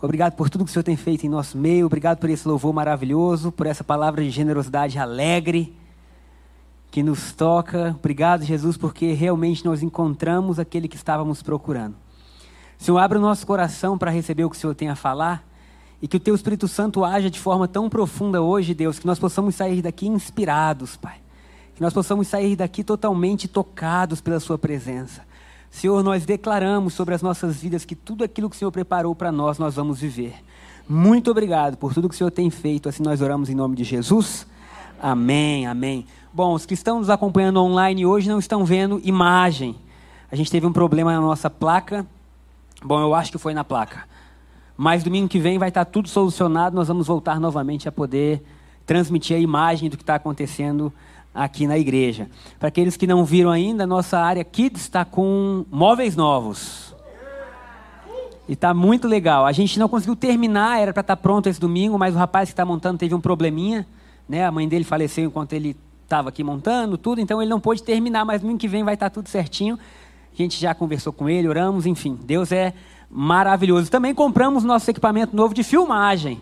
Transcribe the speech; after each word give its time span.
Obrigado 0.00 0.34
por 0.34 0.48
tudo 0.48 0.64
que 0.64 0.70
o 0.70 0.72
Senhor 0.72 0.84
tem 0.84 0.96
feito 0.96 1.26
em 1.26 1.28
nosso 1.28 1.58
meio. 1.58 1.86
Obrigado 1.86 2.18
por 2.18 2.30
esse 2.30 2.46
louvor 2.46 2.72
maravilhoso, 2.72 3.50
por 3.50 3.66
essa 3.66 3.82
palavra 3.82 4.22
de 4.22 4.30
generosidade 4.30 4.96
alegre 4.96 5.74
que 6.90 7.02
nos 7.02 7.32
toca. 7.32 7.96
Obrigado, 7.98 8.44
Jesus, 8.44 8.76
porque 8.76 9.12
realmente 9.12 9.64
nós 9.64 9.82
encontramos 9.82 10.60
aquele 10.60 10.86
que 10.86 10.96
estávamos 10.96 11.42
procurando. 11.42 11.96
Senhor, 12.78 12.98
abre 12.98 13.18
o 13.18 13.20
nosso 13.20 13.44
coração 13.44 13.98
para 13.98 14.12
receber 14.12 14.44
o 14.44 14.50
que 14.50 14.56
o 14.56 14.58
Senhor 14.58 14.74
tem 14.74 14.88
a 14.88 14.94
falar 14.94 15.44
e 16.00 16.06
que 16.06 16.16
o 16.16 16.20
Teu 16.20 16.34
Espírito 16.34 16.68
Santo 16.68 17.04
haja 17.04 17.28
de 17.28 17.40
forma 17.40 17.66
tão 17.66 17.90
profunda 17.90 18.40
hoje, 18.40 18.74
Deus, 18.74 19.00
que 19.00 19.06
nós 19.06 19.18
possamos 19.18 19.56
sair 19.56 19.82
daqui 19.82 20.06
inspirados, 20.06 20.96
Pai. 20.96 21.16
Que 21.74 21.82
nós 21.82 21.92
possamos 21.92 22.28
sair 22.28 22.54
daqui 22.54 22.84
totalmente 22.84 23.48
tocados 23.48 24.20
pela 24.20 24.38
Sua 24.38 24.56
presença. 24.56 25.26
Senhor, 25.70 26.02
nós 26.02 26.24
declaramos 26.24 26.94
sobre 26.94 27.14
as 27.14 27.22
nossas 27.22 27.60
vidas 27.60 27.84
que 27.84 27.94
tudo 27.94 28.24
aquilo 28.24 28.48
que 28.48 28.56
o 28.56 28.58
Senhor 28.58 28.70
preparou 28.72 29.14
para 29.14 29.30
nós, 29.30 29.58
nós 29.58 29.74
vamos 29.74 30.00
viver. 30.00 30.34
Muito 30.88 31.30
obrigado 31.30 31.76
por 31.76 31.92
tudo 31.92 32.08
que 32.08 32.14
o 32.14 32.18
Senhor 32.18 32.30
tem 32.30 32.48
feito. 32.48 32.88
Assim 32.88 33.02
nós 33.02 33.20
oramos 33.20 33.50
em 33.50 33.54
nome 33.54 33.76
de 33.76 33.84
Jesus. 33.84 34.46
Amém, 35.00 35.66
amém. 35.66 36.06
Bom, 36.32 36.54
os 36.54 36.64
que 36.64 36.74
estão 36.74 36.98
nos 36.98 37.10
acompanhando 37.10 37.62
online 37.62 38.06
hoje 38.06 38.28
não 38.28 38.38
estão 38.38 38.64
vendo 38.64 39.00
imagem. 39.04 39.76
A 40.30 40.36
gente 40.36 40.50
teve 40.50 40.66
um 40.66 40.72
problema 40.72 41.12
na 41.12 41.20
nossa 41.20 41.50
placa. 41.50 42.06
Bom, 42.82 43.00
eu 43.00 43.14
acho 43.14 43.30
que 43.30 43.38
foi 43.38 43.52
na 43.52 43.64
placa. 43.64 44.04
Mas 44.76 45.02
domingo 45.04 45.28
que 45.28 45.38
vem 45.38 45.58
vai 45.58 45.68
estar 45.68 45.84
tudo 45.84 46.08
solucionado. 46.08 46.74
Nós 46.74 46.88
vamos 46.88 47.06
voltar 47.06 47.38
novamente 47.38 47.88
a 47.88 47.92
poder 47.92 48.42
transmitir 48.86 49.36
a 49.36 49.40
imagem 49.40 49.90
do 49.90 49.96
que 49.96 50.02
está 50.02 50.14
acontecendo 50.14 50.92
aqui 51.34 51.66
na 51.66 51.78
igreja. 51.78 52.28
Para 52.58 52.68
aqueles 52.68 52.96
que 52.96 53.06
não 53.06 53.24
viram 53.24 53.50
ainda, 53.50 53.86
nossa 53.86 54.18
área 54.18 54.44
Kids 54.44 54.82
está 54.82 55.04
com 55.04 55.64
móveis 55.70 56.16
novos. 56.16 56.94
E 58.48 58.54
está 58.54 58.72
muito 58.72 59.06
legal. 59.06 59.44
A 59.44 59.52
gente 59.52 59.78
não 59.78 59.88
conseguiu 59.88 60.16
terminar, 60.16 60.80
era 60.80 60.92
para 60.92 61.02
estar 61.02 61.16
tá 61.16 61.22
pronto 61.22 61.48
esse 61.48 61.60
domingo, 61.60 61.98
mas 61.98 62.14
o 62.14 62.18
rapaz 62.18 62.48
que 62.48 62.54
está 62.54 62.64
montando 62.64 62.98
teve 62.98 63.14
um 63.14 63.20
probleminha. 63.20 63.86
Né? 64.28 64.44
A 64.44 64.50
mãe 64.50 64.66
dele 64.66 64.84
faleceu 64.84 65.26
enquanto 65.26 65.52
ele 65.52 65.76
estava 66.02 66.30
aqui 66.30 66.42
montando 66.42 66.96
tudo, 66.96 67.20
então 67.20 67.42
ele 67.42 67.50
não 67.50 67.60
pôde 67.60 67.82
terminar, 67.82 68.24
mas 68.24 68.40
domingo 68.40 68.58
que 68.58 68.68
vem 68.68 68.82
vai 68.82 68.94
estar 68.94 69.10
tá 69.10 69.14
tudo 69.14 69.28
certinho. 69.28 69.78
A 70.32 70.36
gente 70.36 70.58
já 70.58 70.74
conversou 70.74 71.12
com 71.12 71.28
ele, 71.28 71.46
oramos, 71.46 71.84
enfim. 71.84 72.18
Deus 72.24 72.50
é 72.50 72.72
maravilhoso. 73.10 73.90
Também 73.90 74.14
compramos 74.14 74.64
nosso 74.64 74.90
equipamento 74.90 75.36
novo 75.36 75.52
de 75.52 75.62
filmagem 75.62 76.40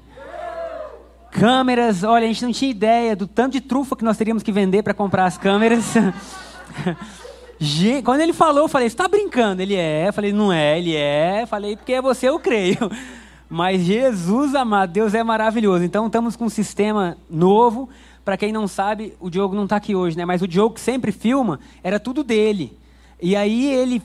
câmeras. 1.30 2.02
Olha, 2.02 2.24
a 2.24 2.28
gente 2.28 2.44
não 2.44 2.52
tinha 2.52 2.70
ideia 2.70 3.16
do 3.16 3.27
tanto 3.27 3.52
de 3.52 3.60
trufa 3.60 3.96
que 3.96 4.05
nós 4.05 4.16
teríamos 4.16 4.42
que 4.42 4.52
vender 4.52 4.82
para 4.82 4.94
comprar 4.94 5.27
as 5.27 5.38
câmeras. 5.38 5.94
Quando 8.05 8.20
ele 8.20 8.33
falou, 8.33 8.64
eu 8.64 8.68
falei, 8.68 8.88
você 8.88 8.94
está 8.94 9.08
brincando? 9.08 9.62
Ele 9.62 9.74
é. 9.74 10.08
Eu 10.08 10.12
falei, 10.12 10.33
não 10.33 10.52
é, 10.52 10.78
ele 10.78 10.94
é. 10.94 11.42
Eu 11.42 11.46
falei, 11.46 11.77
porque 11.77 11.92
é 11.92 12.02
você, 12.02 12.28
eu 12.28 12.38
creio. 12.38 12.91
Mas 13.48 13.83
Jesus 13.83 14.55
amado, 14.55 14.92
Deus 14.92 15.14
é 15.14 15.22
maravilhoso. 15.22 15.84
Então 15.84 16.06
estamos 16.06 16.36
com 16.36 16.46
um 16.46 16.50
sistema 16.50 17.16
novo. 17.30 17.88
Para 18.24 18.36
quem 18.36 18.52
não 18.52 18.66
sabe, 18.66 19.14
o 19.20 19.30
Diogo 19.30 19.55
não 19.55 19.64
está 19.64 19.77
aqui 19.77 19.94
hoje, 19.94 20.16
né? 20.16 20.24
Mas 20.24 20.42
o 20.42 20.48
Diogo 20.48 20.74
que 20.74 20.80
sempre 20.80 21.12
filma, 21.12 21.61
era 21.83 22.01
tudo 22.01 22.24
dele. 22.24 22.77
E 23.22 23.36
aí 23.36 23.72
ele 23.72 24.02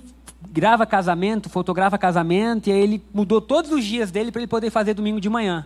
grava 0.52 0.86
casamento, 0.86 1.50
fotografa 1.50 1.98
casamento, 1.98 2.70
e 2.70 2.72
aí 2.72 2.80
ele 2.80 3.04
mudou 3.14 3.42
todos 3.42 3.72
os 3.72 3.84
dias 3.84 4.12
dele 4.12 4.32
para 4.32 4.42
ele 4.42 4.48
poder 4.48 4.70
fazer 4.70 4.94
domingo 4.94 5.20
de 5.20 5.30
manhã. 5.30 5.66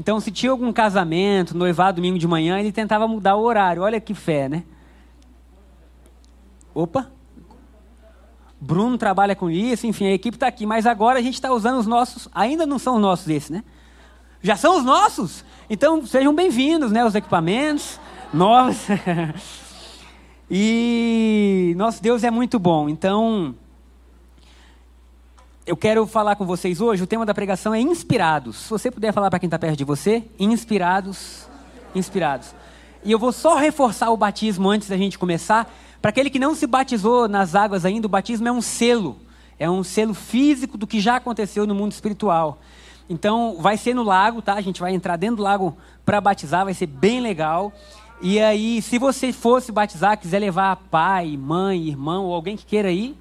Então, 0.00 0.18
se 0.18 0.30
tinha 0.30 0.50
algum 0.50 0.72
casamento, 0.72 1.54
noivado 1.54 1.96
domingo 1.96 2.18
de 2.18 2.26
manhã, 2.26 2.58
ele 2.58 2.72
tentava 2.72 3.06
mudar 3.06 3.36
o 3.36 3.42
horário. 3.42 3.82
Olha 3.82 4.00
que 4.00 4.14
fé, 4.14 4.48
né? 4.48 4.64
Opa! 6.74 7.10
Bruno 8.58 8.96
trabalha 8.96 9.36
com 9.36 9.50
isso, 9.50 9.86
enfim, 9.86 10.06
a 10.06 10.14
equipe 10.14 10.38
está 10.38 10.46
aqui. 10.46 10.64
Mas 10.64 10.86
agora 10.86 11.18
a 11.18 11.22
gente 11.22 11.34
está 11.34 11.52
usando 11.52 11.78
os 11.78 11.86
nossos, 11.86 12.30
ainda 12.34 12.64
não 12.64 12.78
são 12.78 12.94
os 12.94 13.02
nossos 13.02 13.28
esses, 13.28 13.50
né? 13.50 13.62
Já 14.40 14.56
são 14.56 14.78
os 14.78 14.84
nossos? 14.86 15.44
Então, 15.68 16.06
sejam 16.06 16.34
bem-vindos, 16.34 16.90
né? 16.90 17.04
Os 17.04 17.14
equipamentos 17.14 18.00
novos. 18.32 18.78
e 20.50 21.74
nosso 21.76 22.02
Deus 22.02 22.24
é 22.24 22.30
muito 22.30 22.58
bom. 22.58 22.88
Então, 22.88 23.54
eu 25.70 25.76
quero 25.76 26.04
falar 26.04 26.34
com 26.34 26.44
vocês 26.44 26.80
hoje, 26.80 27.00
o 27.00 27.06
tema 27.06 27.24
da 27.24 27.32
pregação 27.32 27.72
é 27.72 27.80
inspirados. 27.80 28.56
Se 28.56 28.70
você 28.70 28.90
puder 28.90 29.12
falar 29.12 29.30
para 29.30 29.38
quem 29.38 29.46
está 29.46 29.56
perto 29.56 29.76
de 29.76 29.84
você, 29.84 30.24
inspirados, 30.36 31.46
inspirados. 31.94 32.52
E 33.04 33.12
eu 33.12 33.20
vou 33.20 33.30
só 33.30 33.54
reforçar 33.54 34.10
o 34.10 34.16
batismo 34.16 34.68
antes 34.68 34.88
da 34.88 34.96
gente 34.96 35.16
começar. 35.16 35.72
Para 36.02 36.08
aquele 36.08 36.28
que 36.28 36.40
não 36.40 36.56
se 36.56 36.66
batizou 36.66 37.28
nas 37.28 37.54
águas 37.54 37.84
ainda, 37.84 38.08
o 38.08 38.10
batismo 38.10 38.48
é 38.48 38.50
um 38.50 38.60
selo. 38.60 39.20
É 39.60 39.70
um 39.70 39.84
selo 39.84 40.12
físico 40.12 40.76
do 40.76 40.88
que 40.88 40.98
já 40.98 41.14
aconteceu 41.14 41.64
no 41.68 41.74
mundo 41.74 41.92
espiritual. 41.92 42.58
Então, 43.08 43.56
vai 43.60 43.76
ser 43.76 43.94
no 43.94 44.02
lago, 44.02 44.42
tá? 44.42 44.54
A 44.54 44.60
gente 44.60 44.80
vai 44.80 44.92
entrar 44.92 45.14
dentro 45.14 45.36
do 45.36 45.44
lago 45.44 45.76
para 46.04 46.20
batizar, 46.20 46.64
vai 46.64 46.74
ser 46.74 46.86
bem 46.86 47.20
legal. 47.20 47.72
E 48.20 48.40
aí, 48.40 48.82
se 48.82 48.98
você 48.98 49.32
fosse 49.32 49.70
batizar, 49.70 50.18
quiser 50.18 50.40
levar 50.40 50.74
pai, 50.90 51.36
mãe, 51.36 51.86
irmão 51.86 52.24
ou 52.24 52.34
alguém 52.34 52.56
que 52.56 52.66
queira 52.66 52.90
ir, 52.90 53.16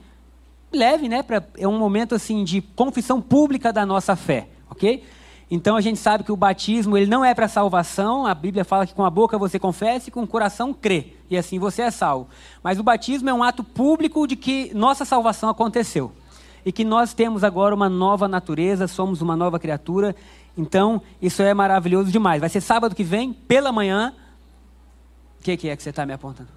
leve, 0.72 1.08
né? 1.08 1.24
Pra, 1.24 1.44
é 1.58 1.68
um 1.68 1.78
momento 1.78 2.16
assim 2.16 2.44
de 2.44 2.62
confissão 2.62 3.22
pública 3.22 3.74
da 3.74 3.86
nossa 3.86 4.16
fé, 4.16 4.48
ok? 4.70 5.04
Então 5.52 5.76
a 5.76 5.82
gente 5.82 5.98
sabe 5.98 6.24
que 6.24 6.32
o 6.32 6.38
batismo 6.38 6.96
ele 6.96 7.10
não 7.10 7.26
é 7.26 7.34
para 7.34 7.48
salvação. 7.48 8.26
A 8.26 8.36
Bíblia 8.36 8.64
fala 8.64 8.86
que 8.86 8.94
com 8.94 9.04
a 9.04 9.10
boca 9.10 9.38
você 9.38 9.58
confessa 9.58 10.10
e 10.10 10.12
com 10.12 10.22
o 10.22 10.28
coração 10.28 10.74
crê 10.74 11.14
e 11.30 11.38
assim 11.38 11.58
você 11.58 11.82
é 11.82 11.92
salvo. 11.92 12.28
Mas 12.62 12.80
o 12.80 12.84
batismo 12.84 13.30
é 13.30 13.34
um 13.34 13.42
ato 13.42 13.64
público 13.64 14.28
de 14.28 14.36
que 14.36 14.72
nossa 14.76 15.06
salvação 15.06 15.50
aconteceu 15.50 16.12
e 16.64 16.72
que 16.72 16.84
nós 16.84 17.14
temos 17.14 17.44
agora 17.44 17.74
uma 17.74 17.90
nova 17.90 18.28
natureza, 18.28 18.88
somos 18.88 19.22
uma 19.22 19.36
nova 19.36 19.58
criatura. 19.58 20.16
Então 20.56 21.02
isso 21.20 21.42
é 21.42 21.52
maravilhoso 21.54 22.12
demais. 22.12 22.40
Vai 22.40 22.50
ser 22.50 22.62
sábado 22.62 22.94
que 22.94 23.04
vem 23.04 23.34
pela 23.34 23.72
manhã. 23.72 24.14
O 25.40 25.44
que, 25.44 25.58
que 25.58 25.70
é 25.70 25.76
que 25.76 25.82
você 25.82 25.90
está 25.90 26.06
me 26.06 26.14
apontando? 26.14 26.50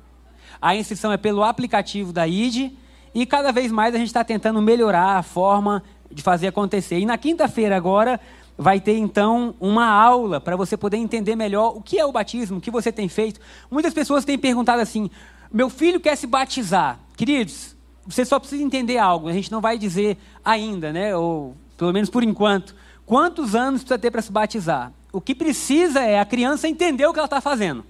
A 0.61 0.77
inscrição 0.77 1.11
é 1.11 1.17
pelo 1.17 1.43
aplicativo 1.43 2.13
da 2.13 2.29
ID 2.29 2.73
e 3.15 3.27
cada 3.27 3.53
vez 3.53 3.71
mais 3.71 3.95
a 3.95 3.99
gente 3.99 4.09
está 4.09 4.25
tentando 4.25 4.61
melhorar 4.63 5.17
a 5.17 5.23
forma 5.23 5.83
de 6.11 6.23
fazer 6.23 6.49
acontecer. 6.49 6.99
E 6.99 7.07
na 7.07 7.19
quinta-feira 7.19 7.77
agora 7.77 8.21
vai 8.57 8.81
ter 8.81 8.97
então 8.97 9.55
uma 9.61 9.87
aula 9.87 10.41
para 10.41 10.57
você 10.57 10.77
poder 10.77 10.97
entender 10.97 11.35
melhor 11.37 11.77
o 11.77 11.83
que 11.83 11.99
é 11.99 12.05
o 12.05 12.13
batismo, 12.13 12.59
o 12.59 12.61
que 12.61 12.71
você 12.71 12.93
tem 12.93 13.09
feito. 13.09 13.41
Muitas 13.71 13.95
pessoas 13.95 14.25
têm 14.25 14.39
perguntado 14.39 14.81
assim: 14.81 15.11
meu 15.53 15.69
filho 15.69 16.01
quer 16.01 16.17
se 16.17 16.27
batizar. 16.27 16.99
Queridos, 17.17 17.77
você 18.07 18.25
só 18.25 18.39
precisa 18.39 18.63
entender 18.63 18.99
algo. 18.99 19.29
A 19.29 19.33
gente 19.33 19.51
não 19.51 19.61
vai 19.61 19.79
dizer 19.79 20.17
ainda, 20.45 20.93
né? 20.93 21.17
Ou 21.17 21.57
pelo 21.77 21.93
menos 21.93 22.11
por 22.11 22.23
enquanto, 22.23 22.75
quantos 23.05 23.55
anos 23.55 23.83
precisa 23.83 23.99
ter 23.99 24.11
para 24.11 24.23
se 24.23 24.33
batizar. 24.33 24.93
O 25.13 25.21
que 25.21 25.35
precisa 25.35 26.01
é 26.01 26.19
a 26.19 26.25
criança 26.25 26.69
entender 26.69 27.07
o 27.07 27.13
que 27.13 27.19
ela 27.19 27.27
está 27.27 27.41
fazendo. 27.41 27.85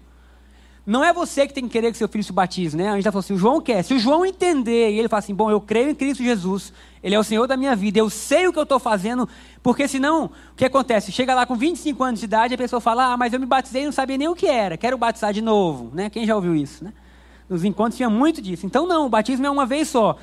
Não 0.85 1.05
é 1.05 1.13
você 1.13 1.47
que 1.47 1.55
tem 1.55 1.65
que 1.65 1.71
querer 1.71 1.93
que 1.93 1.99
seu 1.99 2.09
filho 2.09 2.25
se 2.25 2.33
batize, 2.33 2.77
né? 2.77 2.91
A 2.91 2.95
gente 2.97 3.05
já 3.05 3.13
falou 3.13 3.21
assim, 3.21 3.35
o 3.35 3.39
João 3.39 3.61
quer. 3.61 3.85
Se 3.85 3.95
o 3.95 3.99
João 4.01 4.27
entender 4.27 4.91
e 4.91 4.99
ele 4.99 5.09
fala 5.09 5.21
assim, 5.21 5.35
bom, 5.35 5.49
eu 5.49 5.61
creio 5.61 5.91
em 5.91 5.95
Cristo 5.95 6.25
Jesus, 6.25 6.73
ele 7.03 7.15
é 7.15 7.19
o 7.19 7.23
Senhor 7.23 7.47
da 7.47 7.57
minha 7.57 7.77
vida, 7.77 8.01
eu 8.01 8.11
sei 8.11 8.49
o 8.49 8.53
que 8.53 8.59
eu 8.59 8.65
estou 8.65 8.81
fazendo, 8.81 9.29
porque 9.63 9.87
senão, 9.87 10.25
o 10.25 10.57
que 10.57 10.65
acontece? 10.65 11.13
Chega 11.13 11.35
lá 11.35 11.47
com 11.47 11.55
25 11.55 12.03
anos 12.03 12.19
de 12.19 12.27
idade, 12.27 12.55
a 12.55 12.59
pessoa 12.59 12.81
fala, 12.81 13.13
ah, 13.13 13.17
mas 13.17 13.33
eu 13.33 13.39
me 13.39 13.47
batizei 13.47 13.83
e 13.83 13.85
não 13.85 13.93
sabia 13.93 14.19
nem 14.19 14.27
o 14.27 14.35
que 14.35 14.47
era, 14.47 14.77
quero 14.77 14.99
batizar 14.99 15.33
de 15.33 15.41
novo, 15.41 15.93
né? 15.95 16.11
Quem 16.11 16.27
já 16.27 16.35
ouviu 16.35 16.57
isso, 16.57 16.83
né? 16.83 16.93
Nos 17.49 17.65
encontros 17.65 17.97
tinha 17.97 18.11
muito 18.11 18.41
disso. 18.41 18.67
Então 18.67 18.87
não, 18.87 19.07
o 19.07 19.09
batismo 19.09 19.47
é 19.47 19.51
uma 19.51 19.67
vez 19.67 19.89
só. 19.89 20.17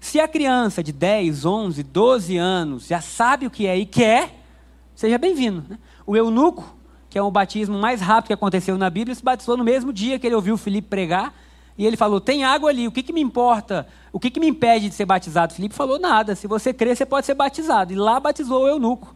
Se 0.00 0.20
a 0.20 0.28
criança 0.28 0.82
de 0.82 0.92
10, 0.92 1.44
11, 1.44 1.82
12 1.82 2.36
anos 2.36 2.86
já 2.86 3.00
sabe 3.00 3.46
o 3.46 3.50
que 3.50 3.66
é 3.66 3.76
e 3.76 3.84
quer, 3.84 4.40
seja 4.94 5.18
bem-vindo. 5.18 5.64
Né? 5.68 5.78
O 6.06 6.16
eunuco, 6.16 6.75
que 7.08 7.18
é 7.18 7.22
o 7.22 7.30
batismo 7.30 7.78
mais 7.78 8.00
rápido 8.00 8.28
que 8.28 8.32
aconteceu 8.32 8.76
na 8.76 8.90
Bíblia, 8.90 9.14
se 9.14 9.22
batizou 9.22 9.56
no 9.56 9.64
mesmo 9.64 9.92
dia 9.92 10.18
que 10.18 10.26
ele 10.26 10.34
ouviu 10.34 10.56
Filipe 10.56 10.88
pregar. 10.88 11.34
E 11.78 11.86
ele 11.86 11.96
falou: 11.96 12.20
Tem 12.20 12.44
água 12.44 12.70
ali, 12.70 12.88
o 12.88 12.92
que, 12.92 13.02
que 13.02 13.12
me 13.12 13.20
importa? 13.20 13.86
O 14.12 14.18
que, 14.18 14.30
que 14.30 14.40
me 14.40 14.48
impede 14.48 14.88
de 14.88 14.94
ser 14.94 15.04
batizado? 15.04 15.54
Filipe 15.54 15.74
falou: 15.74 15.98
Nada, 15.98 16.34
se 16.34 16.46
você 16.46 16.72
crer, 16.72 16.96
você 16.96 17.04
pode 17.04 17.26
ser 17.26 17.34
batizado. 17.34 17.92
E 17.92 17.96
lá 17.96 18.18
batizou 18.18 18.64
o 18.64 18.68
eunuco. 18.68 19.14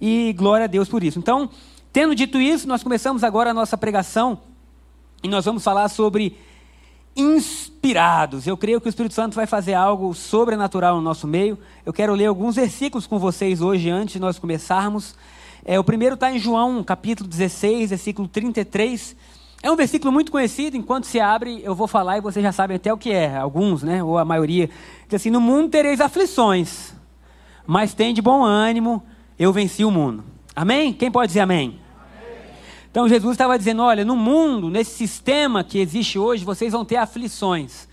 E 0.00 0.32
glória 0.34 0.64
a 0.64 0.68
Deus 0.68 0.88
por 0.88 1.02
isso. 1.02 1.18
Então, 1.18 1.50
tendo 1.92 2.14
dito 2.14 2.38
isso, 2.38 2.68
nós 2.68 2.82
começamos 2.82 3.24
agora 3.24 3.50
a 3.50 3.54
nossa 3.54 3.76
pregação. 3.76 4.38
E 5.22 5.28
nós 5.28 5.44
vamos 5.44 5.64
falar 5.64 5.88
sobre 5.88 6.38
inspirados. 7.16 8.46
Eu 8.46 8.56
creio 8.56 8.80
que 8.80 8.86
o 8.86 8.90
Espírito 8.90 9.14
Santo 9.14 9.34
vai 9.34 9.46
fazer 9.46 9.72
algo 9.72 10.12
sobrenatural 10.14 10.96
no 10.96 11.02
nosso 11.02 11.26
meio. 11.26 11.58
Eu 11.84 11.92
quero 11.92 12.14
ler 12.14 12.26
alguns 12.26 12.56
versículos 12.56 13.06
com 13.06 13.18
vocês 13.18 13.62
hoje, 13.62 13.88
antes 13.88 14.14
de 14.14 14.20
nós 14.20 14.38
começarmos. 14.38 15.16
É, 15.68 15.80
o 15.80 15.82
primeiro 15.82 16.14
está 16.14 16.30
em 16.30 16.38
João, 16.38 16.84
capítulo 16.84 17.28
16, 17.28 17.90
versículo 17.90 18.28
33. 18.28 19.16
É 19.60 19.68
um 19.68 19.74
versículo 19.74 20.12
muito 20.12 20.30
conhecido, 20.30 20.76
enquanto 20.76 21.06
se 21.06 21.18
abre, 21.18 21.60
eu 21.64 21.74
vou 21.74 21.88
falar 21.88 22.18
e 22.18 22.20
vocês 22.20 22.40
já 22.40 22.52
sabem 22.52 22.76
até 22.76 22.92
o 22.92 22.96
que 22.96 23.10
é, 23.10 23.36
alguns, 23.36 23.82
né, 23.82 24.00
ou 24.00 24.16
a 24.16 24.24
maioria. 24.24 24.70
Diz 25.08 25.14
assim: 25.14 25.28
No 25.28 25.40
mundo 25.40 25.68
tereis 25.68 26.00
aflições, 26.00 26.94
mas 27.66 27.92
tem 27.94 28.14
de 28.14 28.22
bom 28.22 28.44
ânimo, 28.44 29.02
eu 29.36 29.52
venci 29.52 29.84
o 29.84 29.90
mundo. 29.90 30.22
Amém? 30.54 30.92
Quem 30.92 31.10
pode 31.10 31.30
dizer 31.30 31.40
amém? 31.40 31.80
Então 32.88 33.08
Jesus 33.08 33.32
estava 33.32 33.58
dizendo: 33.58 33.82
olha, 33.82 34.04
no 34.04 34.14
mundo, 34.14 34.70
nesse 34.70 34.92
sistema 34.92 35.64
que 35.64 35.80
existe 35.80 36.16
hoje, 36.16 36.44
vocês 36.44 36.72
vão 36.74 36.84
ter 36.84 36.94
aflições. 36.94 37.85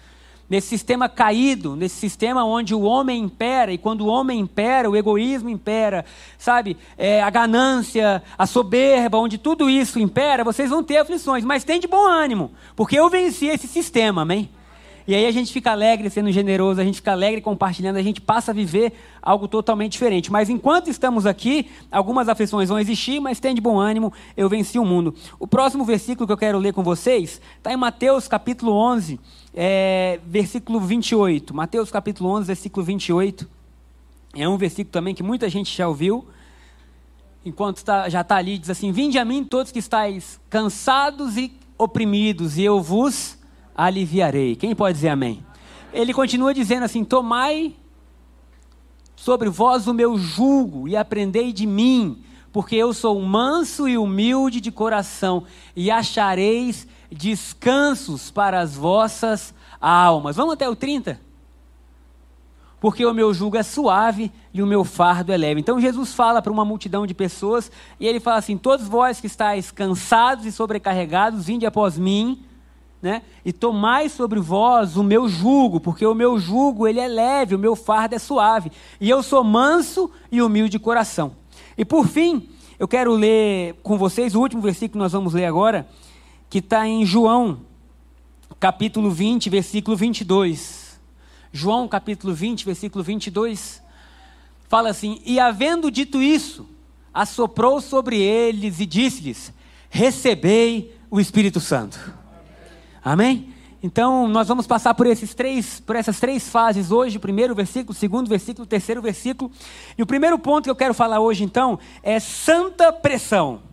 Nesse 0.54 0.68
sistema 0.68 1.10
caído, 1.10 1.76
nesse 1.76 1.96
sistema 1.96 2.46
onde 2.46 2.76
o 2.76 2.82
homem 2.82 3.24
impera, 3.24 3.74
e 3.74 3.78
quando 3.80 4.02
o 4.02 4.06
homem 4.06 4.40
impera, 4.40 4.88
o 4.88 4.96
egoísmo 4.96 5.50
impera, 5.50 6.06
sabe? 6.38 6.78
É, 6.96 7.24
a 7.24 7.30
ganância, 7.32 8.22
a 8.38 8.46
soberba, 8.46 9.18
onde 9.18 9.40
tudo 9.40 9.68
isso 9.68 9.98
impera, 9.98 10.44
vocês 10.44 10.70
vão 10.70 10.84
ter 10.84 10.98
aflições, 10.98 11.44
mas 11.44 11.64
tem 11.64 11.80
de 11.80 11.88
bom 11.88 12.06
ânimo, 12.06 12.52
porque 12.76 12.96
eu 12.96 13.10
venci 13.10 13.48
esse 13.48 13.68
sistema, 13.68 14.22
amém? 14.22 14.48
E 15.08 15.16
aí 15.16 15.26
a 15.26 15.32
gente 15.32 15.52
fica 15.52 15.72
alegre 15.72 16.08
sendo 16.12 16.32
generoso, 16.32 16.80
a 16.80 16.84
gente 16.84 16.98
fica 16.98 17.14
alegre 17.14 17.42
compartilhando, 17.42 17.98
a 17.98 18.04
gente 18.04 18.22
passa 18.22 18.52
a 18.52 18.54
viver 18.54 18.94
algo 19.24 19.48
totalmente 19.48 19.94
diferente. 19.94 20.32
Mas 20.32 20.52
enquanto 20.52 20.88
estamos 20.88 21.26
aqui, 21.26 21.68
algumas 21.92 22.30
aflições 22.30 22.70
vão 22.70 22.78
existir, 22.78 23.20
mas 23.20 23.40
tem 23.40 23.56
de 23.56 23.60
bom 23.60 23.80
ânimo, 23.80 24.14
eu 24.38 24.48
venci 24.48 24.78
o 24.78 24.86
mundo. 24.86 25.16
O 25.40 25.48
próximo 25.48 25.84
versículo 25.84 26.28
que 26.28 26.34
eu 26.34 26.38
quero 26.38 26.60
ler 26.60 26.74
com 26.74 26.84
vocês 26.84 27.42
está 27.58 27.74
em 27.74 27.76
Mateus 27.76 28.28
capítulo 28.28 28.72
11, 28.74 29.20
é, 29.54 30.20
versículo 30.26 30.80
28. 30.80 31.54
Mateus 31.54 31.92
capítulo 31.92 32.30
11, 32.32 32.48
versículo 32.48 32.86
28. 32.86 33.48
É 34.36 34.50
um 34.50 34.58
versículo 34.58 34.92
também 34.92 35.14
que 35.14 35.22
muita 35.22 35.48
gente 35.50 35.76
já 35.76 35.88
ouviu. 35.88 36.26
Enquanto 37.46 37.84
tá, 37.84 38.10
já 38.10 38.22
está 38.22 38.38
ali, 38.38 38.58
diz 38.58 38.70
assim: 38.70 38.92
Vinde 38.92 39.20
a 39.20 39.26
mim 39.26 39.44
todos 39.44 39.72
que 39.72 39.80
estáis 39.80 40.40
cansados 40.50 41.38
e 41.38 41.54
oprimidos, 41.78 42.58
e 42.58 42.64
eu 42.64 42.82
vos 42.82 43.38
aliviarei. 43.76 44.56
Quem 44.56 44.74
pode 44.74 44.96
dizer 44.96 45.10
amém? 45.10 45.46
Ele 45.94 46.14
continua 46.14 46.54
dizendo 46.54 46.84
assim: 46.84 47.04
Tomai 47.04 47.76
sobre 49.16 49.50
vós 49.50 49.88
o 49.88 49.94
meu 49.94 50.18
jugo 50.18 50.88
e 50.88 50.96
aprendei 50.96 51.54
de 51.54 51.68
mim, 51.68 52.24
porque 52.52 52.76
eu 52.76 52.94
sou 52.94 53.22
manso 53.22 53.88
e 53.88 53.98
humilde 53.98 54.60
de 54.60 54.72
coração, 54.72 55.44
e 55.76 55.92
achareis 55.92 56.88
descansos 57.14 58.32
para 58.32 58.60
as 58.60 58.76
vossas 58.76 59.54
almas. 59.80 60.36
Vamos 60.36 60.54
até 60.54 60.68
o 60.70 60.76
30? 60.76 61.20
Porque 62.80 63.06
o 63.06 63.14
meu 63.14 63.34
jugo 63.34 63.56
é 63.56 63.64
suave 63.64 64.32
e 64.54 64.62
o 64.62 64.68
meu 64.68 64.84
fardo 64.84 65.32
é 65.32 65.38
leve. 65.38 65.62
Então 65.62 65.80
Jesus 65.80 66.14
fala 66.14 66.42
para 66.42 66.52
uma 66.52 66.66
multidão 66.66 67.08
de 67.08 67.14
pessoas 67.14 67.72
e 68.00 68.06
ele 68.06 68.20
fala 68.20 68.38
assim: 68.38 68.58
Todos 68.58 68.88
vós 68.88 69.22
que 69.22 69.28
estáis 69.28 69.72
cansados 69.72 70.46
e 70.46 70.52
sobrecarregados, 70.52 71.46
vinde 71.46 71.66
após 71.66 71.98
mim 71.98 72.44
né? 73.04 73.22
E 73.44 73.52
tomai 73.52 74.08
sobre 74.08 74.40
vós 74.40 74.96
o 74.96 75.04
meu 75.04 75.28
jugo, 75.28 75.82
porque 75.82 76.06
o 76.06 76.16
meu 76.16 76.40
jugo 76.40 76.88
ele 76.88 77.02
é 77.02 77.08
leve, 77.08 77.54
o 77.54 77.60
meu 77.60 77.76
fardo 77.76 78.16
é 78.16 78.18
suave, 78.18 78.72
e 79.00 79.10
eu 79.10 79.22
sou 79.22 79.44
manso 79.44 80.10
e 80.32 80.42
humilde 80.42 80.70
de 80.70 80.80
coração. 80.80 81.34
E 81.78 81.84
por 81.84 82.08
fim, 82.08 82.48
eu 82.80 82.88
quero 82.88 83.14
ler 83.14 83.74
com 83.84 83.98
vocês 83.98 84.36
o 84.36 84.40
último 84.40 84.62
versículo 84.62 84.92
que 84.92 84.98
nós 84.98 85.12
vamos 85.12 85.34
ler 85.34 85.46
agora, 85.46 85.86
que 86.54 86.60
está 86.60 86.88
em 86.88 87.04
João, 87.04 87.62
capítulo 88.60 89.10
20, 89.10 89.50
versículo 89.50 89.98
22. 89.98 91.00
João, 91.52 91.88
capítulo 91.88 92.32
20, 92.32 92.64
versículo 92.64 93.04
22, 93.04 93.82
fala 94.70 94.92
assim: 94.92 95.20
E 95.26 95.40
havendo 95.40 95.90
dito 95.90 96.22
isso, 96.22 96.70
assoprou 97.12 97.82
sobre 97.82 98.22
eles 98.22 98.80
e 98.80 98.86
disse-lhes: 98.86 99.52
Recebei 99.90 100.96
o 101.10 101.20
Espírito 101.20 101.60
Santo. 101.60 102.00
Amém? 103.04 103.52
Então, 103.82 104.28
nós 104.28 104.48
vamos 104.48 104.68
passar 104.68 104.94
por, 104.94 105.08
esses 105.08 105.34
três, 105.34 105.80
por 105.80 105.96
essas 105.96 106.20
três 106.20 106.48
fases 106.48 106.92
hoje: 106.92 107.18
primeiro 107.18 107.56
versículo, 107.56 107.96
segundo 107.96 108.30
versículo, 108.30 108.68
terceiro 108.68 109.02
versículo. 109.02 109.52
E 109.98 110.04
o 110.04 110.06
primeiro 110.06 110.38
ponto 110.38 110.66
que 110.66 110.70
eu 110.70 110.76
quero 110.76 110.94
falar 110.94 111.20
hoje, 111.20 111.44
então, 111.44 111.80
é 112.04 112.20
santa 112.20 112.94
pressão. 112.94 113.73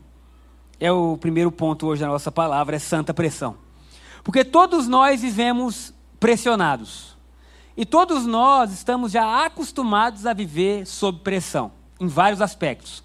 É 0.80 0.90
o 0.90 1.16
primeiro 1.16 1.52
ponto 1.52 1.86
hoje 1.86 2.00
da 2.00 2.08
nossa 2.08 2.32
palavra, 2.32 2.74
é 2.74 2.78
santa 2.78 3.14
pressão. 3.14 3.56
Porque 4.24 4.44
todos 4.44 4.88
nós 4.88 5.20
vivemos 5.20 5.94
pressionados. 6.18 7.16
E 7.76 7.86
todos 7.86 8.26
nós 8.26 8.72
estamos 8.72 9.12
já 9.12 9.44
acostumados 9.44 10.26
a 10.26 10.32
viver 10.32 10.86
sob 10.86 11.20
pressão, 11.20 11.70
em 12.00 12.08
vários 12.08 12.40
aspectos. 12.40 13.04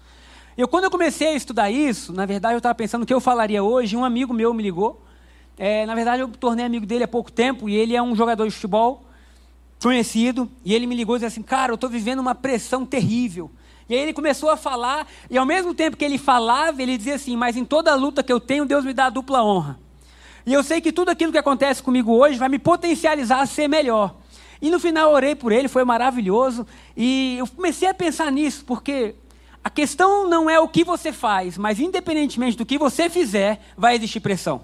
Eu, 0.56 0.66
quando 0.66 0.84
eu 0.84 0.90
comecei 0.90 1.28
a 1.28 1.34
estudar 1.34 1.70
isso, 1.70 2.12
na 2.12 2.26
verdade 2.26 2.54
eu 2.54 2.58
estava 2.58 2.74
pensando 2.74 3.02
o 3.02 3.06
que 3.06 3.14
eu 3.14 3.20
falaria 3.20 3.62
hoje, 3.62 3.96
um 3.96 4.04
amigo 4.04 4.32
meu 4.32 4.52
me 4.52 4.62
ligou 4.62 5.06
é, 5.58 5.86
na 5.86 5.94
verdade, 5.94 6.20
eu 6.20 6.28
tornei 6.28 6.66
amigo 6.66 6.84
dele 6.84 7.04
há 7.04 7.08
pouco 7.08 7.32
tempo 7.32 7.68
e 7.68 7.74
ele 7.74 7.96
é 7.96 8.02
um 8.02 8.14
jogador 8.14 8.46
de 8.46 8.50
futebol 8.50 9.04
conhecido. 9.80 10.50
E 10.64 10.74
ele 10.74 10.86
me 10.86 10.94
ligou 10.94 11.16
e 11.16 11.18
disse 11.18 11.26
assim: 11.26 11.42
Cara, 11.42 11.72
eu 11.72 11.76
estou 11.76 11.88
vivendo 11.88 12.18
uma 12.20 12.34
pressão 12.34 12.84
terrível. 12.84 13.50
E 13.88 13.94
aí 13.94 14.00
ele 14.00 14.12
começou 14.12 14.50
a 14.50 14.56
falar, 14.56 15.06
e 15.30 15.38
ao 15.38 15.46
mesmo 15.46 15.72
tempo 15.72 15.96
que 15.96 16.04
ele 16.04 16.18
falava, 16.18 16.82
ele 16.82 16.96
dizia 16.96 17.14
assim: 17.14 17.36
Mas 17.36 17.56
em 17.56 17.64
toda 17.64 17.94
luta 17.94 18.22
que 18.22 18.32
eu 18.32 18.40
tenho, 18.40 18.64
Deus 18.64 18.84
me 18.84 18.92
dá 18.92 19.06
a 19.06 19.10
dupla 19.10 19.44
honra. 19.44 19.78
E 20.44 20.52
eu 20.52 20.62
sei 20.62 20.80
que 20.80 20.92
tudo 20.92 21.10
aquilo 21.10 21.32
que 21.32 21.38
acontece 21.38 21.82
comigo 21.82 22.12
hoje 22.12 22.38
vai 22.38 22.48
me 22.48 22.58
potencializar 22.58 23.40
a 23.40 23.46
ser 23.46 23.68
melhor. 23.68 24.14
E 24.60 24.70
no 24.70 24.78
final 24.78 25.12
orei 25.12 25.34
por 25.34 25.52
ele, 25.52 25.68
foi 25.68 25.84
maravilhoso. 25.84 26.66
E 26.96 27.36
eu 27.38 27.46
comecei 27.46 27.88
a 27.88 27.94
pensar 27.94 28.30
nisso, 28.30 28.64
porque 28.64 29.14
a 29.62 29.70
questão 29.70 30.28
não 30.28 30.48
é 30.48 30.60
o 30.60 30.68
que 30.68 30.84
você 30.84 31.12
faz, 31.12 31.58
mas 31.58 31.80
independentemente 31.80 32.56
do 32.56 32.64
que 32.64 32.78
você 32.78 33.10
fizer, 33.10 33.60
vai 33.76 33.96
existir 33.96 34.20
pressão. 34.20 34.62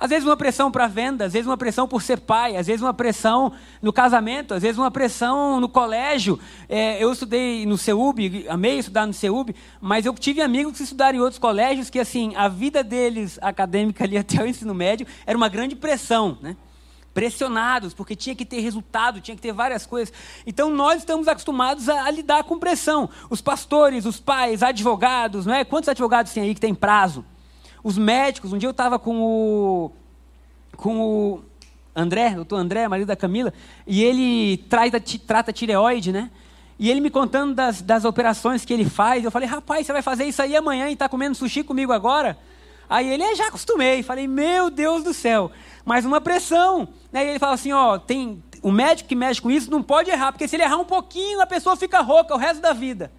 Às 0.00 0.08
vezes 0.08 0.24
uma 0.24 0.36
pressão 0.36 0.72
para 0.72 0.86
venda, 0.86 1.26
às 1.26 1.34
vezes 1.34 1.46
uma 1.46 1.58
pressão 1.58 1.86
por 1.86 2.00
ser 2.00 2.20
pai, 2.20 2.56
às 2.56 2.66
vezes 2.66 2.80
uma 2.80 2.94
pressão 2.94 3.52
no 3.82 3.92
casamento, 3.92 4.54
às 4.54 4.62
vezes 4.62 4.78
uma 4.78 4.90
pressão 4.90 5.60
no 5.60 5.68
colégio. 5.68 6.40
É, 6.70 7.04
eu 7.04 7.12
estudei 7.12 7.66
no 7.66 7.76
CEUB, 7.76 8.46
amei 8.48 8.78
estudar 8.78 9.06
no 9.06 9.12
CEUB, 9.12 9.54
mas 9.78 10.06
eu 10.06 10.14
tive 10.14 10.40
amigos 10.40 10.78
que 10.78 10.84
estudaram 10.84 11.18
em 11.18 11.20
outros 11.20 11.38
colégios 11.38 11.90
que, 11.90 11.98
assim, 11.98 12.34
a 12.34 12.48
vida 12.48 12.82
deles 12.82 13.38
acadêmica 13.42 14.04
ali 14.04 14.16
até 14.18 14.42
o 14.42 14.46
ensino 14.46 14.74
médio 14.74 15.06
era 15.26 15.36
uma 15.36 15.50
grande 15.50 15.76
pressão, 15.76 16.38
né? 16.40 16.56
pressionados, 17.12 17.92
porque 17.92 18.14
tinha 18.14 18.36
que 18.36 18.44
ter 18.44 18.60
resultado, 18.60 19.20
tinha 19.20 19.34
que 19.34 19.42
ter 19.42 19.52
várias 19.52 19.84
coisas. 19.84 20.14
Então 20.46 20.70
nós 20.70 21.00
estamos 21.00 21.28
acostumados 21.28 21.88
a, 21.88 22.04
a, 22.04 22.10
lidar 22.10 22.44
com 22.44 22.58
pressão. 22.58 23.10
Os 23.28 23.42
pastores, 23.42 24.06
os 24.06 24.18
pais, 24.20 24.62
advogados, 24.62 25.44
não 25.44 25.52
é? 25.52 25.64
Quantos 25.64 25.88
advogados 25.88 26.32
tem 26.32 26.44
aí 26.44 26.54
que 26.54 26.60
tem 26.60 26.74
prazo? 26.74 27.24
Os 27.82 27.96
médicos, 27.96 28.52
um 28.52 28.58
dia 28.58 28.68
eu 28.68 28.72
estava 28.72 28.98
com 28.98 29.20
o, 29.22 29.92
com 30.76 31.00
o 31.00 31.44
André, 31.94 32.30
doutor 32.30 32.56
André, 32.56 32.86
marido 32.88 33.08
da 33.08 33.16
Camila, 33.16 33.52
e 33.86 34.02
ele 34.02 34.58
trata, 34.68 35.02
trata 35.26 35.52
tireoide, 35.52 36.12
né? 36.12 36.30
E 36.78 36.90
ele 36.90 37.00
me 37.00 37.10
contando 37.10 37.54
das, 37.54 37.82
das 37.82 38.04
operações 38.04 38.64
que 38.64 38.72
ele 38.72 38.84
faz, 38.88 39.24
eu 39.24 39.30
falei, 39.30 39.48
rapaz, 39.48 39.86
você 39.86 39.92
vai 39.92 40.02
fazer 40.02 40.24
isso 40.24 40.40
aí 40.40 40.56
amanhã 40.56 40.88
e 40.88 40.94
está 40.94 41.08
comendo 41.08 41.34
sushi 41.34 41.62
comigo 41.62 41.92
agora? 41.92 42.38
Aí 42.88 43.08
ele, 43.08 43.22
é, 43.22 43.36
já 43.36 43.46
acostumei. 43.46 44.02
Falei, 44.02 44.26
meu 44.26 44.68
Deus 44.68 45.04
do 45.04 45.14
céu, 45.14 45.52
mais 45.84 46.04
uma 46.04 46.20
pressão. 46.20 46.88
Aí 47.12 47.28
ele 47.28 47.38
fala 47.38 47.54
assim, 47.54 47.70
ó, 47.70 47.98
tem, 47.98 48.42
o 48.62 48.72
médico 48.72 49.08
que 49.08 49.14
mexe 49.14 49.40
com 49.40 49.50
isso 49.50 49.70
não 49.70 49.82
pode 49.82 50.10
errar, 50.10 50.32
porque 50.32 50.48
se 50.48 50.56
ele 50.56 50.64
errar 50.64 50.78
um 50.78 50.84
pouquinho, 50.84 51.40
a 51.40 51.46
pessoa 51.46 51.76
fica 51.76 52.00
rouca 52.00 52.34
o 52.34 52.38
resto 52.38 52.60
da 52.60 52.72
vida. 52.72 53.12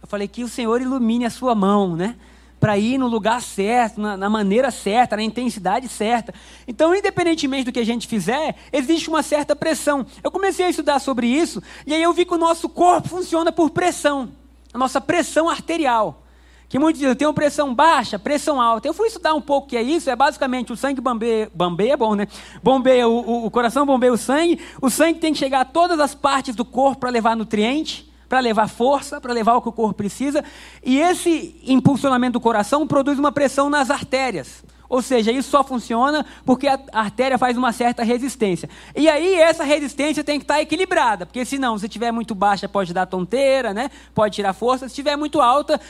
Eu 0.00 0.06
falei, 0.06 0.28
que 0.28 0.44
o 0.44 0.48
Senhor 0.48 0.80
ilumine 0.80 1.26
a 1.26 1.30
sua 1.30 1.54
mão, 1.54 1.96
né? 1.96 2.16
Para 2.60 2.76
ir 2.76 2.98
no 2.98 3.08
lugar 3.08 3.40
certo, 3.40 3.98
na, 3.98 4.18
na, 4.18 4.28
maneira 4.28 4.70
certa, 4.70 5.16
na 5.16 5.22
intensidade 5.22 5.88
certa. 5.88 6.34
Então, 6.68 6.94
independentemente 6.94 7.64
do 7.64 7.72
que 7.72 7.80
a 7.80 7.84
gente 7.84 8.06
fizer, 8.06 8.54
existe 8.70 9.08
uma 9.08 9.22
certa 9.22 9.56
pressão. 9.56 10.06
Eu 10.22 10.30
comecei 10.30 10.66
a 10.66 10.70
estudar 10.70 10.98
sobre 10.98 11.26
isso 11.26 11.62
e 11.86 11.94
aí 11.94 12.02
eu 12.02 12.12
vi 12.12 12.26
que 12.26 12.34
o 12.34 12.38
nosso 12.38 12.68
corpo 12.68 13.08
funciona 13.08 13.50
por 13.50 13.70
pressão, 13.70 14.28
a 14.74 14.78
nossa 14.78 15.00
pressão 15.00 15.48
arterial. 15.48 16.22
Que 16.68 16.78
muitos 16.78 17.00
dizem, 17.00 17.10
eu 17.10 17.16
tenho 17.16 17.34
pressão 17.34 17.74
baixa, 17.74 18.16
pressão 18.16 18.60
alta. 18.60 18.86
Eu 18.86 18.94
fui 18.94 19.08
estudar 19.08 19.34
um 19.34 19.40
pouco 19.40 19.66
o 19.66 19.70
que 19.70 19.76
é 19.76 19.82
isso, 19.82 20.08
é 20.08 20.14
basicamente 20.14 20.72
o 20.72 20.76
sangue 20.76 21.00
bombeia, 21.00 21.50
bombeia 21.52 21.94
é 21.94 21.96
bom, 21.96 22.14
né? 22.14 22.28
Bombeia, 22.62 23.08
o, 23.08 23.28
o, 23.28 23.46
o 23.46 23.50
coração 23.50 23.84
bombeia 23.84 24.12
o 24.12 24.16
sangue, 24.16 24.60
o 24.80 24.88
sangue 24.88 25.18
tem 25.18 25.32
que 25.32 25.38
chegar 25.38 25.62
a 25.62 25.64
todas 25.64 25.98
as 25.98 26.14
partes 26.14 26.54
do 26.54 26.64
corpo 26.64 27.00
para 27.00 27.10
levar 27.10 27.36
nutriente 27.36 28.09
para 28.30 28.38
levar 28.38 28.68
força, 28.68 29.20
para 29.20 29.32
levar 29.32 29.56
o 29.56 29.60
que 29.60 29.68
o 29.68 29.72
corpo 29.72 29.92
precisa. 29.92 30.44
E 30.84 31.00
esse 31.00 31.60
impulsionamento 31.66 32.34
do 32.34 32.40
coração 32.40 32.86
produz 32.86 33.18
uma 33.18 33.32
pressão 33.32 33.68
nas 33.68 33.90
artérias. 33.90 34.62
Ou 34.88 35.02
seja, 35.02 35.32
isso 35.32 35.50
só 35.50 35.64
funciona 35.64 36.24
porque 36.46 36.68
a 36.68 36.78
artéria 36.92 37.36
faz 37.36 37.58
uma 37.58 37.72
certa 37.72 38.04
resistência. 38.04 38.70
E 38.94 39.08
aí 39.08 39.34
essa 39.34 39.64
resistência 39.64 40.22
tem 40.22 40.38
que 40.38 40.44
estar 40.44 40.60
equilibrada, 40.60 41.26
porque 41.26 41.44
senão, 41.44 41.76
se 41.76 41.86
estiver 41.86 42.12
muito 42.12 42.32
baixa, 42.32 42.68
pode 42.68 42.94
dar 42.94 43.06
tonteira, 43.06 43.74
né? 43.74 43.90
pode 44.14 44.36
tirar 44.36 44.52
força. 44.52 44.86
Se 44.86 44.92
estiver 44.92 45.16
muito 45.16 45.40
alta, 45.40 45.80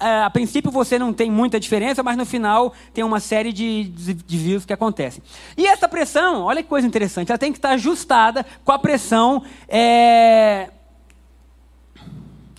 é, 0.00 0.22
a 0.22 0.30
princípio 0.30 0.70
você 0.70 0.98
não 0.98 1.12
tem 1.12 1.30
muita 1.30 1.60
diferença, 1.60 2.02
mas 2.02 2.16
no 2.16 2.24
final 2.24 2.72
tem 2.94 3.04
uma 3.04 3.20
série 3.20 3.52
de 3.52 3.84
desvios 4.26 4.64
que 4.64 4.72
acontecem. 4.72 5.22
E 5.54 5.66
essa 5.66 5.86
pressão, 5.86 6.44
olha 6.44 6.62
que 6.62 6.68
coisa 6.68 6.86
interessante, 6.86 7.30
ela 7.30 7.38
tem 7.38 7.52
que 7.52 7.58
estar 7.58 7.70
ajustada 7.72 8.44
com 8.64 8.72
a 8.72 8.78
pressão 8.78 9.42
é, 9.68 10.70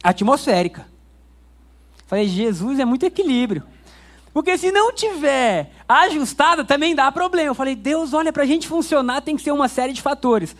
atmosférica. 0.05 0.85
Falei, 2.05 2.27
Jesus 2.27 2.79
é 2.79 2.85
muito 2.85 3.05
equilíbrio. 3.05 3.63
Porque 4.31 4.57
se 4.57 4.71
não 4.71 4.93
tiver 4.93 5.71
ajustada, 5.87 6.63
também 6.63 6.93
dá 6.93 7.11
problema. 7.11 7.49
Eu 7.49 7.55
falei, 7.55 7.75
Deus, 7.75 8.13
olha, 8.13 8.31
para 8.31 8.43
a 8.43 8.45
gente 8.45 8.67
funcionar 8.67 9.21
tem 9.21 9.35
que 9.35 9.41
ser 9.41 9.51
uma 9.51 9.67
série 9.67 9.93
de 9.93 10.01
fatores. 10.01 10.55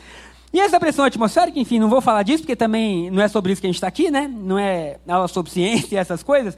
E 0.52 0.60
essa 0.60 0.80
pressão 0.80 1.06
atmosférica, 1.06 1.60
enfim, 1.60 1.78
não 1.78 1.90
vou 1.90 2.02
falar 2.02 2.24
disso, 2.24 2.44
porque 2.44 2.56
também 2.56 3.12
não 3.12 3.22
é 3.22 3.28
sobre 3.28 3.52
isso 3.52 3.62
que 3.62 3.68
a 3.68 3.70
gente 3.70 3.76
está 3.76 3.88
aqui, 3.88 4.10
né? 4.10 4.28
Não 4.34 4.58
é 4.58 4.98
aula 5.08 5.28
sobre 5.28 5.52
ciência 5.52 5.96
e 5.96 5.98
essas 5.98 6.24
coisas. 6.24 6.58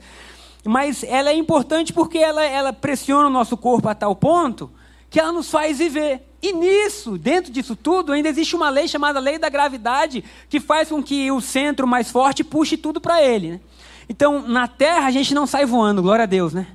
Mas 0.64 1.02
ela 1.02 1.30
é 1.30 1.34
importante 1.34 1.92
porque 1.92 2.18
ela, 2.18 2.44
ela 2.44 2.72
pressiona 2.72 3.26
o 3.26 3.30
nosso 3.30 3.56
corpo 3.56 3.88
a 3.88 3.94
tal 3.94 4.14
ponto 4.14 4.70
que 5.10 5.18
ela 5.18 5.32
nos 5.32 5.50
faz 5.50 5.78
viver. 5.78 6.27
E 6.40 6.52
nisso, 6.52 7.18
dentro 7.18 7.50
disso 7.50 7.74
tudo, 7.74 8.12
ainda 8.12 8.28
existe 8.28 8.54
uma 8.54 8.70
lei 8.70 8.86
chamada 8.86 9.18
lei 9.18 9.38
da 9.38 9.48
gravidade, 9.48 10.24
que 10.48 10.60
faz 10.60 10.88
com 10.88 11.02
que 11.02 11.30
o 11.32 11.40
centro 11.40 11.86
mais 11.86 12.10
forte 12.10 12.44
puxe 12.44 12.76
tudo 12.76 13.00
para 13.00 13.22
ele. 13.22 13.52
Né? 13.52 13.60
Então, 14.08 14.46
na 14.46 14.68
Terra, 14.68 15.06
a 15.06 15.10
gente 15.10 15.34
não 15.34 15.46
sai 15.46 15.66
voando, 15.66 16.00
glória 16.00 16.22
a 16.22 16.26
Deus, 16.26 16.52
né? 16.52 16.68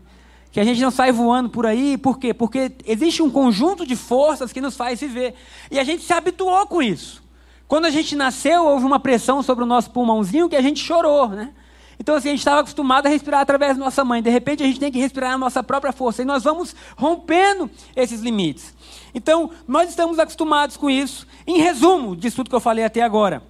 Que 0.51 0.59
a 0.59 0.63
gente 0.63 0.81
não 0.81 0.91
sai 0.91 1.11
voando 1.11 1.49
por 1.49 1.65
aí, 1.65 1.97
por 1.97 2.19
quê? 2.19 2.33
Porque 2.33 2.73
existe 2.85 3.23
um 3.23 3.29
conjunto 3.29 3.87
de 3.87 3.95
forças 3.95 4.51
que 4.53 4.61
nos 4.61 4.75
faz 4.75 4.99
viver. 4.99 5.33
E 5.71 5.79
a 5.79 5.83
gente 5.83 6.03
se 6.03 6.13
habituou 6.13 6.67
com 6.67 6.81
isso. 6.81 7.23
Quando 7.67 7.85
a 7.85 7.89
gente 7.89 8.15
nasceu, 8.15 8.65
houve 8.65 8.85
uma 8.85 8.99
pressão 8.99 9.41
sobre 9.41 9.63
o 9.63 9.67
nosso 9.67 9.89
pulmãozinho 9.89 10.47
que 10.47 10.55
a 10.55 10.61
gente 10.61 10.79
chorou, 10.79 11.29
né? 11.29 11.51
Então, 11.99 12.15
assim, 12.15 12.29
a 12.29 12.31
gente 12.31 12.39
estava 12.39 12.61
acostumado 12.61 13.05
a 13.05 13.09
respirar 13.09 13.41
através 13.41 13.77
da 13.77 13.83
nossa 13.83 14.03
mãe. 14.03 14.21
De 14.21 14.29
repente, 14.29 14.63
a 14.63 14.65
gente 14.65 14.79
tem 14.79 14.91
que 14.91 14.99
respirar 14.99 15.33
a 15.33 15.37
nossa 15.37 15.63
própria 15.63 15.93
força. 15.93 16.21
E 16.21 16.25
nós 16.25 16.43
vamos 16.43 16.75
rompendo 16.97 17.69
esses 17.95 18.21
limites. 18.21 18.73
Então, 19.13 19.51
nós 19.67 19.89
estamos 19.89 20.19
acostumados 20.19 20.75
com 20.75 20.89
isso. 20.89 21.27
Em 21.45 21.59
resumo 21.59 22.15
disso 22.15 22.37
tudo 22.37 22.49
que 22.49 22.55
eu 22.55 22.59
falei 22.59 22.83
até 22.83 23.01
agora. 23.01 23.43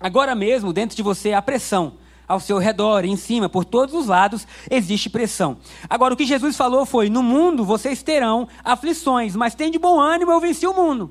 Agora 0.00 0.34
mesmo, 0.34 0.72
dentro 0.72 0.96
de 0.96 1.02
você, 1.02 1.32
a 1.32 1.42
pressão 1.42 1.94
ao 2.26 2.38
seu 2.38 2.58
redor, 2.58 3.04
em 3.04 3.16
cima, 3.16 3.48
por 3.48 3.64
todos 3.64 3.92
os 3.92 4.06
lados, 4.06 4.46
existe 4.70 5.10
pressão. 5.10 5.56
Agora, 5.88 6.14
o 6.14 6.16
que 6.16 6.24
Jesus 6.24 6.56
falou 6.56 6.86
foi: 6.86 7.10
no 7.10 7.22
mundo 7.22 7.64
vocês 7.64 8.02
terão 8.02 8.46
aflições, 8.64 9.34
mas 9.34 9.54
tem 9.54 9.70
de 9.70 9.78
bom 9.80 10.00
ânimo, 10.00 10.30
eu 10.30 10.40
venci 10.40 10.66
o 10.66 10.72
mundo. 10.72 11.10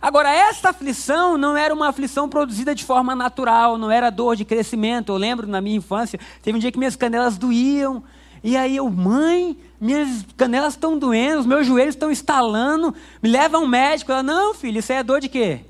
Agora, 0.00 0.30
essa 0.30 0.70
aflição 0.70 1.36
não 1.36 1.56
era 1.56 1.74
uma 1.74 1.88
aflição 1.88 2.28
produzida 2.28 2.74
de 2.74 2.84
forma 2.84 3.14
natural, 3.14 3.76
não 3.76 3.90
era 3.90 4.10
dor 4.10 4.36
de 4.36 4.44
crescimento. 4.44 5.12
Eu 5.12 5.16
lembro 5.16 5.46
na 5.46 5.60
minha 5.60 5.76
infância, 5.76 6.18
teve 6.42 6.56
um 6.56 6.60
dia 6.60 6.70
que 6.70 6.78
minhas 6.78 6.96
canelas 6.96 7.36
doíam, 7.36 8.02
e 8.42 8.56
aí 8.56 8.76
eu, 8.76 8.88
mãe, 8.88 9.58
minhas 9.80 10.24
canelas 10.36 10.74
estão 10.74 10.96
doendo, 10.96 11.40
os 11.40 11.46
meus 11.46 11.66
joelhos 11.66 11.94
estão 11.94 12.10
estalando, 12.10 12.94
me 13.22 13.28
leva 13.28 13.56
a 13.56 13.60
um 13.60 13.66
médico. 13.66 14.12
Ela, 14.12 14.22
não, 14.22 14.54
filho, 14.54 14.78
isso 14.78 14.92
aí 14.92 14.98
é 14.98 15.02
dor 15.02 15.20
de 15.20 15.28
quê? 15.28 15.60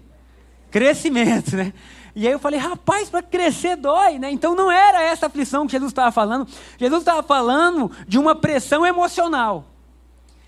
Crescimento, 0.71 1.57
né? 1.57 1.73
E 2.15 2.27
aí 2.27 2.33
eu 2.33 2.39
falei, 2.39 2.59
rapaz, 2.59 3.09
para 3.09 3.23
crescer 3.23 3.77
dói, 3.77 4.19
né? 4.19 4.31
Então 4.31 4.55
não 4.55 4.71
era 4.71 5.03
essa 5.03 5.27
aflição 5.27 5.67
que 5.67 5.73
Jesus 5.73 5.93
estava 5.93 6.11
falando. 6.11 6.49
Jesus 6.77 7.01
estava 7.01 7.23
falando 7.23 7.91
de 8.07 8.19
uma 8.19 8.35
pressão 8.35 8.85
emocional. 8.85 9.67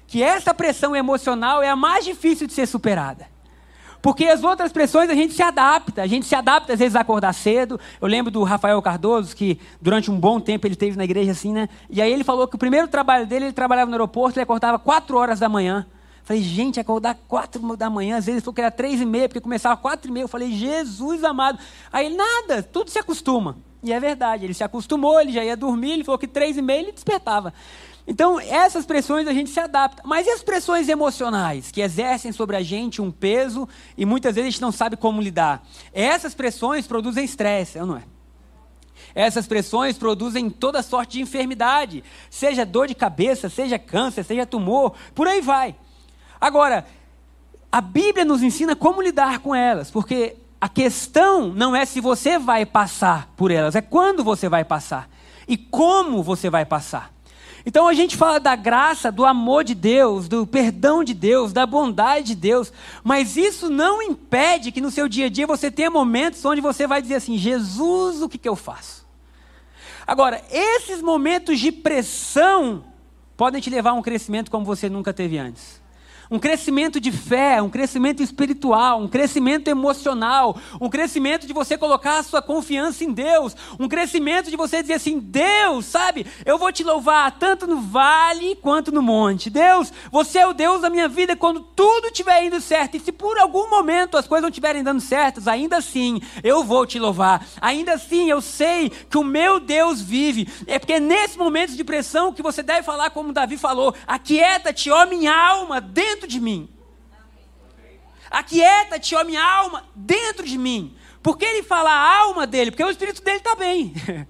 Que 0.07 0.23
essa 0.23 0.53
pressão 0.53 0.97
emocional 0.97 1.63
é 1.63 1.71
a 1.71 1.77
mais 1.77 2.05
difícil 2.05 2.47
de 2.49 2.53
ser 2.53 2.67
superada. 2.67 3.30
Porque 4.03 4.25
as 4.25 4.43
outras 4.43 4.73
pressões 4.73 5.11
a 5.11 5.15
gente 5.15 5.35
se 5.35 5.43
adapta, 5.43 6.03
a 6.03 6.07
gente 6.07 6.27
se 6.27 6.35
adapta 6.35 6.73
às 6.73 6.79
vezes 6.79 6.97
a 6.97 7.01
acordar 7.01 7.33
cedo. 7.33 7.79
Eu 8.01 8.09
lembro 8.09 8.31
do 8.31 8.43
Rafael 8.43 8.81
Cardoso, 8.81 9.37
que 9.37 9.59
durante 9.81 10.11
um 10.11 10.19
bom 10.19 10.41
tempo 10.41 10.67
ele 10.67 10.75
esteve 10.75 10.97
na 10.97 11.05
igreja 11.05 11.33
assim, 11.33 11.53
né? 11.53 11.69
E 11.89 12.01
aí 12.01 12.13
ele 12.13 12.25
falou 12.25 12.49
que 12.49 12.57
o 12.57 12.59
primeiro 12.59 12.89
trabalho 12.89 13.27
dele, 13.27 13.47
ele 13.47 13.53
trabalhava 13.53 13.91
no 13.91 13.95
aeroporto, 13.95 14.39
ele 14.39 14.45
acordava 14.45 14.79
4 14.79 15.17
horas 15.17 15.41
da 15.41 15.49
manhã. 15.49 15.87
Falei, 16.23 16.43
gente, 16.43 16.79
acordar 16.79 17.17
quatro 17.27 17.77
da 17.77 17.91
manhã, 17.91 18.17
às 18.17 18.27
vezes 18.27 18.45
falou 18.45 18.55
que 18.55 18.61
era 18.61 18.71
três 18.71 19.01
e 19.01 19.05
meia, 19.05 19.29
porque 19.29 19.41
começava 19.41 19.77
quatro 19.77 20.09
e 20.09 20.13
meia. 20.13 20.25
Eu 20.25 20.29
falei, 20.29 20.53
Jesus 20.53 21.25
amado. 21.25 21.59
Aí 21.93 22.07
ele, 22.07 22.15
nada, 22.15 22.63
tudo 22.63 22.89
se 22.89 22.99
acostuma. 22.99 23.57
E 23.83 23.93
é 23.93 23.99
verdade, 23.99 24.45
ele 24.45 24.55
se 24.55 24.63
acostumou, 24.63 25.21
ele 25.21 25.33
já 25.33 25.43
ia 25.43 25.57
dormir, 25.57 25.93
ele 25.93 26.05
falou 26.05 26.19
que 26.19 26.29
três 26.29 26.57
e 26.57 26.63
meia 26.63 26.81
ele 26.81 26.93
despertava. 26.93 27.53
Então, 28.11 28.41
essas 28.41 28.85
pressões 28.85 29.29
a 29.29 29.33
gente 29.33 29.51
se 29.51 29.61
adapta. 29.61 30.03
Mas 30.05 30.27
e 30.27 30.31
as 30.31 30.43
pressões 30.43 30.89
emocionais, 30.89 31.71
que 31.71 31.81
exercem 31.81 32.33
sobre 32.33 32.57
a 32.57 32.61
gente 32.61 33.01
um 33.01 33.09
peso 33.09 33.69
e 33.97 34.05
muitas 34.05 34.35
vezes 34.35 34.49
a 34.49 34.51
gente 34.51 34.61
não 34.61 34.73
sabe 34.73 34.97
como 34.97 35.23
lidar? 35.23 35.65
Essas 35.93 36.35
pressões 36.35 36.89
produzem 36.89 37.25
estresse, 37.25 37.79
não 37.79 37.97
é? 37.97 38.03
Essas 39.15 39.47
pressões 39.47 39.97
produzem 39.97 40.51
toda 40.51 40.83
sorte 40.83 41.19
de 41.19 41.23
enfermidade, 41.23 42.03
seja 42.29 42.67
dor 42.67 42.89
de 42.89 42.97
cabeça, 42.97 43.49
seja 43.49 43.79
câncer, 43.79 44.25
seja 44.25 44.45
tumor, 44.45 44.93
por 45.15 45.29
aí 45.29 45.41
vai. 45.41 45.77
Agora, 46.41 46.85
a 47.71 47.81
Bíblia 47.81 48.25
nos 48.25 48.43
ensina 48.43 48.75
como 48.75 49.01
lidar 49.01 49.39
com 49.39 49.55
elas, 49.55 49.89
porque 49.89 50.37
a 50.61 50.69
questão 50.69 51.53
não 51.53 51.77
é 51.77 51.85
se 51.85 52.01
você 52.01 52.41
vai 52.41 52.67
passar 52.67 53.33
por 53.37 53.53
elas, 53.53 53.77
é 53.77 53.81
quando 53.81 54.25
você 54.25 54.49
vai 54.49 54.65
passar 54.65 55.09
e 55.47 55.57
como 55.57 56.25
você 56.25 56.51
vai 56.51 56.65
passar. 56.65 57.20
Então 57.65 57.87
a 57.87 57.93
gente 57.93 58.17
fala 58.17 58.41
da 58.41 58.57
graça, 58.57 59.13
do 59.13 59.25
amor 59.25 59.65
de 59.65 59.75
Deus, 59.75 60.29
do 60.29 60.47
perdão 60.47 61.05
de 61.05 61.13
Deus, 61.13 61.53
da 61.53 61.67
bondade 61.67 62.29
de 62.29 62.35
Deus, 62.35 62.73
mas 63.05 63.37
isso 63.37 63.69
não 63.69 64.01
impede 64.03 64.73
que 64.73 64.81
no 64.81 64.91
seu 64.91 65.09
dia 65.09 65.27
a 65.27 65.29
dia 65.29 65.47
você 65.47 65.71
tenha 65.71 65.91
momentos 65.91 66.45
onde 66.45 66.61
você 66.61 66.87
vai 66.87 67.03
dizer 67.03 67.17
assim: 67.17 67.37
Jesus, 67.37 68.23
o 68.23 68.29
que, 68.29 68.39
que 68.39 68.49
eu 68.49 68.57
faço? 68.57 69.07
Agora, 70.07 70.43
esses 70.51 71.03
momentos 71.03 71.61
de 71.61 71.71
pressão 71.71 72.85
podem 73.37 73.61
te 73.61 73.71
levar 73.71 73.91
a 73.91 73.95
um 73.95 74.03
crescimento 74.03 74.51
como 74.51 74.65
você 74.65 74.89
nunca 74.89 75.13
teve 75.13 75.39
antes 75.39 75.80
um 76.31 76.39
crescimento 76.39 77.01
de 77.01 77.11
fé, 77.11 77.61
um 77.61 77.69
crescimento 77.69 78.23
espiritual, 78.23 79.01
um 79.01 79.09
crescimento 79.09 79.69
emocional, 79.69 80.57
um 80.81 80.89
crescimento 80.89 81.47
de 81.47 81.53
você 81.53 81.77
colocar 81.77 82.19
a 82.19 82.23
sua 82.23 82.41
confiança 82.41 83.03
em 83.05 83.13
Deus, 83.13 83.57
um 83.79 83.89
crescimento 83.89 84.51
de 84.51 84.57
você 84.57 84.81
dizer 84.81 84.95
assim: 84.95 85.19
Deus, 85.19 85.87
sabe, 85.87 86.27
eu 86.45 86.57
vou 86.57 86.73
te 86.73 86.85
louvar 86.85 87.33
tanto 87.33 87.67
no 87.67 87.81
vale 87.81 88.57
quanto 88.57 88.93
no 88.93 89.03
monte. 89.03 89.51
Deus, 89.51 89.93
você 90.11 90.39
é 90.39 90.47
o 90.47 90.53
Deus 90.53 90.83
da 90.83 90.91
minha 90.91 91.09
vida 91.09 91.35
quando 91.35 91.61
tudo 91.61 92.07
estiver 92.07 92.45
indo 92.45 92.61
certo. 92.61 92.97
E 92.97 93.01
se 93.01 93.11
por 93.11 93.39
algum 93.39 93.69
momento 93.69 94.17
as 94.17 94.27
coisas 94.27 94.43
não 94.43 94.51
estiverem 94.51 94.85
dando 94.85 95.01
certas, 95.01 95.49
ainda 95.49 95.79
assim 95.79 96.21
eu 96.45 96.63
vou 96.63 96.87
te 96.87 96.99
louvar. 96.99 97.45
Ainda 97.61 97.95
assim 97.95 98.31
eu 98.31 98.41
sei 98.41 98.91
que 98.91 99.19
o 99.19 99.25
meu 99.25 99.59
Deus 99.59 100.01
vive. 100.01 100.49
É 100.67 100.79
porque 100.79 100.95
é 100.95 101.01
nesse 101.01 101.37
momento 101.37 101.75
de 101.75 101.83
pressão 101.83 102.33
que 102.33 102.43
você 102.43 102.63
deve 102.63 102.83
falar 102.83 103.11
como 103.11 103.33
Davi 103.33 103.57
falou: 103.57 103.95
aquieta-te, 104.07 104.91
ó 104.91 105.07
minha 105.07 105.35
alma, 105.35 105.81
dentro 105.81 106.20
dentro 106.21 106.29
de 106.29 106.41
mim. 106.41 106.69
Aquieta-te, 108.31 109.15
ó 109.17 109.25
minha 109.25 109.43
alma, 109.43 109.85
dentro 109.95 110.45
de 110.47 110.59
mim. 110.59 110.95
Por 111.23 111.37
que 111.37 111.45
ele 111.45 111.63
fala 111.63 111.91
a 111.91 112.19
alma 112.21 112.47
dele? 112.47 112.71
Porque 112.71 112.85
o 112.85 112.91
espírito 112.91 113.23
dele 113.23 113.39
está 113.39 113.55
bem. 113.55 113.95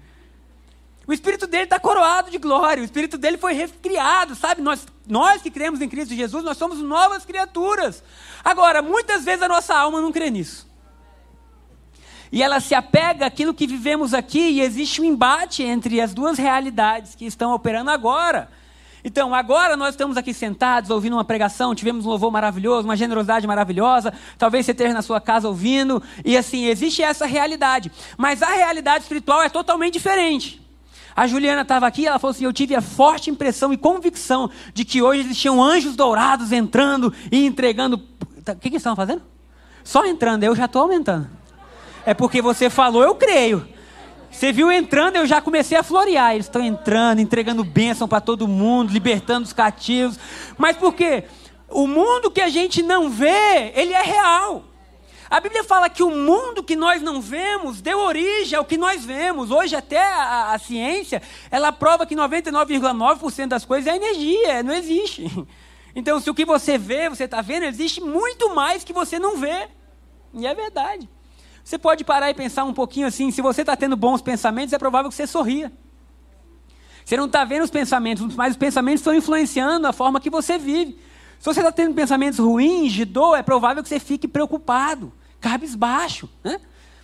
O 1.07 1.13
espírito 1.13 1.45
dele 1.45 1.63
está 1.63 1.77
coroado 1.77 2.29
de 2.29 2.37
glória. 2.37 2.79
O 2.79 2.85
espírito 2.85 3.17
dele 3.17 3.37
foi 3.37 3.53
recriado, 3.53 4.33
sabe? 4.33 4.61
Nós, 4.61 4.85
nós 5.05 5.41
que 5.41 5.51
cremos 5.51 5.81
em 5.81 5.89
Cristo 5.89 6.13
Jesus, 6.13 6.41
nós 6.41 6.57
somos 6.57 6.77
novas 6.77 7.25
criaturas. 7.25 8.01
Agora, 8.41 8.81
muitas 8.81 9.25
vezes 9.25 9.41
a 9.41 9.47
nossa 9.47 9.75
alma 9.75 9.99
não 9.99 10.11
crê 10.11 10.29
nisso. 10.29 10.69
E 12.31 12.41
ela 12.41 12.61
se 12.61 12.73
apega 12.73 13.25
àquilo 13.25 13.53
que 13.53 13.67
vivemos 13.67 14.13
aqui, 14.13 14.39
e 14.39 14.61
existe 14.61 15.01
um 15.01 15.03
embate 15.03 15.63
entre 15.63 15.99
as 15.99 16.13
duas 16.13 16.37
realidades 16.37 17.13
que 17.13 17.25
estão 17.25 17.51
operando 17.51 17.89
agora. 17.89 18.49
Então, 19.03 19.33
agora 19.33 19.75
nós 19.75 19.89
estamos 19.89 20.15
aqui 20.15 20.33
sentados, 20.33 20.89
ouvindo 20.89 21.13
uma 21.13 21.25
pregação, 21.25 21.73
tivemos 21.73 22.05
um 22.05 22.09
louvor 22.09 22.31
maravilhoso, 22.31 22.87
uma 22.87 22.95
generosidade 22.95 23.47
maravilhosa. 23.47 24.13
Talvez 24.37 24.65
você 24.65 24.71
esteja 24.71 24.93
na 24.93 25.01
sua 25.01 25.19
casa 25.19 25.47
ouvindo, 25.47 26.01
e 26.23 26.37
assim, 26.37 26.65
existe 26.65 27.01
essa 27.01 27.25
realidade. 27.25 27.91
Mas 28.17 28.43
a 28.43 28.49
realidade 28.49 29.03
espiritual 29.03 29.41
é 29.41 29.49
totalmente 29.49 29.93
diferente. 29.93 30.61
A 31.15 31.27
Juliana 31.27 31.61
estava 31.61 31.87
aqui, 31.87 32.07
ela 32.07 32.19
falou 32.19 32.31
assim: 32.31 32.45
Eu 32.45 32.53
tive 32.53 32.75
a 32.75 32.81
forte 32.81 33.29
impressão 33.29 33.73
e 33.73 33.77
convicção 33.77 34.49
de 34.73 34.85
que 34.85 35.01
hoje 35.01 35.21
existiam 35.21 35.61
anjos 35.61 35.95
dourados 35.95 36.51
entrando 36.51 37.13
e 37.31 37.45
entregando. 37.45 37.97
Tá, 38.45 38.53
o 38.53 38.55
que, 38.55 38.69
que 38.69 38.77
estavam 38.77 38.95
fazendo? 38.95 39.21
Só 39.83 40.05
entrando, 40.05 40.43
eu 40.43 40.55
já 40.55 40.65
estou 40.65 40.83
aumentando. 40.83 41.29
É 42.05 42.13
porque 42.13 42.41
você 42.41 42.69
falou, 42.69 43.03
eu 43.03 43.15
creio. 43.15 43.67
Você 44.31 44.51
viu 44.51 44.71
entrando, 44.71 45.17
eu 45.17 45.27
já 45.27 45.41
comecei 45.41 45.77
a 45.77 45.83
florear. 45.83 46.33
Eles 46.33 46.45
estão 46.45 46.63
entrando, 46.63 47.19
entregando 47.19 47.63
bênção 47.63 48.07
para 48.07 48.21
todo 48.21 48.47
mundo, 48.47 48.93
libertando 48.93 49.45
os 49.45 49.53
cativos. 49.53 50.17
Mas 50.57 50.77
por 50.77 50.93
quê? 50.93 51.25
O 51.69 51.85
mundo 51.85 52.31
que 52.31 52.41
a 52.41 52.49
gente 52.49 52.81
não 52.81 53.09
vê, 53.09 53.71
ele 53.75 53.93
é 53.93 54.01
real. 54.01 54.63
A 55.29 55.39
Bíblia 55.39 55.63
fala 55.63 55.89
que 55.89 56.03
o 56.03 56.09
mundo 56.09 56.63
que 56.63 56.75
nós 56.75 57.01
não 57.01 57.21
vemos 57.21 57.81
deu 57.81 57.99
origem 57.99 58.57
ao 58.57 58.65
que 58.65 58.77
nós 58.77 59.05
vemos. 59.05 59.51
Hoje 59.51 59.75
até 59.75 60.01
a, 60.01 60.51
a 60.51 60.59
ciência, 60.59 61.21
ela 61.49 61.71
prova 61.71 62.05
que 62.05 62.15
99,9% 62.15 63.47
das 63.47 63.63
coisas 63.63 63.87
é 63.87 63.95
energia, 63.95 64.63
não 64.63 64.73
existe. 64.73 65.25
Então, 65.93 66.21
se 66.21 66.29
o 66.29 66.33
que 66.33 66.45
você 66.45 66.77
vê, 66.77 67.09
você 67.09 67.25
está 67.25 67.41
vendo, 67.41 67.63
existe 67.63 67.99
muito 67.99 68.55
mais 68.55 68.81
que 68.81 68.93
você 68.93 69.19
não 69.19 69.35
vê. 69.35 69.67
E 70.33 70.47
é 70.47 70.55
verdade. 70.55 71.09
Você 71.63 71.77
pode 71.77 72.03
parar 72.03 72.29
e 72.29 72.33
pensar 72.33 72.63
um 72.63 72.73
pouquinho 72.73 73.07
assim: 73.07 73.31
se 73.31 73.41
você 73.41 73.61
está 73.61 73.75
tendo 73.75 73.95
bons 73.95 74.21
pensamentos, 74.21 74.73
é 74.73 74.77
provável 74.77 75.09
que 75.09 75.15
você 75.15 75.27
sorria. 75.27 75.71
Você 77.05 77.17
não 77.17 77.25
está 77.25 77.43
vendo 77.43 77.63
os 77.63 77.71
pensamentos, 77.71 78.35
mas 78.35 78.51
os 78.51 78.57
pensamentos 78.57 79.01
estão 79.01 79.13
influenciando 79.13 79.87
a 79.87 79.93
forma 79.93 80.19
que 80.19 80.29
você 80.29 80.57
vive. 80.57 80.97
Se 81.39 81.45
você 81.45 81.59
está 81.59 81.71
tendo 81.71 81.95
pensamentos 81.95 82.39
ruins, 82.39 82.93
de 82.93 83.03
dor, 83.03 83.35
é 83.35 83.41
provável 83.41 83.81
que 83.81 83.89
você 83.89 83.99
fique 83.99 84.27
preocupado, 84.27 85.11
cabisbaixo. 85.39 86.29
Né? 86.43 86.59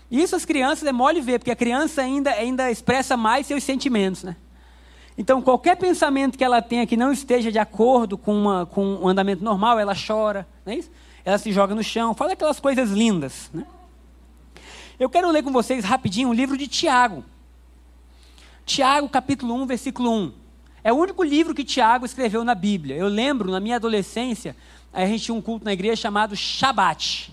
Isso 0.09 0.35
as 0.35 0.45
crianças 0.45 0.87
é 0.87 0.91
mole 0.91 1.19
ver, 1.19 1.39
porque 1.39 1.51
a 1.51 1.55
criança 1.55 2.03
ainda, 2.03 2.29
ainda 2.29 2.69
expressa 2.69 3.17
mais 3.17 3.47
seus 3.47 3.63
sentimentos. 3.63 4.23
Né? 4.23 4.35
Então, 5.17 5.41
qualquer 5.41 5.75
pensamento 5.75 6.37
que 6.37 6.43
ela 6.43 6.61
tenha 6.61 6.85
que 6.85 6.95
não 6.95 7.11
esteja 7.11 7.51
de 7.51 7.57
acordo 7.57 8.15
com, 8.15 8.33
uma, 8.33 8.67
com 8.67 8.85
um 8.85 9.07
andamento 9.07 9.43
normal, 9.43 9.79
ela 9.79 9.95
chora, 9.95 10.47
não 10.63 10.71
é 10.71 10.77
isso? 10.77 10.91
ela 11.27 11.37
se 11.37 11.51
joga 11.51 11.75
no 11.75 11.83
chão, 11.83 12.13
fala 12.13 12.31
aquelas 12.31 12.57
coisas 12.57 12.89
lindas. 12.89 13.49
Né? 13.53 13.65
Eu 14.99 15.11
quero 15.11 15.29
ler 15.29 15.43
com 15.43 15.51
vocês 15.51 15.85
rapidinho 15.85 16.29
um 16.29 16.33
livro 16.33 16.57
de 16.57 16.67
Tiago. 16.67 17.23
Tiago, 18.65 19.07
capítulo 19.07 19.53
1, 19.53 19.67
versículo 19.67 20.11
1. 20.11 20.33
É 20.83 20.91
o 20.91 20.95
único 20.95 21.23
livro 21.23 21.53
que 21.53 21.63
Tiago 21.63 22.03
escreveu 22.03 22.43
na 22.43 22.55
Bíblia. 22.55 22.95
Eu 22.95 23.07
lembro, 23.07 23.51
na 23.51 23.59
minha 23.59 23.75
adolescência, 23.75 24.55
a 24.91 25.05
gente 25.05 25.25
tinha 25.25 25.35
um 25.35 25.41
culto 25.41 25.65
na 25.65 25.73
igreja 25.73 25.97
chamado 25.97 26.35
Shabat. 26.35 27.31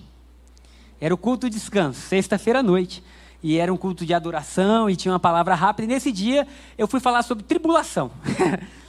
Era 1.01 1.15
o 1.15 1.17
culto 1.17 1.49
de 1.49 1.57
descanso, 1.57 2.03
sexta-feira 2.03 2.59
à 2.59 2.63
noite. 2.63 3.03
E 3.43 3.57
era 3.57 3.73
um 3.73 3.79
culto 3.79 4.05
de 4.05 4.13
adoração 4.13 4.91
e 4.91 4.95
tinha 4.95 5.13
uma 5.13 5.21
palavra 5.21 5.55
rápida. 5.55 5.85
E 5.85 5.95
nesse 5.95 6.13
dia 6.13 6.47
eu 6.77 6.87
fui 6.87 7.01
falar 7.01 7.23
sobre 7.23 7.45
tribulação. 7.45 8.11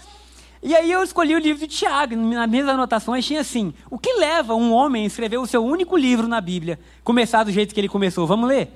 e 0.66 0.76
aí 0.76 0.92
eu 0.92 1.04
escolhi 1.04 1.36
o 1.36 1.40
livro 1.40 1.60
de 1.60 1.68
Tiago. 1.68 2.16
Nas 2.16 2.50
minhas 2.50 2.68
anotações 2.68 3.24
tinha 3.24 3.42
assim: 3.42 3.72
o 3.88 4.00
que 4.00 4.12
leva 4.14 4.56
um 4.56 4.74
homem 4.74 5.04
a 5.04 5.08
escrever 5.08 5.38
o 5.38 5.46
seu 5.46 5.64
único 5.64 5.96
livro 5.96 6.28
na 6.28 6.42
Bíblia? 6.42 6.80
Começar 7.04 7.44
do 7.44 7.52
jeito 7.52 7.72
que 7.72 7.80
ele 7.80 7.88
começou. 7.88 8.26
Vamos 8.26 8.50
ler? 8.50 8.74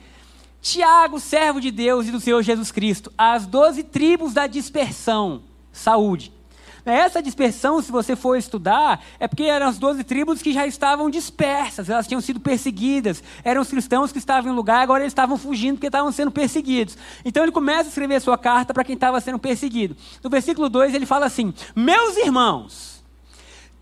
Tiago, 0.62 1.20
servo 1.20 1.60
de 1.60 1.72
Deus 1.72 2.08
e 2.08 2.12
do 2.12 2.20
Senhor 2.20 2.44
Jesus 2.44 2.72
Cristo, 2.72 3.12
as 3.18 3.48
doze 3.48 3.82
tribos 3.82 4.34
da 4.34 4.46
dispersão, 4.46 5.42
saúde. 5.72 6.32
Essa 6.86 7.22
dispersão, 7.22 7.82
se 7.82 7.92
você 7.92 8.16
for 8.16 8.36
estudar, 8.36 9.04
é 9.20 9.28
porque 9.28 9.44
eram 9.44 9.68
as 9.68 9.78
doze 9.78 10.04
tribos 10.04 10.42
que 10.42 10.54
já 10.54 10.66
estavam 10.66 11.10
dispersas, 11.10 11.90
elas 11.90 12.08
tinham 12.08 12.22
sido 12.22 12.40
perseguidas. 12.40 13.24
Eram 13.44 13.62
os 13.62 13.70
cristãos 13.70 14.12
que 14.12 14.18
estavam 14.18 14.52
em 14.52 14.56
lugar, 14.56 14.82
agora 14.82 15.04
eles 15.04 15.12
estavam 15.12 15.38
fugindo 15.38 15.76
porque 15.76 15.88
estavam 15.88 16.12
sendo 16.12 16.32
perseguidos. 16.32 16.98
Então 17.24 17.44
ele 17.44 17.52
começa 17.52 17.84
a 17.84 17.90
escrever 17.90 18.16
a 18.16 18.22
sua 18.22 18.38
carta 18.38 18.74
para 18.74 18.84
quem 18.84 18.96
estava 18.96 19.20
sendo 19.20 19.40
perseguido. 19.40 19.96
No 20.24 20.30
versículo 20.30 20.70
2 20.70 20.94
ele 20.94 21.06
fala 21.06 21.26
assim: 21.26 21.54
Meus 21.76 22.18
irmãos, 22.18 23.04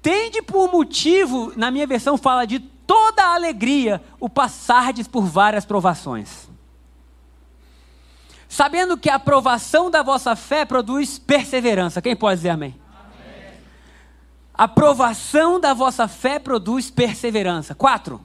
tende 0.02 0.42
por 0.42 0.72
motivo, 0.72 1.54
na 1.56 1.70
minha 1.70 1.86
versão 1.88 2.18
fala 2.18 2.46
de 2.46 2.60
toda 2.60 3.22
a 3.22 3.36
alegria, 3.36 4.02
o 4.20 4.30
passardes 4.30 5.08
por 5.08 5.26
várias 5.26 5.66
provações. 5.66 6.48
Sabendo 8.48 8.98
que 8.98 9.10
a 9.10 9.16
aprovação 9.16 9.92
da 9.92 10.02
vossa 10.02 10.36
fé 10.36 10.64
produz 10.64 11.20
perseverança. 11.20 12.02
Quem 12.02 12.16
pode 12.16 12.38
dizer 12.38 12.50
amém? 12.50 12.74
A 14.58 14.68
provação 14.68 15.60
da 15.60 15.74
vossa 15.74 16.08
fé 16.08 16.40
produz 16.40 16.90
perseverança. 16.90 17.76
Quatro. 17.76 18.20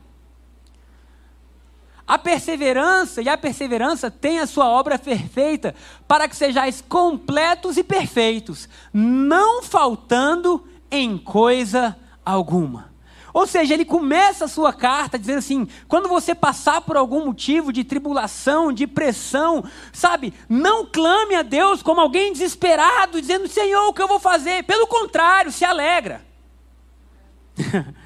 A 2.07 2.19
perseverança 2.19 3.23
e 3.23 3.29
a 3.29 3.37
perseverança 3.37 4.11
tem 4.11 4.39
a 4.39 4.47
sua 4.47 4.69
obra 4.69 4.99
perfeita 4.99 5.75
para 6.09 6.27
que 6.27 6.35
sejais 6.35 6.83
completos 6.87 7.77
e 7.77 7.85
perfeitos, 7.85 8.69
não 8.93 9.63
faltando 9.63 10.67
em 10.91 11.17
coisa 11.17 11.97
alguma. 12.25 12.92
Ou 13.33 13.47
seja, 13.47 13.73
ele 13.75 13.85
começa 13.85 14.45
a 14.45 14.49
sua 14.49 14.73
carta 14.73 15.19
dizendo 15.19 15.39
assim: 15.39 15.69
quando 15.89 16.09
você 16.09 16.35
passar 16.35 16.81
por 16.83 16.97
algum 16.97 17.25
motivo 17.25 17.73
de 17.73 17.85
tribulação, 17.85 18.73
de 18.73 18.87
pressão, 18.87 19.65
sabe, 19.93 20.35
não 20.49 20.87
clame 20.87 21.35
a 21.35 21.43
Deus 21.43 21.83
como 21.83 22.01
alguém 22.01 22.33
desesperado, 22.33 23.21
dizendo: 23.21 23.49
Senhor, 23.49 23.89
o 23.89 23.93
que 23.95 24.03
eu 24.03 24.09
vou 24.09 24.21
fazer? 24.21 24.65
Pelo 24.65 24.87
contrário, 24.87 25.51
se 25.51 25.65
alegra. 25.65 26.25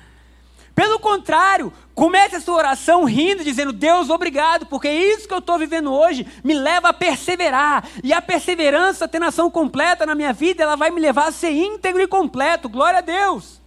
Pelo 0.76 0.98
contrário, 0.98 1.72
comece 1.94 2.36
a 2.36 2.40
sua 2.40 2.56
oração 2.56 3.04
rindo, 3.04 3.42
dizendo: 3.42 3.72
Deus, 3.72 4.10
obrigado, 4.10 4.66
porque 4.66 4.90
isso 4.90 5.26
que 5.26 5.32
eu 5.32 5.38
estou 5.38 5.58
vivendo 5.58 5.90
hoje 5.90 6.26
me 6.44 6.52
leva 6.52 6.90
a 6.90 6.92
perseverar. 6.92 7.88
E 8.04 8.12
a 8.12 8.20
perseverança, 8.20 9.08
tendo 9.08 9.24
ação 9.24 9.50
completa 9.50 10.04
na 10.04 10.14
minha 10.14 10.34
vida, 10.34 10.62
ela 10.62 10.76
vai 10.76 10.90
me 10.90 11.00
levar 11.00 11.28
a 11.28 11.32
ser 11.32 11.50
íntegro 11.50 12.02
e 12.02 12.06
completo. 12.06 12.68
Glória 12.68 12.98
a 12.98 13.02
Deus. 13.02 13.58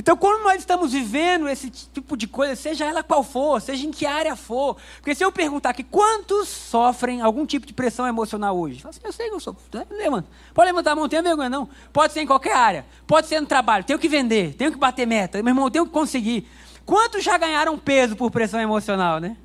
Então, 0.00 0.16
quando 0.16 0.42
nós 0.42 0.60
estamos 0.60 0.92
vivendo 0.92 1.46
esse 1.46 1.68
tipo 1.68 2.16
de 2.16 2.26
coisa, 2.26 2.56
seja 2.56 2.86
ela 2.86 3.02
qual 3.02 3.22
for, 3.22 3.60
seja 3.60 3.86
em 3.86 3.90
que 3.90 4.06
área 4.06 4.34
for, 4.34 4.78
porque 4.96 5.14
se 5.14 5.22
eu 5.22 5.30
perguntar 5.30 5.70
aqui, 5.70 5.84
quantos 5.84 6.48
sofrem 6.48 7.20
algum 7.20 7.44
tipo 7.44 7.66
de 7.66 7.74
pressão 7.74 8.06
emocional 8.06 8.58
hoje? 8.58 8.82
Assim, 8.88 9.00
eu 9.04 9.12
sei 9.12 9.28
que 9.28 9.34
eu 9.34 9.40
sou. 9.40 9.54
Levanta. 9.90 10.26
Pode 10.54 10.70
levantar 10.70 10.92
a 10.92 10.94
mão, 10.94 11.04
não 11.04 11.08
tenha 11.10 11.22
vergonha, 11.22 11.50
não. 11.50 11.68
Pode 11.92 12.14
ser 12.14 12.22
em 12.22 12.26
qualquer 12.26 12.56
área. 12.56 12.86
Pode 13.06 13.26
ser 13.26 13.42
no 13.42 13.46
trabalho. 13.46 13.84
Tenho 13.84 13.98
que 13.98 14.08
vender, 14.08 14.54
tenho 14.54 14.72
que 14.72 14.78
bater 14.78 15.06
meta. 15.06 15.42
Meu 15.42 15.50
irmão, 15.50 15.70
tenho 15.70 15.84
que 15.84 15.92
conseguir. 15.92 16.48
Quantos 16.86 17.22
já 17.22 17.36
ganharam 17.36 17.76
peso 17.76 18.16
por 18.16 18.30
pressão 18.30 18.58
emocional, 18.58 19.20
né? 19.20 19.36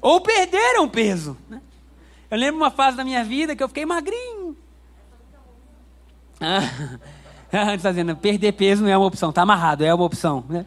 Ou 0.00 0.20
perderam 0.20 0.88
peso. 0.88 1.38
Né? 1.48 1.62
Eu 2.28 2.36
lembro 2.36 2.60
uma 2.60 2.72
fase 2.72 2.96
da 2.96 3.04
minha 3.04 3.22
vida 3.22 3.54
que 3.54 3.62
eu 3.62 3.68
fiquei 3.68 3.86
magrinho. 3.86 4.56
Ah. 6.40 6.98
está 7.76 7.90
dizendo, 7.90 8.16
perder 8.16 8.52
peso 8.52 8.82
não 8.82 8.90
é 8.90 8.96
uma 8.96 9.06
opção, 9.06 9.28
está 9.28 9.42
amarrado, 9.42 9.84
é 9.84 9.92
uma 9.92 10.04
opção. 10.04 10.44
Né? 10.48 10.64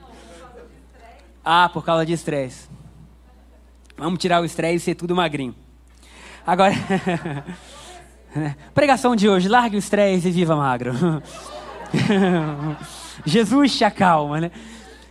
Ah, 1.43 1.67
por 1.67 1.83
causa 1.83 2.05
de 2.05 2.13
estresse. 2.13 2.69
Vamos 3.97 4.19
tirar 4.19 4.41
o 4.41 4.45
estresse 4.45 4.75
e 4.75 4.79
ser 4.79 4.95
tudo 4.95 5.15
magrinho. 5.15 5.55
Agora, 6.45 6.73
pregação 8.73 9.15
de 9.15 9.27
hoje, 9.27 9.49
largue 9.49 9.77
o 9.77 9.79
estresse 9.79 10.27
e 10.27 10.31
viva 10.31 10.55
magro. 10.55 10.93
Jesus 13.25 13.75
te 13.75 13.83
acalma, 13.83 14.41
né? 14.41 14.51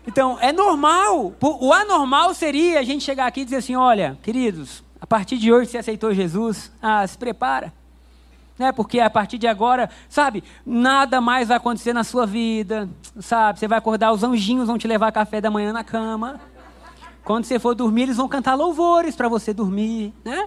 Então, 0.07 0.39
é 0.41 0.53
normal. 0.53 1.33
O 1.41 1.73
anormal 1.73 2.35
seria 2.35 2.79
a 2.79 2.83
gente 2.83 3.03
chegar 3.03 3.27
aqui 3.27 3.41
e 3.41 3.45
dizer 3.45 3.57
assim: 3.57 3.75
olha, 3.75 4.19
queridos, 4.23 4.85
a 5.01 5.07
partir 5.07 5.39
de 5.39 5.53
hoje 5.53 5.71
você 5.71 5.79
aceitou 5.79 6.13
Jesus, 6.13 6.71
ah, 6.81 7.07
se 7.07 7.17
prepara 7.17 7.73
né? 8.59 8.73
Porque 8.73 9.01
a 9.01 9.11
partir 9.11 9.39
de 9.39 9.47
agora, 9.47 9.91
sabe, 10.09 10.45
nada 10.65 11.21
mais 11.21 11.49
vai 11.49 11.57
acontecer 11.57 11.93
na 11.93 12.05
sua 12.05 12.27
vida, 12.27 12.89
sabe? 13.21 13.59
Você 13.59 13.69
vai 13.69 13.79
acordar, 13.79 14.13
os 14.13 14.23
anjinhos 14.23 14.67
vão 14.67 14.79
te 14.79 14.87
levar 14.87 15.13
café 15.13 15.41
da 15.41 15.51
manhã 15.51 15.73
na 15.73 15.85
cama. 15.85 16.41
Quando 17.25 17.45
você 17.45 17.59
for 17.59 17.75
dormir, 17.75 18.03
eles 18.03 18.17
vão 18.17 18.29
cantar 18.29 18.55
louvores 18.55 19.17
para 19.17 19.29
você 19.29 19.53
dormir, 19.53 20.13
né? 20.25 20.47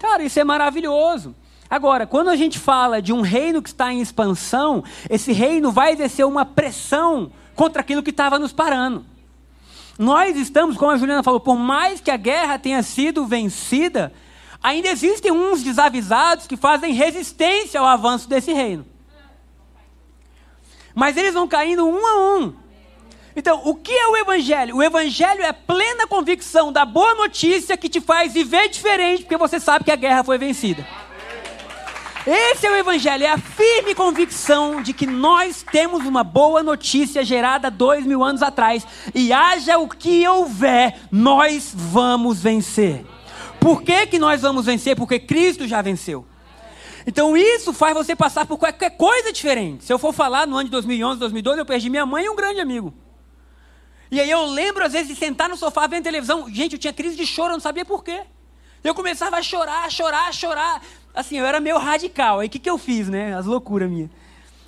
Cara, 0.00 0.22
isso 0.22 0.38
é 0.38 0.44
maravilhoso. 0.44 1.34
Agora, 1.70 2.06
quando 2.06 2.28
a 2.28 2.36
gente 2.36 2.58
fala 2.58 3.00
de 3.00 3.14
um 3.14 3.22
reino 3.22 3.62
que 3.62 3.70
está 3.70 3.90
em 3.90 4.00
expansão, 4.00 4.84
esse 5.08 5.32
reino 5.32 5.72
vai 5.72 5.92
exercer 5.92 6.26
uma 6.26 6.44
pressão 6.44 7.32
contra 7.54 7.80
aquilo 7.80 8.02
que 8.02 8.10
estava 8.10 8.38
nos 8.38 8.52
parando. 8.52 9.06
Nós 9.98 10.36
estamos, 10.36 10.76
como 10.76 10.90
a 10.90 10.96
Juliana 10.96 11.22
falou, 11.22 11.40
por 11.40 11.56
mais 11.56 12.00
que 12.00 12.10
a 12.10 12.16
guerra 12.16 12.58
tenha 12.58 12.82
sido 12.82 13.24
vencida, 13.24 14.12
ainda 14.62 14.88
existem 14.88 15.32
uns 15.32 15.62
desavisados 15.62 16.46
que 16.46 16.56
fazem 16.56 16.92
resistência 16.92 17.80
ao 17.80 17.86
avanço 17.86 18.28
desse 18.28 18.52
reino. 18.52 18.86
Mas 20.94 21.16
eles 21.16 21.34
vão 21.34 21.48
caindo 21.48 21.86
um 21.86 22.06
a 22.06 22.38
um. 22.38 22.54
Então, 23.34 23.62
o 23.64 23.74
que 23.74 23.92
é 23.92 24.06
o 24.08 24.16
Evangelho? 24.16 24.76
O 24.76 24.82
Evangelho 24.82 25.42
é 25.42 25.52
plena 25.52 26.06
convicção 26.06 26.70
da 26.70 26.84
boa 26.84 27.14
notícia 27.14 27.78
que 27.78 27.88
te 27.88 28.00
faz 28.00 28.34
viver 28.34 28.68
diferente, 28.68 29.22
porque 29.22 29.38
você 29.38 29.58
sabe 29.58 29.86
que 29.86 29.90
a 29.90 29.96
guerra 29.96 30.22
foi 30.22 30.36
vencida. 30.36 30.86
Esse 32.26 32.66
é 32.66 32.70
o 32.70 32.76
Evangelho, 32.76 33.24
é 33.24 33.30
a 33.30 33.38
firme 33.38 33.94
convicção 33.94 34.82
de 34.82 34.92
que 34.92 35.06
nós 35.06 35.64
temos 35.72 36.04
uma 36.06 36.22
boa 36.22 36.62
notícia 36.62 37.24
gerada 37.24 37.70
dois 37.70 38.06
mil 38.06 38.22
anos 38.22 38.42
atrás, 38.42 38.86
e 39.14 39.32
haja 39.32 39.78
o 39.78 39.88
que 39.88 40.28
houver, 40.28 41.00
nós 41.10 41.72
vamos 41.74 42.40
vencer. 42.40 43.04
Por 43.62 43.80
que, 43.80 44.08
que 44.08 44.18
nós 44.18 44.42
vamos 44.42 44.66
vencer? 44.66 44.96
Porque 44.96 45.20
Cristo 45.20 45.68
já 45.68 45.80
venceu. 45.80 46.26
Então 47.06 47.36
isso 47.36 47.72
faz 47.72 47.94
você 47.94 48.16
passar 48.16 48.44
por 48.44 48.58
qualquer 48.58 48.90
coisa 48.96 49.32
diferente. 49.32 49.84
Se 49.84 49.92
eu 49.92 50.00
for 50.00 50.12
falar 50.12 50.48
no 50.48 50.56
ano 50.56 50.64
de 50.64 50.70
2011, 50.72 51.20
2012, 51.20 51.58
eu 51.60 51.64
perdi 51.64 51.88
minha 51.88 52.04
mãe 52.04 52.24
e 52.24 52.28
um 52.28 52.34
grande 52.34 52.58
amigo. 52.58 52.92
E 54.10 54.20
aí 54.20 54.28
eu 54.28 54.44
lembro 54.46 54.84
às 54.84 54.92
vezes 54.92 55.06
de 55.06 55.14
sentar 55.14 55.48
no 55.48 55.56
sofá 55.56 55.86
vendo 55.86 56.02
televisão. 56.02 56.52
Gente, 56.52 56.72
eu 56.72 56.78
tinha 56.78 56.92
crise 56.92 57.14
de 57.14 57.24
choro, 57.24 57.50
eu 57.50 57.54
não 57.54 57.60
sabia 57.60 57.84
por 57.84 58.02
quê. 58.02 58.22
Eu 58.82 58.96
começava 58.96 59.36
a 59.36 59.42
chorar, 59.42 59.88
chorar, 59.92 60.34
chorar. 60.34 60.82
Assim, 61.14 61.38
eu 61.38 61.46
era 61.46 61.60
meio 61.60 61.78
radical. 61.78 62.40
Aí 62.40 62.48
o 62.48 62.50
que, 62.50 62.58
que 62.58 62.68
eu 62.68 62.76
fiz, 62.76 63.08
né? 63.08 63.32
As 63.32 63.46
loucuras 63.46 63.88
minhas. 63.88 64.10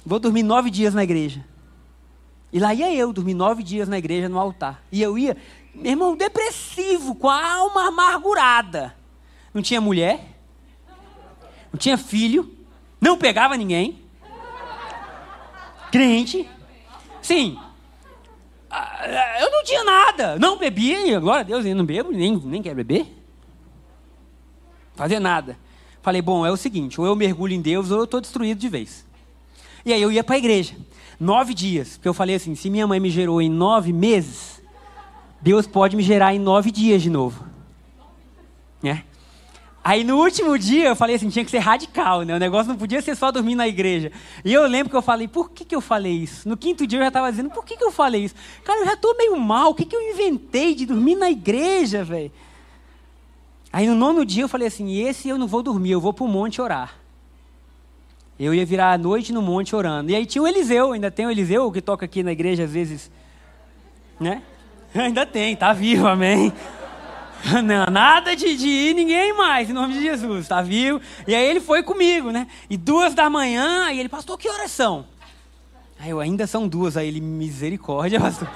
Vou 0.06 0.20
dormir 0.20 0.44
nove 0.44 0.70
dias 0.70 0.94
na 0.94 1.02
igreja. 1.02 1.44
E 2.52 2.60
lá 2.60 2.72
ia 2.72 2.94
eu 2.94 3.12
dormir 3.12 3.34
nove 3.34 3.64
dias 3.64 3.88
na 3.88 3.98
igreja, 3.98 4.28
no 4.28 4.38
altar. 4.38 4.80
E 4.92 5.02
eu 5.02 5.18
ia, 5.18 5.36
meu 5.74 5.90
irmão, 5.90 6.16
depressivo, 6.16 7.14
com 7.14 7.28
a 7.28 7.54
alma 7.54 7.88
amargurada. 7.88 8.94
Não 9.52 9.62
tinha 9.62 9.80
mulher, 9.80 10.36
não 11.72 11.78
tinha 11.78 11.98
filho, 11.98 12.56
não 13.00 13.18
pegava 13.18 13.56
ninguém. 13.56 14.02
Crente. 15.90 16.48
Sim. 17.20 17.58
Eu 19.38 19.50
não 19.50 19.62
tinha 19.62 19.84
nada, 19.84 20.38
não 20.38 20.58
bebia, 20.58 21.20
glória 21.20 21.42
a 21.42 21.44
Deus, 21.44 21.64
eu 21.64 21.76
não 21.76 21.84
bebo, 21.84 22.10
nem, 22.10 22.36
nem 22.36 22.62
quero 22.62 22.76
beber. 22.76 23.06
Fazer 24.96 25.20
nada. 25.20 25.56
Falei, 26.02 26.20
bom, 26.20 26.44
é 26.44 26.50
o 26.50 26.56
seguinte, 26.56 27.00
ou 27.00 27.06
eu 27.06 27.16
mergulho 27.16 27.54
em 27.54 27.60
Deus 27.60 27.90
ou 27.90 27.98
eu 27.98 28.04
estou 28.04 28.20
destruído 28.20 28.58
de 28.58 28.68
vez. 28.68 29.06
E 29.84 29.92
aí 29.92 30.02
eu 30.02 30.10
ia 30.10 30.24
para 30.24 30.34
a 30.34 30.38
igreja. 30.38 30.74
Nove 31.18 31.54
dias. 31.54 31.96
Porque 31.96 32.08
eu 32.08 32.14
falei 32.14 32.34
assim, 32.36 32.54
se 32.54 32.68
minha 32.68 32.86
mãe 32.86 32.98
me 32.98 33.10
gerou 33.10 33.40
em 33.40 33.48
nove 33.48 33.92
meses, 33.92 34.60
Deus 35.44 35.66
pode 35.66 35.94
me 35.94 36.02
gerar 36.02 36.34
em 36.34 36.38
nove 36.38 36.70
dias 36.70 37.02
de 37.02 37.10
novo. 37.10 37.44
Né? 38.82 39.04
Aí 39.84 40.02
no 40.02 40.16
último 40.16 40.58
dia 40.58 40.88
eu 40.88 40.96
falei 40.96 41.16
assim, 41.16 41.28
tinha 41.28 41.44
que 41.44 41.50
ser 41.50 41.58
radical, 41.58 42.22
né? 42.22 42.34
O 42.34 42.38
negócio 42.38 42.70
não 42.72 42.78
podia 42.78 43.02
ser 43.02 43.14
só 43.14 43.30
dormir 43.30 43.54
na 43.54 43.68
igreja. 43.68 44.10
E 44.42 44.50
eu 44.50 44.66
lembro 44.66 44.88
que 44.88 44.96
eu 44.96 45.02
falei, 45.02 45.28
por 45.28 45.50
que, 45.50 45.62
que 45.66 45.76
eu 45.76 45.82
falei 45.82 46.14
isso? 46.14 46.48
No 46.48 46.56
quinto 46.56 46.86
dia 46.86 46.98
eu 46.98 47.02
já 47.02 47.08
estava 47.08 47.30
dizendo, 47.30 47.50
por 47.50 47.62
que, 47.62 47.76
que 47.76 47.84
eu 47.84 47.92
falei 47.92 48.24
isso? 48.24 48.34
Cara, 48.64 48.80
eu 48.80 48.86
já 48.86 48.94
estou 48.94 49.14
meio 49.18 49.36
mal, 49.36 49.72
o 49.72 49.74
que, 49.74 49.84
que 49.84 49.94
eu 49.94 50.00
inventei 50.00 50.74
de 50.74 50.86
dormir 50.86 51.16
na 51.16 51.30
igreja, 51.30 52.02
velho? 52.02 52.32
Aí 53.70 53.86
no 53.86 53.94
nono 53.94 54.24
dia 54.24 54.44
eu 54.44 54.48
falei 54.48 54.68
assim, 54.68 54.96
esse 54.96 55.28
eu 55.28 55.36
não 55.36 55.46
vou 55.46 55.62
dormir, 55.62 55.90
eu 55.90 56.00
vou 56.00 56.14
para 56.14 56.24
o 56.24 56.28
monte 56.28 56.62
orar. 56.62 56.96
Eu 58.40 58.54
ia 58.54 58.64
virar 58.64 58.94
a 58.94 58.98
noite 58.98 59.30
no 59.30 59.42
monte 59.42 59.76
orando. 59.76 60.10
E 60.10 60.14
aí 60.14 60.24
tinha 60.24 60.40
o 60.40 60.48
Eliseu, 60.48 60.92
ainda 60.92 61.10
tem 61.10 61.26
o 61.26 61.30
Eliseu 61.30 61.70
que 61.70 61.82
toca 61.82 62.06
aqui 62.06 62.22
na 62.22 62.32
igreja 62.32 62.64
às 62.64 62.70
vezes, 62.70 63.10
né? 64.18 64.42
Ainda 65.02 65.26
tem, 65.26 65.56
tá 65.56 65.72
vivo, 65.72 66.06
amém. 66.06 66.52
Não, 67.64 67.86
nada 67.92 68.34
de, 68.34 68.56
de 68.56 68.68
ir 68.68 68.94
ninguém 68.94 69.34
mais, 69.34 69.68
em 69.68 69.72
nome 69.72 69.94
de 69.94 70.00
Jesus, 70.00 70.48
tá 70.48 70.62
vivo? 70.62 71.00
E 71.26 71.34
aí 71.34 71.44
ele 71.44 71.60
foi 71.60 71.82
comigo, 71.82 72.30
né? 72.30 72.46
E 72.70 72.76
duas 72.76 73.12
da 73.12 73.28
manhã, 73.28 73.90
e 73.90 74.00
ele, 74.00 74.08
pastor, 74.08 74.38
que 74.38 74.48
horas 74.48 74.70
são? 74.70 75.04
Aí 75.98 76.10
eu, 76.10 76.20
ainda 76.20 76.46
são 76.46 76.66
duas, 76.66 76.96
aí 76.96 77.08
ele, 77.08 77.20
misericórdia, 77.20 78.18
pastor. 78.20 78.48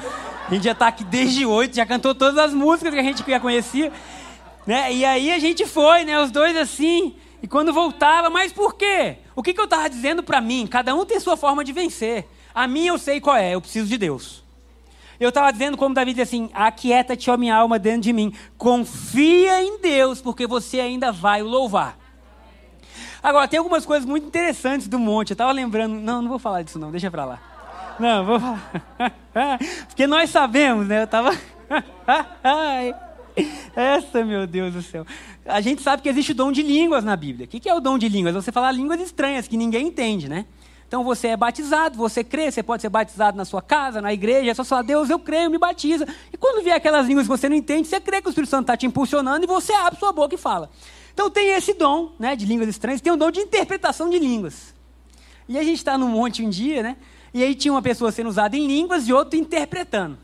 A 0.49 0.55
gente 0.55 0.65
já 0.65 0.75
tá 0.75 0.89
aqui 0.89 1.05
desde 1.05 1.45
oito, 1.45 1.77
já 1.77 1.85
cantou 1.85 2.15
todas 2.15 2.39
as 2.39 2.55
músicas 2.55 2.95
que 2.95 3.01
a 3.01 3.03
gente 3.03 3.23
já 3.27 3.41
conhecia. 3.41 3.93
Né? 4.67 4.93
E 4.95 5.05
aí 5.05 5.33
a 5.33 5.39
gente 5.39 5.67
foi, 5.67 6.05
né? 6.05 6.19
Os 6.21 6.31
dois 6.31 6.57
assim, 6.57 7.15
e 7.43 7.47
quando 7.47 7.73
voltava, 7.73 8.31
mas 8.31 8.53
por 8.53 8.75
quê? 8.75 9.19
O 9.37 9.43
que, 9.43 9.53
que 9.53 9.61
eu 9.61 9.65
estava 9.65 9.91
dizendo 9.91 10.23
para 10.23 10.41
mim? 10.41 10.67
Cada 10.67 10.95
um 10.95 11.05
tem 11.05 11.21
sua 11.21 11.37
forma 11.37 11.63
de 11.63 11.73
vencer. 11.73 12.27
A 12.55 12.67
minha 12.67 12.89
eu 12.89 12.99
sei 12.99 13.21
qual 13.21 13.37
é, 13.37 13.55
eu 13.55 13.61
preciso 13.61 13.87
de 13.87 13.99
Deus. 13.99 14.48
Eu 15.21 15.31
estava 15.31 15.53
dizendo 15.53 15.77
como 15.77 15.95
Davi 15.95 16.13
diz 16.13 16.23
assim: 16.23 16.49
aquieta-te, 16.55 17.31
ó 17.31 17.37
minha 17.37 17.57
alma, 17.57 17.79
dentro 17.79 18.03
de 18.03 18.13
mim. 18.13 18.33
Confia 18.57 19.63
em 19.63 19.81
Deus, 19.81 20.21
porque 20.21 20.47
você 20.47 20.81
ainda 20.81 21.11
vai 21.11 21.43
o 21.43 21.47
louvar. 21.47 21.99
Agora, 23.23 23.49
tem 23.49 23.59
algumas 23.59 23.85
coisas 23.85 24.09
muito 24.09 24.27
interessantes 24.27 24.87
do 24.87 24.99
monte. 24.99 25.31
Eu 25.31 25.35
estava 25.35 25.51
lembrando. 25.51 25.95
Não, 25.95 26.23
não 26.23 26.29
vou 26.29 26.39
falar 26.39 26.63
disso, 26.63 26.79
não, 26.79 26.91
deixa 26.91 27.11
para 27.11 27.25
lá. 27.25 27.41
Não, 27.99 28.25
vou 28.25 28.39
falar. 28.39 28.71
porque 29.89 30.07
nós 30.07 30.31
sabemos, 30.31 30.87
né? 30.87 31.01
Eu 31.01 31.05
estava. 31.05 31.33
Essa, 33.75 34.25
meu 34.25 34.47
Deus 34.47 34.75
do 34.75 34.83
céu. 34.83 35.05
A 35.45 35.61
gente 35.61 35.83
sabe 35.83 36.03
que 36.03 36.09
existe 36.09 36.33
o 36.33 36.35
dom 36.35 36.53
de 36.53 36.63
línguas 36.63 37.05
na 37.05 37.17
Bíblia. 37.17 37.47
O 37.47 37.49
que 37.49 37.69
é 37.69 37.75
o 37.75 37.81
dom 37.81 37.99
de 37.99 38.09
línguas? 38.09 38.35
Você 38.35 38.53
falar 38.53 38.73
línguas 38.73 39.01
estranhas 39.01 39.49
que 39.49 39.57
ninguém 39.57 39.89
entende, 39.89 40.29
né? 40.29 40.47
Então 40.89 41.05
você 41.05 41.29
é 41.29 41.37
batizado, 41.37 41.99
você 41.99 42.25
crê, 42.25 42.51
você 42.51 42.63
pode 42.63 42.81
ser 42.81 42.89
batizado 42.89 43.37
na 43.37 43.45
sua 43.45 43.61
casa, 43.61 44.01
na 44.01 44.11
igreja, 44.11 44.51
é 44.51 44.55
só 44.55 44.65
falar, 44.65 44.81
Deus, 44.81 45.11
eu 45.11 45.19
creio, 45.19 45.51
me 45.51 45.59
batiza. 45.59 46.09
E 46.33 46.37
quando 46.39 46.65
vier 46.65 46.75
aquelas 46.75 47.07
línguas 47.07 47.27
que 47.27 47.29
você 47.29 47.47
não 47.47 47.55
entende, 47.55 47.87
você 47.87 48.01
crê 48.01 48.23
que 48.23 48.29
o 48.29 48.31
Espírito 48.31 48.49
Santo 48.49 48.63
está 48.63 48.77
te 48.77 48.87
impulsionando 48.87 49.45
e 49.45 49.47
você 49.47 49.75
abre 49.75 49.99
sua 49.99 50.13
boca 50.13 50.35
e 50.35 50.39
fala. 50.39 50.71
Então 51.13 51.29
tem 51.29 51.51
esse 51.51 51.75
dom 51.75 52.13
né, 52.19 52.35
de 52.35 52.47
línguas 52.47 52.71
estranhas, 52.71 53.03
tem 53.03 53.13
o 53.13 53.17
dom 53.17 53.31
de 53.31 53.41
interpretação 53.41 54.09
de 54.09 54.19
línguas. 54.19 54.75
E 55.47 55.59
a 55.59 55.63
gente 55.63 55.77
está 55.77 55.99
num 55.99 56.09
monte 56.09 56.43
um 56.43 56.49
dia, 56.49 56.83
né? 56.83 56.97
E 57.35 57.45
aí 57.45 57.55
tinha 57.55 57.73
uma 57.73 57.83
pessoa 57.83 58.11
sendo 58.11 58.31
usada 58.31 58.57
em 58.57 58.67
línguas 58.67 59.07
e 59.07 59.13
outro 59.13 59.39
interpretando. 59.39 60.17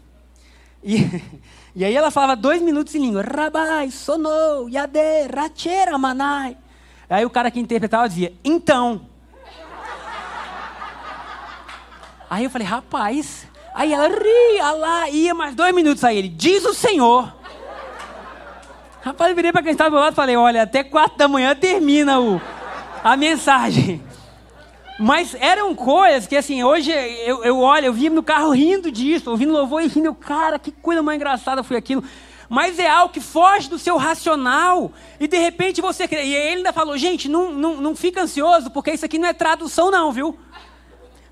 E, 0.83 0.97
e 1.77 1.85
aí 1.85 1.95
ela 1.95 2.11
falava 2.11 2.37
dois 2.37 2.63
minutos 2.63 2.95
em 2.95 3.01
língua. 3.01 3.23
Rabai, 3.23 3.91
sonou, 3.91 4.67
yade, 4.71 5.29
rachera, 5.35 5.99
manai. 5.99 6.57
Aí 7.11 7.25
o 7.27 7.31
cara 7.31 7.51
que 7.51 7.61
interpretava 7.61 8.09
dizia, 8.09 8.33
então. 8.43 9.13
Aí 12.29 12.45
eu 12.45 12.51
falei, 12.51 12.67
rapaz. 12.67 13.47
Aí 13.75 13.93
ela 13.93 14.09
ria 14.09 14.71
lá, 14.73 15.09
ia 15.09 15.35
mais 15.35 15.55
dois 15.55 15.75
minutos. 15.75 16.05
Aí 16.05 16.17
ele, 16.17 16.29
diz 16.29 16.65
o 16.65 16.75
Senhor. 16.75 17.33
Rapaz, 19.03 19.31
eu 19.31 19.37
virei 19.37 19.53
para 19.53 19.63
quem 19.63 19.73
estava 19.73 19.91
do 19.91 19.97
lado 19.97 20.13
e 20.13 20.17
falei, 20.17 20.37
olha, 20.37 20.63
até 20.63 20.83
quatro 20.83 21.19
da 21.19 21.29
manhã 21.29 21.55
termina 21.55 22.21
o, 22.21 22.41
a 23.03 23.17
mensagem. 23.17 24.03
Mas 24.99 25.35
eram 25.35 25.75
coisas 25.75 26.27
que, 26.27 26.37
assim, 26.37 26.63
hoje 26.63 26.91
eu, 27.27 27.45
eu 27.45 27.59
olho, 27.59 27.87
eu 27.87 27.93
vim 27.93 28.09
no 28.09 28.23
carro 28.23 28.53
rindo 28.53 28.91
disso, 28.91 29.31
ouvindo 29.31 29.53
louvor 29.53 29.83
e 29.83 29.89
rindo, 29.89 30.15
cara, 30.15 30.59
que 30.59 30.71
coisa 30.71 31.03
mais 31.03 31.17
engraçada 31.17 31.63
foi 31.63 31.77
aquilo. 31.77 32.05
Mas 32.49 32.79
é 32.79 32.89
algo 32.89 33.13
que 33.13 33.21
foge 33.21 33.69
do 33.69 33.79
seu 33.79 33.97
racional. 33.97 34.93
E 35.19 35.27
de 35.27 35.37
repente 35.37 35.81
você. 35.81 36.05
E 36.05 36.35
ele 36.35 36.59
ainda 36.59 36.73
falou, 36.73 36.97
gente, 36.97 37.29
não, 37.29 37.53
não, 37.53 37.77
não 37.77 37.97
fica 37.97 38.23
ansioso, 38.23 38.71
porque 38.71 38.93
isso 38.93 39.05
aqui 39.05 39.19
não 39.19 39.29
é 39.29 39.33
tradução, 39.33 39.91
não, 39.91 40.13
viu? 40.13 40.39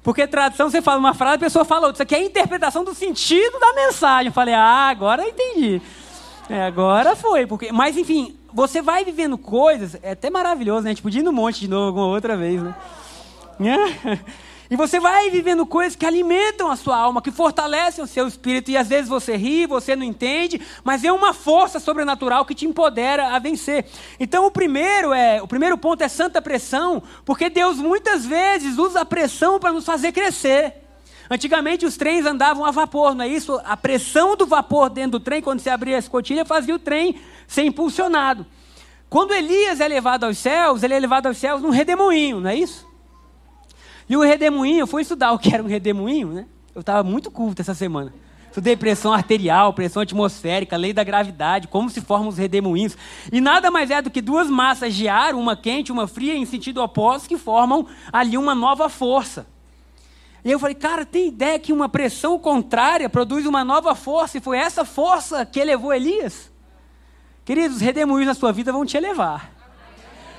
Porque 0.02 0.26
tradução, 0.26 0.68
você 0.68 0.82
fala 0.82 0.98
uma 0.98 1.14
frase, 1.14 1.36
a 1.36 1.38
pessoa 1.38 1.64
fala 1.64 1.86
outra. 1.86 1.96
Isso 1.96 2.02
aqui 2.02 2.14
é 2.14 2.18
a 2.18 2.24
interpretação 2.24 2.82
do 2.82 2.92
sentido 2.92 3.58
da 3.60 3.72
mensagem. 3.74 4.26
Eu 4.26 4.32
falei, 4.32 4.54
ah, 4.54 4.88
agora 4.88 5.26
entendi. 5.26 5.80
É, 6.50 6.64
agora 6.64 7.14
foi. 7.14 7.46
Porque... 7.46 7.70
Mas, 7.70 7.96
enfim, 7.96 8.36
você 8.52 8.82
vai 8.82 9.04
vivendo 9.04 9.38
coisas, 9.38 9.96
é 10.02 10.12
até 10.12 10.28
maravilhoso, 10.28 10.82
né? 10.82 10.90
Gente 10.90 11.02
podia 11.02 11.20
ir 11.20 11.24
no 11.24 11.32
monte 11.32 11.60
de 11.60 11.68
novo 11.68 11.86
alguma 11.86 12.06
outra 12.06 12.36
vez, 12.36 12.62
né? 12.62 12.74
É. 13.60 14.18
E 14.72 14.76
você 14.76 14.98
vai 14.98 15.28
vivendo 15.28 15.66
coisas 15.66 15.94
que 15.94 16.06
alimentam 16.06 16.70
a 16.70 16.76
sua 16.76 16.96
alma, 16.96 17.20
que 17.20 17.30
fortalecem 17.30 18.02
o 18.02 18.06
seu 18.06 18.26
espírito. 18.26 18.70
E 18.70 18.76
às 18.78 18.88
vezes 18.88 19.06
você 19.06 19.36
ri, 19.36 19.66
você 19.66 19.94
não 19.94 20.02
entende, 20.02 20.58
mas 20.82 21.04
é 21.04 21.12
uma 21.12 21.34
força 21.34 21.78
sobrenatural 21.78 22.46
que 22.46 22.54
te 22.54 22.64
empodera 22.64 23.36
a 23.36 23.38
vencer. 23.38 23.84
Então 24.18 24.46
o 24.46 24.50
primeiro 24.50 25.12
é, 25.12 25.42
o 25.42 25.46
primeiro 25.46 25.76
ponto 25.76 26.00
é 26.00 26.08
santa 26.08 26.40
pressão, 26.40 27.02
porque 27.22 27.50
Deus 27.50 27.76
muitas 27.76 28.24
vezes 28.24 28.78
usa 28.78 29.02
a 29.02 29.04
pressão 29.04 29.60
para 29.60 29.74
nos 29.74 29.84
fazer 29.84 30.10
crescer. 30.10 30.76
Antigamente 31.30 31.84
os 31.84 31.98
trens 31.98 32.24
andavam 32.24 32.64
a 32.64 32.70
vapor, 32.70 33.14
não 33.14 33.26
é 33.26 33.28
isso? 33.28 33.60
A 33.66 33.76
pressão 33.76 34.34
do 34.34 34.46
vapor 34.46 34.88
dentro 34.88 35.18
do 35.18 35.20
trem, 35.20 35.42
quando 35.42 35.60
se 35.60 35.68
abria 35.68 35.96
a 35.96 35.98
escotilha, 35.98 36.46
fazia 36.46 36.74
o 36.74 36.78
trem 36.78 37.20
ser 37.46 37.64
impulsionado. 37.64 38.46
Quando 39.10 39.34
Elias 39.34 39.82
é 39.82 39.86
levado 39.86 40.24
aos 40.24 40.38
céus, 40.38 40.82
ele 40.82 40.94
é 40.94 40.98
levado 40.98 41.26
aos 41.26 41.36
céus 41.36 41.60
num 41.60 41.68
redemoinho, 41.68 42.40
não 42.40 42.48
é 42.48 42.56
isso? 42.56 42.90
E 44.12 44.16
o 44.16 44.20
redemoinho, 44.20 44.86
fui 44.86 45.00
estudar 45.00 45.32
o 45.32 45.38
que 45.38 45.54
era 45.54 45.62
um 45.62 45.66
redemoinho, 45.66 46.28
né? 46.28 46.44
Eu 46.74 46.82
estava 46.82 47.02
muito 47.02 47.30
culto 47.30 47.62
essa 47.62 47.72
semana. 47.72 48.12
Estudei 48.46 48.76
pressão 48.76 49.10
arterial, 49.10 49.72
pressão 49.72 50.02
atmosférica, 50.02 50.76
lei 50.76 50.92
da 50.92 51.02
gravidade, 51.02 51.66
como 51.66 51.88
se 51.88 52.02
formam 52.02 52.28
os 52.28 52.36
redemoinhos. 52.36 52.94
E 53.32 53.40
nada 53.40 53.70
mais 53.70 53.90
é 53.90 54.02
do 54.02 54.10
que 54.10 54.20
duas 54.20 54.50
massas 54.50 54.94
de 54.94 55.08
ar, 55.08 55.34
uma 55.34 55.56
quente, 55.56 55.90
uma 55.90 56.06
fria, 56.06 56.34
em 56.34 56.44
sentido 56.44 56.82
oposto, 56.82 57.26
que 57.26 57.38
formam 57.38 57.86
ali 58.12 58.36
uma 58.36 58.54
nova 58.54 58.90
força. 58.90 59.46
E 60.44 60.52
eu 60.52 60.58
falei, 60.58 60.74
cara, 60.74 61.06
tem 61.06 61.28
ideia 61.28 61.58
que 61.58 61.72
uma 61.72 61.88
pressão 61.88 62.38
contrária 62.38 63.08
produz 63.08 63.46
uma 63.46 63.64
nova 63.64 63.94
força? 63.94 64.36
E 64.36 64.42
foi 64.42 64.58
essa 64.58 64.84
força 64.84 65.46
que 65.46 65.58
elevou 65.58 65.90
Elias? 65.90 66.52
Queridos, 67.46 67.76
os 67.76 67.82
redemoinhos 67.82 68.26
na 68.26 68.34
sua 68.34 68.52
vida 68.52 68.70
vão 68.72 68.84
te 68.84 68.94
elevar. 68.94 69.61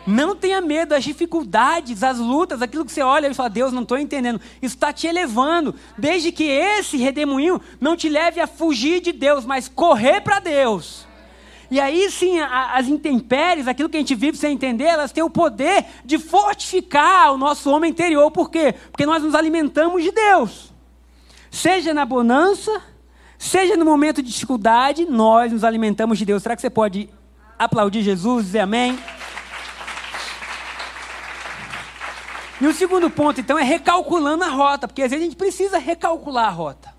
Não 0.06 0.36
tenha 0.36 0.60
medo 0.60 0.90
das 0.90 1.04
dificuldades, 1.04 2.04
as 2.04 2.20
lutas, 2.20 2.62
aquilo 2.62 2.86
que 2.86 2.92
você 2.92 3.02
olha 3.02 3.28
e 3.28 3.34
fala, 3.34 3.50
Deus, 3.50 3.72
não 3.72 3.84
estou 3.84 3.98
entendendo. 3.98 4.40
Isso 4.62 4.76
está 4.76 4.92
te 4.92 5.08
elevando. 5.08 5.74
Desde 5.98 6.32
que 6.32 6.44
esse 6.44 6.98
redemoinho 6.98 7.62
não 7.80 7.96
te 7.96 8.10
leve 8.10 8.42
a 8.42 8.48
fugir 8.48 9.00
de 9.00 9.14
Deus, 9.14 9.46
mas 9.46 9.70
correr 9.70 10.22
para 10.22 10.40
Deus. 10.40 11.08
E 11.72 11.80
aí 11.80 12.12
sim, 12.12 12.40
a, 12.40 12.76
as 12.76 12.88
intempéries, 12.88 13.68
aquilo 13.68 13.90
que 13.90 13.98
a 13.98 14.00
gente 14.00 14.14
vive 14.14 14.38
sem 14.38 14.54
entender, 14.54 14.84
elas 14.84 15.12
têm 15.12 15.24
o 15.24 15.30
poder 15.30 15.86
de 16.04 16.20
fortificar 16.20 17.34
o 17.34 17.38
nosso 17.38 17.70
homem 17.72 17.90
interior. 17.90 18.30
Por 18.30 18.52
quê? 18.52 18.76
Porque 18.92 19.06
nós 19.06 19.24
nos 19.24 19.34
alimentamos 19.34 20.04
de 20.04 20.12
Deus. 20.12 20.74
Seja 21.50 21.94
na 21.94 22.06
bonança, 22.06 22.82
seja 23.38 23.78
no 23.78 23.86
momento 23.86 24.22
de 24.22 24.30
dificuldade, 24.30 25.06
nós 25.06 25.52
nos 25.52 25.64
alimentamos 25.64 26.20
de 26.20 26.26
Deus. 26.26 26.44
Será 26.44 26.56
que 26.56 26.62
você 26.62 26.70
pode 26.70 27.10
aplaudir 27.58 28.02
Jesus, 28.02 28.46
dizer 28.46 28.60
amém? 28.60 29.00
E 32.64 32.66
o 32.66 32.74
segundo 32.74 33.10
ponto, 33.10 33.42
então, 33.42 33.60
é 33.60 33.64
recalculando 33.64 34.42
a 34.46 34.48
rota, 34.48 34.88
porque 34.88 35.04
às 35.04 35.12
vezes 35.12 35.26
a 35.26 35.30
gente 35.30 35.36
precisa 35.36 35.78
recalcular 35.78 36.46
a 36.46 36.50
rota. 36.50 36.96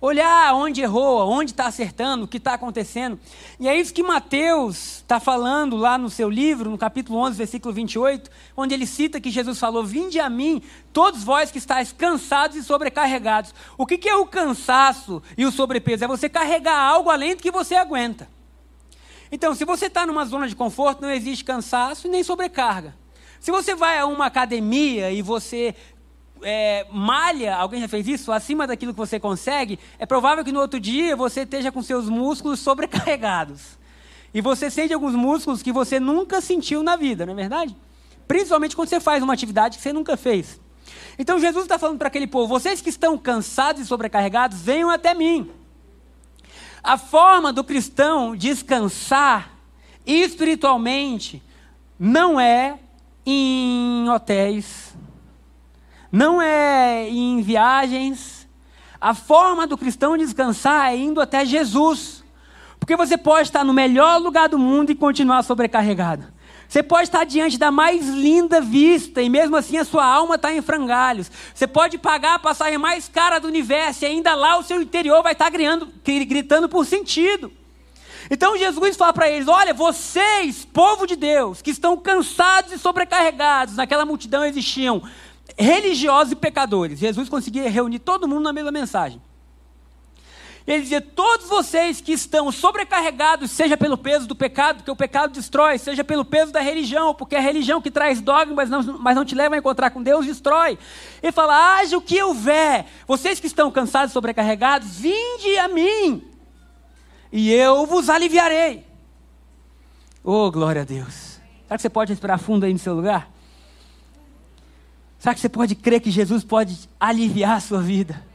Olhar 0.00 0.54
onde 0.54 0.80
errou, 0.80 1.28
onde 1.28 1.50
está 1.50 1.66
acertando, 1.66 2.24
o 2.24 2.26
que 2.26 2.38
está 2.38 2.54
acontecendo. 2.54 3.20
E 3.60 3.68
é 3.68 3.78
isso 3.78 3.92
que 3.92 4.02
Mateus 4.02 4.96
está 4.96 5.20
falando 5.20 5.76
lá 5.76 5.98
no 5.98 6.08
seu 6.08 6.30
livro, 6.30 6.70
no 6.70 6.78
capítulo 6.78 7.18
11, 7.18 7.36
versículo 7.36 7.74
28, 7.74 8.30
onde 8.56 8.72
ele 8.72 8.86
cita 8.86 9.20
que 9.20 9.30
Jesus 9.30 9.58
falou: 9.58 9.84
Vinde 9.84 10.18
a 10.20 10.30
mim, 10.30 10.62
todos 10.90 11.22
vós 11.22 11.50
que 11.50 11.58
estáis 11.58 11.92
cansados 11.92 12.56
e 12.56 12.64
sobrecarregados. 12.64 13.54
O 13.76 13.84
que, 13.84 13.98
que 13.98 14.08
é 14.08 14.16
o 14.16 14.24
cansaço 14.24 15.22
e 15.36 15.44
o 15.44 15.52
sobrepeso? 15.52 16.04
É 16.04 16.08
você 16.08 16.30
carregar 16.30 16.80
algo 16.80 17.10
além 17.10 17.36
do 17.36 17.42
que 17.42 17.50
você 17.50 17.74
aguenta. 17.74 18.26
Então, 19.30 19.54
se 19.54 19.66
você 19.66 19.84
está 19.84 20.06
numa 20.06 20.24
zona 20.24 20.48
de 20.48 20.56
conforto, 20.56 21.02
não 21.02 21.10
existe 21.10 21.44
cansaço 21.44 22.06
e 22.06 22.10
nem 22.10 22.22
sobrecarga. 22.22 22.94
Se 23.40 23.50
você 23.50 23.74
vai 23.74 23.98
a 23.98 24.06
uma 24.06 24.26
academia 24.26 25.10
e 25.10 25.22
você 25.22 25.74
é, 26.42 26.86
malha, 26.90 27.56
alguém 27.56 27.80
já 27.80 27.88
fez 27.88 28.06
isso, 28.06 28.32
acima 28.32 28.66
daquilo 28.66 28.92
que 28.92 28.98
você 28.98 29.18
consegue, 29.18 29.78
é 29.98 30.06
provável 30.06 30.44
que 30.44 30.52
no 30.52 30.60
outro 30.60 30.78
dia 30.80 31.16
você 31.16 31.42
esteja 31.42 31.70
com 31.70 31.82
seus 31.82 32.08
músculos 32.08 32.60
sobrecarregados. 32.60 33.78
E 34.32 34.40
você 34.40 34.70
sente 34.70 34.92
alguns 34.92 35.14
músculos 35.14 35.62
que 35.62 35.72
você 35.72 35.98
nunca 35.98 36.40
sentiu 36.40 36.82
na 36.82 36.96
vida, 36.96 37.24
não 37.24 37.32
é 37.32 37.36
verdade? 37.36 37.76
Principalmente 38.26 38.76
quando 38.76 38.88
você 38.88 39.00
faz 39.00 39.22
uma 39.22 39.32
atividade 39.32 39.78
que 39.78 39.82
você 39.82 39.92
nunca 39.92 40.16
fez. 40.16 40.60
Então 41.18 41.38
Jesus 41.38 41.64
está 41.64 41.78
falando 41.78 41.98
para 41.98 42.08
aquele 42.08 42.26
povo: 42.26 42.46
vocês 42.46 42.80
que 42.80 42.90
estão 42.90 43.16
cansados 43.16 43.82
e 43.82 43.86
sobrecarregados, 43.86 44.60
venham 44.60 44.90
até 44.90 45.14
mim. 45.14 45.50
A 46.82 46.96
forma 46.96 47.52
do 47.52 47.64
cristão 47.64 48.36
descansar 48.36 49.50
espiritualmente 50.06 51.42
não 51.98 52.38
é 52.38 52.78
em 53.30 54.08
hotéis, 54.08 54.96
não 56.10 56.40
é 56.40 57.06
em 57.08 57.42
viagens. 57.42 58.48
A 58.98 59.14
forma 59.14 59.66
do 59.66 59.76
cristão 59.76 60.16
descansar 60.16 60.92
é 60.92 60.96
indo 60.96 61.20
até 61.20 61.44
Jesus. 61.44 62.24
Porque 62.80 62.96
você 62.96 63.18
pode 63.18 63.48
estar 63.48 63.64
no 63.64 63.74
melhor 63.74 64.18
lugar 64.18 64.48
do 64.48 64.58
mundo 64.58 64.90
e 64.90 64.94
continuar 64.94 65.42
sobrecarregado. 65.42 66.24
Você 66.66 66.82
pode 66.82 67.04
estar 67.04 67.24
diante 67.24 67.58
da 67.58 67.70
mais 67.70 68.08
linda 68.08 68.62
vista 68.62 69.20
e 69.20 69.28
mesmo 69.28 69.56
assim 69.56 69.76
a 69.76 69.84
sua 69.84 70.06
alma 70.06 70.36
está 70.36 70.52
em 70.52 70.62
frangalhos. 70.62 71.30
Você 71.54 71.66
pode 71.66 71.98
pagar 71.98 72.36
a 72.36 72.38
passagem 72.38 72.78
mais 72.78 73.08
cara 73.08 73.38
do 73.38 73.48
universo 73.48 74.04
e 74.04 74.06
ainda 74.06 74.34
lá 74.34 74.58
o 74.58 74.62
seu 74.62 74.80
interior 74.80 75.22
vai 75.22 75.32
estar 75.32 75.50
gritando, 75.50 75.88
gritando 76.04 76.68
por 76.68 76.86
sentido. 76.86 77.52
Então 78.30 78.56
Jesus 78.56 78.96
fala 78.96 79.12
para 79.12 79.28
eles: 79.28 79.48
Olha, 79.48 79.72
vocês, 79.72 80.64
povo 80.64 81.06
de 81.06 81.16
Deus, 81.16 81.62
que 81.62 81.70
estão 81.70 81.96
cansados 81.96 82.72
e 82.72 82.78
sobrecarregados, 82.78 83.76
naquela 83.76 84.04
multidão 84.04 84.44
existiam 84.44 85.02
religiosos 85.56 86.32
e 86.32 86.36
pecadores. 86.36 86.98
Jesus 86.98 87.28
conseguia 87.28 87.68
reunir 87.70 87.98
todo 87.98 88.28
mundo 88.28 88.42
na 88.42 88.52
mesma 88.52 88.70
mensagem. 88.70 89.20
Ele 90.68 90.82
dizia: 90.82 91.00
Todos 91.00 91.48
vocês 91.48 91.98
que 91.98 92.12
estão 92.12 92.52
sobrecarregados, 92.52 93.50
seja 93.50 93.74
pelo 93.74 93.96
peso 93.96 94.26
do 94.26 94.36
pecado, 94.36 94.76
porque 94.76 94.90
o 94.90 94.96
pecado 94.96 95.32
destrói, 95.32 95.78
seja 95.78 96.04
pelo 96.04 96.26
peso 96.26 96.52
da 96.52 96.60
religião, 96.60 97.14
porque 97.14 97.34
a 97.36 97.40
religião 97.40 97.80
que 97.80 97.90
traz 97.90 98.20
dogmas, 98.20 98.68
mas 98.68 98.86
não, 98.86 98.98
mas 98.98 99.16
não 99.16 99.24
te 99.24 99.34
leva 99.34 99.54
a 99.54 99.58
encontrar 99.58 99.88
com 99.88 100.02
Deus, 100.02 100.26
destrói. 100.26 100.78
Ele 101.22 101.32
fala: 101.32 101.78
Haja 101.78 101.96
o 101.96 102.02
que 102.02 102.22
houver, 102.22 102.84
vocês 103.06 103.40
que 103.40 103.46
estão 103.46 103.70
cansados 103.70 104.10
e 104.10 104.12
sobrecarregados, 104.12 104.96
vinde 104.96 105.56
a 105.56 105.68
mim, 105.68 106.22
e 107.32 107.52
eu 107.52 107.86
vos 107.86 108.08
aliviarei. 108.08 108.84
Oh, 110.22 110.50
glória 110.50 110.82
a 110.82 110.84
Deus. 110.84 111.40
Será 111.66 111.76
que 111.76 111.82
você 111.82 111.90
pode 111.90 112.12
respirar 112.12 112.38
fundo 112.38 112.64
aí 112.64 112.72
no 112.72 112.78
seu 112.78 112.94
lugar? 112.94 113.30
Será 115.18 115.34
que 115.34 115.40
você 115.40 115.48
pode 115.48 115.74
crer 115.74 116.00
que 116.00 116.10
Jesus 116.10 116.44
pode 116.44 116.88
aliviar 117.00 117.56
a 117.56 117.60
sua 117.60 117.80
vida? 117.80 118.28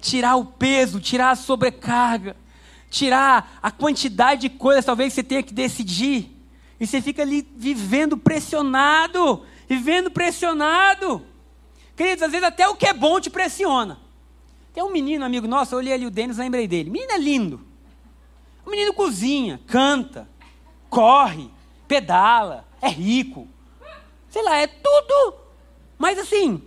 tirar 0.00 0.36
o 0.36 0.44
peso, 0.44 1.00
tirar 1.00 1.30
a 1.30 1.36
sobrecarga, 1.36 2.36
tirar 2.90 3.58
a 3.62 3.70
quantidade 3.70 4.42
de 4.42 4.50
coisas 4.50 4.84
talvez 4.84 5.12
você 5.12 5.22
tenha 5.22 5.42
que 5.42 5.52
decidir. 5.52 6.32
E 6.78 6.86
você 6.86 7.00
fica 7.00 7.22
ali 7.22 7.46
vivendo 7.56 8.16
pressionado, 8.16 9.42
vivendo 9.68 10.10
pressionado. 10.10 11.24
Queridos, 11.96 12.22
às 12.22 12.30
vezes 12.30 12.46
até 12.46 12.68
o 12.68 12.76
que 12.76 12.86
é 12.86 12.92
bom 12.92 13.18
te 13.18 13.30
pressiona. 13.30 13.98
Tem 14.74 14.84
um 14.84 14.92
menino, 14.92 15.24
amigo 15.24 15.46
nosso, 15.46 15.74
eu 15.74 15.78
olhei 15.78 15.94
ali 15.94 16.06
o 16.06 16.10
Denis, 16.10 16.36
lembrei 16.36 16.68
dele. 16.68 16.90
Menino 16.90 17.12
é 17.12 17.18
lindo. 17.18 17.60
O 18.66 18.70
menino 18.70 18.92
cozinha, 18.92 19.60
canta, 19.66 20.28
corre, 20.90 21.48
pedala, 21.86 22.66
é 22.82 22.88
rico. 22.88 23.48
Sei 24.28 24.42
lá, 24.42 24.58
é 24.58 24.66
tudo. 24.66 25.34
Mas 25.96 26.18
assim, 26.18 26.62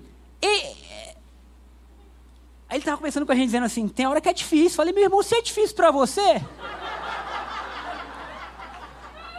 Aí 2.69 2.75
ele 2.75 2.81
estava 2.81 2.97
conversando 2.97 3.25
com 3.25 3.31
a 3.31 3.35
gente, 3.35 3.45
dizendo 3.45 3.65
assim: 3.65 3.87
tem 3.87 4.05
hora 4.05 4.21
que 4.21 4.29
é 4.29 4.33
difícil. 4.33 4.77
Falei, 4.77 4.93
meu 4.93 5.03
irmão, 5.03 5.23
se 5.23 5.35
é 5.35 5.41
difícil 5.41 5.75
para 5.75 5.89
você. 5.89 6.41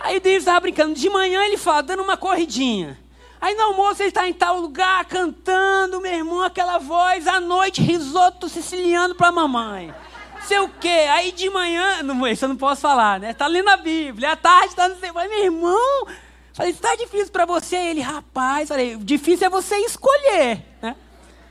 Aí 0.01 0.19
David 0.19 0.39
estava 0.39 0.61
brincando. 0.61 0.95
De 0.95 1.09
manhã 1.09 1.45
ele 1.45 1.57
fala, 1.57 1.83
dando 1.83 2.03
uma 2.03 2.17
corridinha. 2.17 2.99
Aí 3.41 3.55
no 3.55 3.63
almoço 3.63 4.03
ele 4.03 4.09
está 4.09 4.29
em 4.29 4.35
tal 4.35 4.59
lugar, 4.59 5.05
cantando, 5.05 6.01
meu 6.01 6.13
irmão, 6.13 6.43
aquela 6.43 6.79
voz. 6.79 7.27
À 7.29 7.39
noite, 7.39 7.81
risoto 7.81 8.49
siciliano 8.49 9.15
para 9.15 9.29
a 9.29 9.33
mamãe. 9.33 9.95
Sei 10.43 10.59
o 10.59 10.69
quê. 10.69 11.07
Aí 11.11 11.33
de 11.33 11.49
manhã, 11.51 12.03
não, 12.03 12.27
isso 12.27 12.45
eu 12.45 12.49
não 12.49 12.57
posso 12.57 12.81
falar, 12.81 13.21
né? 13.21 13.31
Está 13.31 13.47
lendo 13.47 13.69
a 13.69 13.77
Bíblia. 13.77 14.33
À 14.33 14.37
tarde 14.37 14.69
está 14.69 14.89
no 14.89 14.97
sei. 14.99 15.13
Falei, 15.13 15.29
meu 15.29 15.45
irmão, 15.45 16.07
falei, 16.53 16.73
está 16.73 16.95
difícil 16.97 17.31
para 17.31 17.47
você? 17.47 17.77
Ele, 17.77 18.01
rapaz, 18.01 18.69
falei, 18.69 18.97
difícil 18.97 19.47
é 19.47 19.51
você 19.51 19.77
escolher, 19.79 20.65
né? 20.83 20.97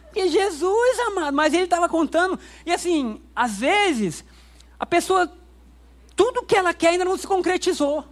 Porque 0.06 0.28
Jesus, 0.28 1.00
amado, 1.08 1.36
mas 1.36 1.54
ele 1.54 1.66
estava 1.66 1.88
contando. 1.88 2.40
E 2.66 2.72
assim, 2.72 3.22
às 3.36 3.60
vezes, 3.60 4.26
a 4.80 4.86
pessoa, 4.86 5.32
tudo 6.16 6.44
que 6.44 6.56
ela 6.56 6.74
quer 6.74 6.90
ainda 6.90 7.06
não 7.06 7.18
se 7.18 7.28
concretizou. 7.28 8.04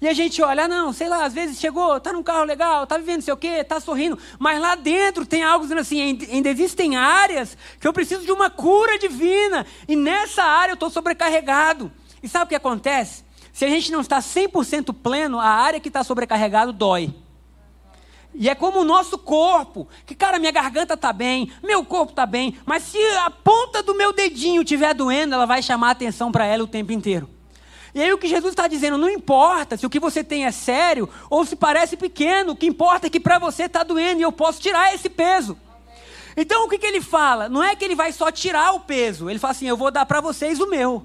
E 0.00 0.08
a 0.08 0.14
gente 0.14 0.40
olha, 0.40 0.64
ah, 0.64 0.68
não, 0.68 0.94
sei 0.94 1.08
lá, 1.08 1.26
às 1.26 1.34
vezes 1.34 1.60
chegou, 1.60 1.98
está 1.98 2.10
num 2.10 2.22
carro 2.22 2.44
legal, 2.44 2.84
está 2.84 2.96
vivendo 2.96 3.20
sei 3.20 3.34
o 3.34 3.36
quê, 3.36 3.48
está 3.48 3.78
sorrindo, 3.78 4.18
mas 4.38 4.58
lá 4.58 4.74
dentro 4.74 5.26
tem 5.26 5.42
algo 5.42 5.64
dizendo 5.64 5.82
assim, 5.82 6.00
ainda 6.00 6.48
existem 6.48 6.96
áreas 6.96 7.56
que 7.78 7.86
eu 7.86 7.92
preciso 7.92 8.24
de 8.24 8.32
uma 8.32 8.48
cura 8.48 8.98
divina, 8.98 9.66
e 9.86 9.94
nessa 9.94 10.42
área 10.42 10.72
eu 10.72 10.74
estou 10.74 10.88
sobrecarregado. 10.88 11.92
E 12.22 12.28
sabe 12.28 12.46
o 12.46 12.48
que 12.48 12.54
acontece? 12.54 13.24
Se 13.52 13.66
a 13.66 13.68
gente 13.68 13.92
não 13.92 14.00
está 14.00 14.20
100% 14.20 14.94
pleno, 14.94 15.38
a 15.38 15.46
área 15.46 15.78
que 15.78 15.88
está 15.88 16.02
sobrecarregado 16.02 16.72
dói. 16.72 17.14
E 18.34 18.48
é 18.48 18.54
como 18.54 18.80
o 18.80 18.84
nosso 18.84 19.18
corpo, 19.18 19.86
que 20.06 20.14
cara, 20.14 20.38
minha 20.38 20.52
garganta 20.52 20.94
está 20.94 21.12
bem, 21.12 21.52
meu 21.62 21.84
corpo 21.84 22.12
está 22.12 22.24
bem, 22.24 22.56
mas 22.64 22.84
se 22.84 22.98
a 23.18 23.30
ponta 23.30 23.82
do 23.82 23.94
meu 23.94 24.14
dedinho 24.14 24.62
estiver 24.62 24.94
doendo, 24.94 25.34
ela 25.34 25.46
vai 25.46 25.62
chamar 25.62 25.90
atenção 25.90 26.32
para 26.32 26.46
ela 26.46 26.64
o 26.64 26.68
tempo 26.68 26.90
inteiro. 26.90 27.28
E 27.94 28.02
aí 28.02 28.12
o 28.12 28.18
que 28.18 28.28
Jesus 28.28 28.52
está 28.52 28.68
dizendo, 28.68 28.96
não 28.96 29.10
importa 29.10 29.76
se 29.76 29.84
o 29.84 29.90
que 29.90 29.98
você 29.98 30.22
tem 30.22 30.46
é 30.46 30.52
sério 30.52 31.08
ou 31.28 31.44
se 31.44 31.56
parece 31.56 31.96
pequeno, 31.96 32.52
o 32.52 32.56
que 32.56 32.66
importa 32.66 33.08
é 33.08 33.10
que 33.10 33.18
para 33.20 33.38
você 33.38 33.64
está 33.64 33.82
doendo 33.82 34.20
e 34.20 34.22
eu 34.22 34.32
posso 34.32 34.60
tirar 34.60 34.94
esse 34.94 35.08
peso. 35.08 35.58
Então 36.36 36.64
o 36.64 36.68
que, 36.68 36.78
que 36.78 36.86
ele 36.86 37.00
fala? 37.00 37.48
Não 37.48 37.62
é 37.62 37.74
que 37.74 37.84
ele 37.84 37.96
vai 37.96 38.12
só 38.12 38.30
tirar 38.30 38.72
o 38.72 38.80
peso, 38.80 39.28
ele 39.28 39.38
fala 39.38 39.52
assim, 39.52 39.66
eu 39.66 39.76
vou 39.76 39.90
dar 39.90 40.06
para 40.06 40.20
vocês 40.20 40.60
o 40.60 40.66
meu. 40.66 41.04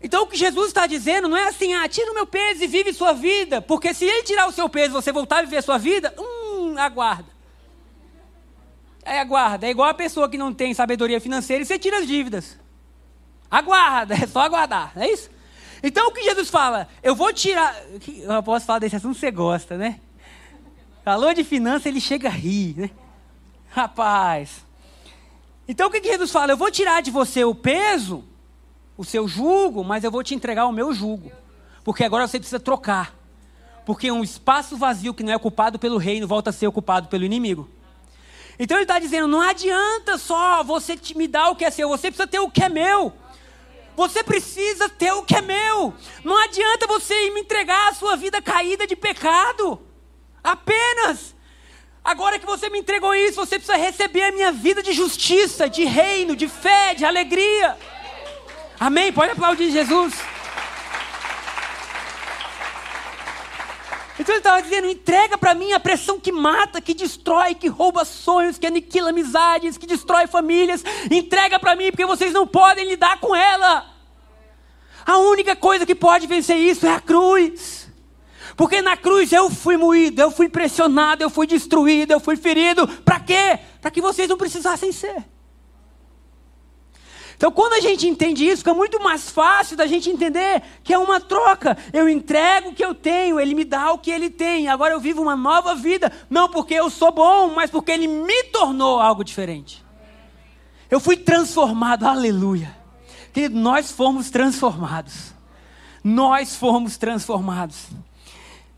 Então 0.00 0.22
o 0.22 0.26
que 0.28 0.36
Jesus 0.36 0.68
está 0.68 0.86
dizendo 0.86 1.28
não 1.28 1.36
é 1.36 1.48
assim, 1.48 1.74
ah, 1.74 1.88
tira 1.88 2.12
o 2.12 2.14
meu 2.14 2.26
peso 2.26 2.62
e 2.62 2.68
vive 2.68 2.92
sua 2.92 3.12
vida, 3.12 3.60
porque 3.60 3.92
se 3.92 4.04
ele 4.04 4.22
tirar 4.22 4.46
o 4.46 4.52
seu 4.52 4.68
peso 4.68 4.90
e 4.90 5.02
você 5.02 5.10
voltar 5.10 5.38
a 5.38 5.42
viver 5.42 5.56
a 5.56 5.62
sua 5.62 5.78
vida, 5.78 6.14
hum, 6.16 6.76
aguarda. 6.78 7.36
É, 9.04 9.18
aguarda. 9.20 9.66
É 9.66 9.70
igual 9.70 9.88
a 9.88 9.94
pessoa 9.94 10.28
que 10.28 10.36
não 10.36 10.52
tem 10.52 10.74
sabedoria 10.74 11.20
financeira 11.20 11.62
e 11.62 11.66
você 11.66 11.78
tira 11.78 11.98
as 11.98 12.06
dívidas. 12.06 12.58
Aguarda, 13.50 14.14
é 14.14 14.26
só 14.26 14.40
aguardar, 14.40 14.92
é 14.96 15.10
isso? 15.10 15.30
Então 15.82 16.08
o 16.08 16.12
que 16.12 16.22
Jesus 16.22 16.50
fala? 16.50 16.88
Eu 17.02 17.14
vou 17.14 17.32
tirar. 17.32 17.74
Eu 18.06 18.42
posso 18.42 18.66
falar 18.66 18.80
desse 18.80 18.96
assunto 18.96 19.18
você 19.18 19.30
gosta, 19.30 19.76
né? 19.76 20.00
Falou 21.04 21.32
de 21.32 21.44
finança, 21.44 21.88
ele 21.88 22.00
chega 22.00 22.28
a 22.28 22.32
rir, 22.32 22.74
né? 22.76 22.90
Rapaz. 23.70 24.64
Então 25.66 25.88
o 25.88 25.90
que 25.90 26.02
Jesus 26.02 26.30
fala? 26.30 26.52
Eu 26.52 26.56
vou 26.56 26.70
tirar 26.70 27.00
de 27.00 27.10
você 27.10 27.44
o 27.44 27.54
peso 27.54 28.24
o 28.98 29.04
seu 29.04 29.28
jugo, 29.28 29.84
mas 29.84 30.02
eu 30.02 30.10
vou 30.10 30.24
te 30.24 30.34
entregar 30.34 30.66
o 30.66 30.72
meu 30.72 30.92
jugo. 30.92 31.30
Porque 31.84 32.02
agora 32.02 32.26
você 32.26 32.38
precisa 32.38 32.58
trocar. 32.58 33.14
Porque 33.86 34.10
um 34.10 34.24
espaço 34.24 34.76
vazio 34.76 35.14
que 35.14 35.22
não 35.22 35.32
é 35.32 35.36
ocupado 35.36 35.78
pelo 35.78 35.96
reino 35.96 36.26
volta 36.26 36.50
a 36.50 36.52
ser 36.52 36.66
ocupado 36.66 37.06
pelo 37.08 37.24
inimigo. 37.24 37.70
Então 38.58 38.76
ele 38.76 38.84
está 38.84 38.98
dizendo: 38.98 39.28
não 39.28 39.40
adianta 39.40 40.18
só 40.18 40.64
você 40.64 40.98
me 41.14 41.28
dar 41.28 41.50
o 41.50 41.56
que 41.56 41.64
é 41.64 41.70
seu, 41.70 41.88
você 41.88 42.08
precisa 42.08 42.26
ter 42.26 42.40
o 42.40 42.50
que 42.50 42.64
é 42.64 42.68
meu. 42.68 43.14
Você 43.98 44.22
precisa 44.22 44.88
ter 44.88 45.10
o 45.10 45.24
que 45.24 45.34
é 45.34 45.40
meu. 45.40 45.92
Não 46.22 46.36
adianta 46.44 46.86
você 46.86 47.30
me 47.30 47.40
entregar 47.40 47.88
a 47.88 47.94
sua 47.94 48.14
vida 48.14 48.40
caída 48.40 48.86
de 48.86 48.94
pecado. 48.94 49.82
Apenas. 50.40 51.34
Agora 52.04 52.38
que 52.38 52.46
você 52.46 52.70
me 52.70 52.78
entregou 52.78 53.12
isso, 53.12 53.44
você 53.44 53.58
precisa 53.58 53.76
receber 53.76 54.22
a 54.22 54.30
minha 54.30 54.52
vida 54.52 54.84
de 54.84 54.92
justiça, 54.92 55.68
de 55.68 55.84
reino, 55.84 56.36
de 56.36 56.46
fé, 56.46 56.94
de 56.94 57.04
alegria. 57.04 57.76
Amém? 58.78 59.12
Pode 59.12 59.32
aplaudir 59.32 59.72
Jesus. 59.72 60.14
Então 64.16 64.32
ele 64.32 64.38
estava 64.38 64.62
dizendo: 64.62 64.88
entrega 64.88 65.36
para 65.36 65.54
mim 65.54 65.72
a 65.72 65.80
pressão 65.80 66.20
que 66.20 66.30
mata, 66.30 66.80
que 66.80 66.94
destrói, 66.94 67.56
que 67.56 67.66
rouba 67.66 68.04
sonhos, 68.04 68.58
que 68.58 68.66
aniquila 68.68 69.10
amizades, 69.10 69.76
que 69.76 69.88
destrói 69.88 70.28
famílias. 70.28 70.84
Entrega 71.10 71.58
para 71.58 71.74
mim, 71.74 71.90
porque 71.90 72.06
vocês 72.06 72.32
não 72.32 72.46
podem 72.46 72.88
lidar 72.88 73.18
com 73.18 73.34
ela. 73.34 73.87
A 75.08 75.16
única 75.16 75.56
coisa 75.56 75.86
que 75.86 75.94
pode 75.94 76.26
vencer 76.26 76.58
isso 76.58 76.86
é 76.86 76.92
a 76.92 77.00
cruz. 77.00 77.88
Porque 78.54 78.82
na 78.82 78.94
cruz 78.94 79.32
eu 79.32 79.48
fui 79.48 79.74
moído, 79.74 80.20
eu 80.20 80.30
fui 80.30 80.50
pressionado, 80.50 81.22
eu 81.22 81.30
fui 81.30 81.46
destruído, 81.46 82.10
eu 82.10 82.20
fui 82.20 82.36
ferido. 82.36 82.86
Para 82.86 83.18
quê? 83.18 83.58
Para 83.80 83.90
que 83.90 84.02
vocês 84.02 84.28
não 84.28 84.36
precisassem 84.36 84.92
ser. 84.92 85.24
Então, 87.34 87.50
quando 87.50 87.72
a 87.72 87.80
gente 87.80 88.06
entende 88.06 88.46
isso, 88.46 88.58
fica 88.58 88.74
muito 88.74 89.02
mais 89.02 89.30
fácil 89.30 89.78
da 89.78 89.86
gente 89.86 90.10
entender 90.10 90.62
que 90.84 90.92
é 90.92 90.98
uma 90.98 91.18
troca. 91.18 91.78
Eu 91.90 92.06
entrego 92.06 92.68
o 92.68 92.74
que 92.74 92.84
eu 92.84 92.94
tenho, 92.94 93.40
ele 93.40 93.54
me 93.54 93.64
dá 93.64 93.90
o 93.92 93.98
que 93.98 94.10
ele 94.10 94.28
tem. 94.28 94.68
Agora 94.68 94.92
eu 94.92 95.00
vivo 95.00 95.22
uma 95.22 95.36
nova 95.36 95.74
vida, 95.74 96.12
não 96.28 96.50
porque 96.50 96.74
eu 96.74 96.90
sou 96.90 97.10
bom, 97.10 97.54
mas 97.54 97.70
porque 97.70 97.92
ele 97.92 98.06
me 98.06 98.42
tornou 98.52 99.00
algo 99.00 99.24
diferente. 99.24 99.82
Eu 100.90 101.00
fui 101.00 101.16
transformado, 101.16 102.04
aleluia. 102.04 102.77
Nós 103.46 103.92
fomos 103.92 104.30
transformados. 104.30 105.34
Nós 106.02 106.56
fomos 106.56 106.96
transformados. 106.96 107.88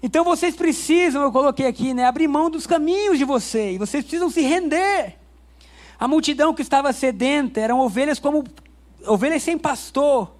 Então 0.02 0.24
vocês 0.24 0.56
precisam, 0.56 1.22
eu 1.22 1.30
coloquei 1.30 1.66
aqui, 1.66 1.94
né, 1.94 2.04
abrir 2.04 2.26
mão 2.26 2.50
dos 2.50 2.66
caminhos 2.66 3.18
de 3.18 3.24
vocês. 3.24 3.78
Vocês 3.78 4.02
precisam 4.02 4.28
se 4.28 4.40
render. 4.40 5.16
A 5.98 6.08
multidão 6.08 6.52
que 6.54 6.62
estava 6.62 6.92
sedenta 6.92 7.60
eram 7.60 7.78
ovelhas 7.78 8.18
como 8.18 8.42
ovelhas 9.06 9.42
sem 9.42 9.56
pastor. 9.56 10.32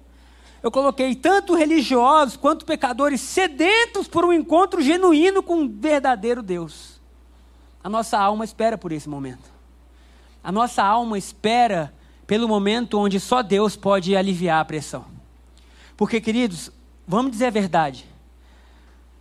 Eu 0.61 0.71
coloquei 0.71 1.15
tanto 1.15 1.55
religiosos 1.55 2.35
quanto 2.35 2.65
pecadores 2.65 3.21
sedentos 3.21 4.07
por 4.07 4.25
um 4.25 4.33
encontro 4.33 4.81
genuíno 4.81 5.41
com 5.41 5.55
um 5.55 5.69
verdadeiro 5.69 6.43
Deus. 6.43 6.99
A 7.83 7.89
nossa 7.89 8.17
alma 8.17 8.43
espera 8.43 8.77
por 8.77 8.91
esse 8.91 9.07
momento. 9.07 9.51
A 10.43 10.51
nossa 10.51 10.83
alma 10.83 11.17
espera 11.17 11.93
pelo 12.31 12.47
momento 12.47 12.97
onde 12.97 13.19
só 13.19 13.41
Deus 13.41 13.75
pode 13.75 14.15
aliviar 14.15 14.61
a 14.61 14.63
pressão. 14.63 15.03
Porque, 15.97 16.21
queridos, 16.21 16.71
vamos 17.05 17.29
dizer 17.29 17.47
a 17.47 17.49
verdade. 17.49 18.05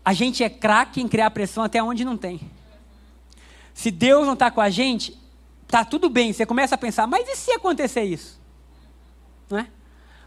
A 0.05 0.13
gente 0.13 0.45
é 0.45 0.49
craque 0.49 1.01
em 1.01 1.09
criar 1.09 1.29
pressão 1.33 1.65
até 1.65 1.83
onde 1.83 2.05
não 2.05 2.17
tem. 2.17 2.41
Se 3.75 3.91
Deus 3.91 4.27
não 4.27 4.35
está 4.35 4.49
com 4.49 4.61
a 4.61 4.71
gente, 4.71 5.21
tá 5.67 5.85
tudo 5.85 6.09
bem. 6.09 6.33
Você 6.33 6.47
começa 6.47 6.77
a 6.77 6.79
pensar, 6.79 7.09
mas 7.09 7.29
e 7.29 7.35
se 7.35 7.51
acontecer 7.51 8.05
isso? 8.05 8.41
Não 9.51 9.59
é? 9.59 9.67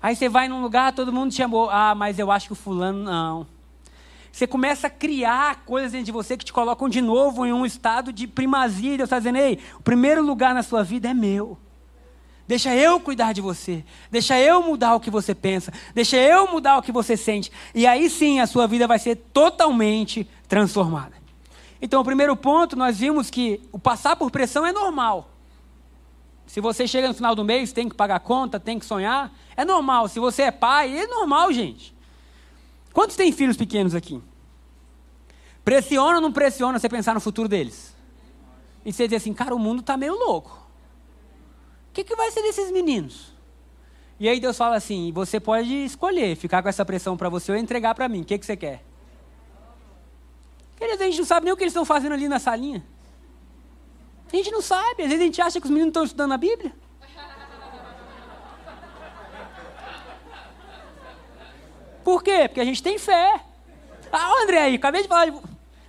Aí 0.01 0.13
você 0.13 0.27
vai 0.27 0.49
num 0.49 0.61
lugar, 0.61 0.91
todo 0.91 1.13
mundo 1.13 1.31
te 1.31 1.37
chamou. 1.37 1.69
Ah, 1.69 1.95
mas 1.95 2.19
eu 2.19 2.29
acho 2.29 2.47
que 2.47 2.51
o 2.51 2.57
fulano 2.57 3.01
não. 3.01 3.47
Você 4.29 4.45
começa 4.45 4.87
a 4.87 4.89
criar 4.89 5.63
coisas 5.63 5.93
dentro 5.93 6.07
de 6.07 6.11
você 6.11 6.35
que 6.35 6.43
te 6.43 6.51
colocam 6.51 6.89
de 6.89 6.99
novo 6.99 7.45
em 7.45 7.53
um 7.53 7.65
estado 7.65 8.11
de 8.11 8.27
primazia. 8.27 8.97
Deus 8.97 9.07
está 9.07 9.19
dizendo, 9.19 9.37
ei, 9.37 9.57
o 9.79 9.81
primeiro 9.81 10.21
lugar 10.21 10.53
na 10.53 10.63
sua 10.63 10.83
vida 10.83 11.07
é 11.07 11.13
meu. 11.13 11.57
Deixa 12.53 12.75
eu 12.75 12.99
cuidar 12.99 13.33
de 13.33 13.41
você. 13.41 13.83
Deixa 14.11 14.39
eu 14.39 14.61
mudar 14.61 14.93
o 14.93 14.99
que 14.99 15.09
você 15.09 15.33
pensa. 15.33 15.73
Deixa 15.91 16.17
eu 16.17 16.51
mudar 16.51 16.77
o 16.77 16.83
que 16.83 16.91
você 16.91 17.17
sente. 17.17 17.51
E 17.73 17.87
aí 17.87 18.07
sim 18.11 18.39
a 18.39 18.45
sua 18.45 18.67
vida 18.67 18.85
vai 18.85 18.99
ser 18.99 19.15
totalmente 19.33 20.29
transformada. 20.47 21.13
Então, 21.81 21.99
o 21.99 22.05
primeiro 22.05 22.35
ponto, 22.35 22.75
nós 22.75 22.99
vimos 22.99 23.31
que 23.31 23.59
o 23.71 23.79
passar 23.79 24.15
por 24.15 24.29
pressão 24.29 24.67
é 24.67 24.71
normal. 24.71 25.31
Se 26.45 26.61
você 26.61 26.87
chega 26.87 27.07
no 27.07 27.15
final 27.15 27.33
do 27.33 27.43
mês, 27.43 27.73
tem 27.73 27.89
que 27.89 27.95
pagar 27.95 28.19
conta, 28.19 28.59
tem 28.59 28.77
que 28.77 28.85
sonhar, 28.85 29.33
é 29.57 29.65
normal. 29.65 30.07
Se 30.07 30.19
você 30.19 30.43
é 30.43 30.51
pai, 30.51 30.95
é 30.95 31.07
normal, 31.07 31.51
gente. 31.51 31.91
Quantos 32.93 33.15
têm 33.15 33.31
filhos 33.31 33.57
pequenos 33.57 33.95
aqui? 33.95 34.21
Pressiona 35.65 36.17
ou 36.17 36.21
não 36.21 36.31
pressiona 36.31 36.77
você 36.77 36.87
pensar 36.87 37.15
no 37.15 37.19
futuro 37.19 37.49
deles? 37.49 37.95
E 38.85 38.93
você 38.93 39.07
diz 39.07 39.23
assim, 39.23 39.33
cara, 39.33 39.55
o 39.55 39.59
mundo 39.59 39.79
está 39.79 39.97
meio 39.97 40.13
louco. 40.13 40.62
O 41.93 41.95
que, 41.95 42.03
que 42.03 42.15
vai 42.15 42.31
ser 42.31 42.41
desses 42.41 42.71
meninos? 42.71 43.31
E 44.19 44.27
aí 44.27 44.39
Deus 44.39 44.57
fala 44.57 44.75
assim: 44.75 45.11
você 45.11 45.39
pode 45.39 45.71
escolher 45.85 46.35
ficar 46.35 46.63
com 46.63 46.67
essa 46.67 46.83
pressão 46.83 47.15
para 47.15 47.29
você 47.29 47.51
ou 47.51 47.57
entregar 47.57 47.93
para 47.93 48.09
mim. 48.09 48.21
O 48.21 48.25
que, 48.25 48.39
que 48.39 48.43
você 48.47 48.57
quer? 48.57 48.83
Queridos, 50.75 51.01
a 51.01 51.05
gente 51.05 51.19
não 51.19 51.25
sabe 51.25 51.43
nem 51.43 51.53
o 51.53 51.55
que 51.55 51.61
eles 51.61 51.71
estão 51.71 51.85
fazendo 51.85 52.13
ali 52.13 52.27
na 52.27 52.39
salinha. 52.39 52.83
A 54.31 54.35
gente 54.35 54.49
não 54.49 54.59
sabe. 54.59 55.03
Às 55.03 55.09
vezes 55.09 55.21
a 55.21 55.25
gente 55.25 55.39
acha 55.39 55.59
que 55.61 55.67
os 55.67 55.69
meninos 55.69 55.89
estão 55.89 56.03
estudando 56.03 56.31
a 56.31 56.37
Bíblia. 56.37 56.73
Por 62.03 62.23
quê? 62.23 62.47
Porque 62.47 62.59
a 62.59 62.65
gente 62.65 62.81
tem 62.81 62.97
fé. 62.97 63.39
Ah, 64.11 64.41
André 64.41 64.61
aí, 64.61 64.75
acabei 64.75 65.03
de 65.03 65.07
falar 65.07 65.27
de... 65.27 65.39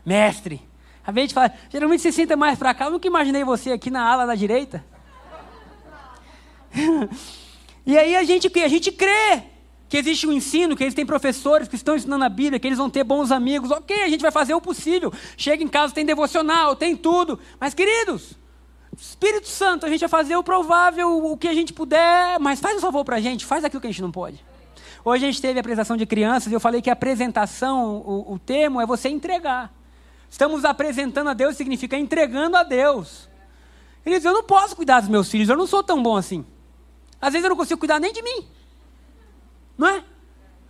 Mestre, 0.05 0.61
acabei 1.03 1.27
de 1.27 1.33
falar. 1.33 1.59
Geralmente 1.71 2.03
você 2.03 2.13
senta 2.13 2.37
mais 2.37 2.59
para 2.59 2.75
cá. 2.75 2.85
Eu 2.85 2.91
nunca 2.91 3.07
imaginei 3.07 3.43
você 3.43 3.73
aqui 3.73 3.91
na 3.91 4.07
ala 4.07 4.27
da 4.27 4.35
direita. 4.35 4.85
e 7.87 7.97
aí 7.97 8.17
a 8.17 8.25
gente, 8.25 8.51
a 8.61 8.69
gente 8.69 8.91
crê 8.93 9.43
que 9.89 9.97
existe 9.97 10.27
um 10.27 10.33
ensino, 10.33 10.77
que 10.77 10.83
eles 10.83 10.95
têm 10.95 11.07
professores 11.07 11.69
que 11.69 11.77
estão 11.77 11.95
ensinando 11.95 12.25
a 12.25 12.29
Bíblia, 12.29 12.59
que 12.59 12.67
eles 12.67 12.79
vão 12.79 12.91
ter 12.91 13.05
bons 13.05 13.31
amigos. 13.31 13.71
Ok, 13.71 14.03
a 14.03 14.09
gente 14.09 14.23
vai 14.23 14.33
fazer 14.33 14.55
o 14.55 14.61
possível. 14.61 15.13
Chega 15.37 15.63
em 15.63 15.69
casa, 15.69 15.95
tem 15.95 16.05
devocional, 16.05 16.75
tem 16.75 16.97
tudo. 16.97 17.39
Mas, 17.61 17.75
queridos, 17.75 18.33
Espírito 18.99 19.49
Santo, 19.49 19.87
a 19.87 19.89
gente 19.89 20.01
vai 20.01 20.09
fazer 20.09 20.37
o 20.37 20.43
provável, 20.43 21.25
o 21.25 21.37
que 21.37 21.49
a 21.49 21.55
gente 21.55 21.73
puder, 21.73 22.39
mas 22.41 22.61
faz 22.61 22.77
um 22.77 22.81
favor 22.81 23.05
para 23.05 23.17
a 23.17 23.21
gente, 23.21 23.45
faz 23.45 23.65
aquilo 23.65 23.81
que 23.81 23.87
a 23.87 23.91
gente 23.91 24.03
não 24.03 24.11
pode. 24.11 24.45
Hoje 25.05 25.25
a 25.25 25.31
gente 25.31 25.41
teve 25.41 25.59
a 25.59 25.61
apresentação 25.61 25.97
de 25.97 26.07
crianças 26.07 26.51
e 26.51 26.55
eu 26.55 26.61
falei 26.61 26.81
que 26.81 26.89
apresentação, 26.89 27.97
o, 27.99 28.35
o 28.35 28.39
termo 28.39 28.81
é 28.81 28.87
você 28.87 29.09
entregar. 29.09 29.73
Estamos 30.31 30.65
apresentando 30.65 31.29
a 31.29 31.35
Deus 31.35 31.57
significa 31.57 31.97
entregando 31.97 32.57
a 32.57 32.63
Deus. 32.63 33.29
Queridos, 34.03 34.25
eu 34.25 34.33
não 34.33 34.43
posso 34.43 34.75
cuidar 34.75 35.01
dos 35.01 35.09
meus 35.09 35.31
filhos, 35.31 35.49
eu 35.49 35.57
não 35.57 35.67
sou 35.67 35.83
tão 35.83 36.03
bom 36.03 36.17
assim. 36.17 36.45
Às 37.25 37.33
vezes 37.33 37.45
eu 37.45 37.49
não 37.49 37.57
consigo 37.57 37.79
cuidar 37.79 37.99
nem 37.99 38.13
de 38.13 38.21
mim. 38.21 38.47
Não 39.79 39.89
é? 39.89 40.05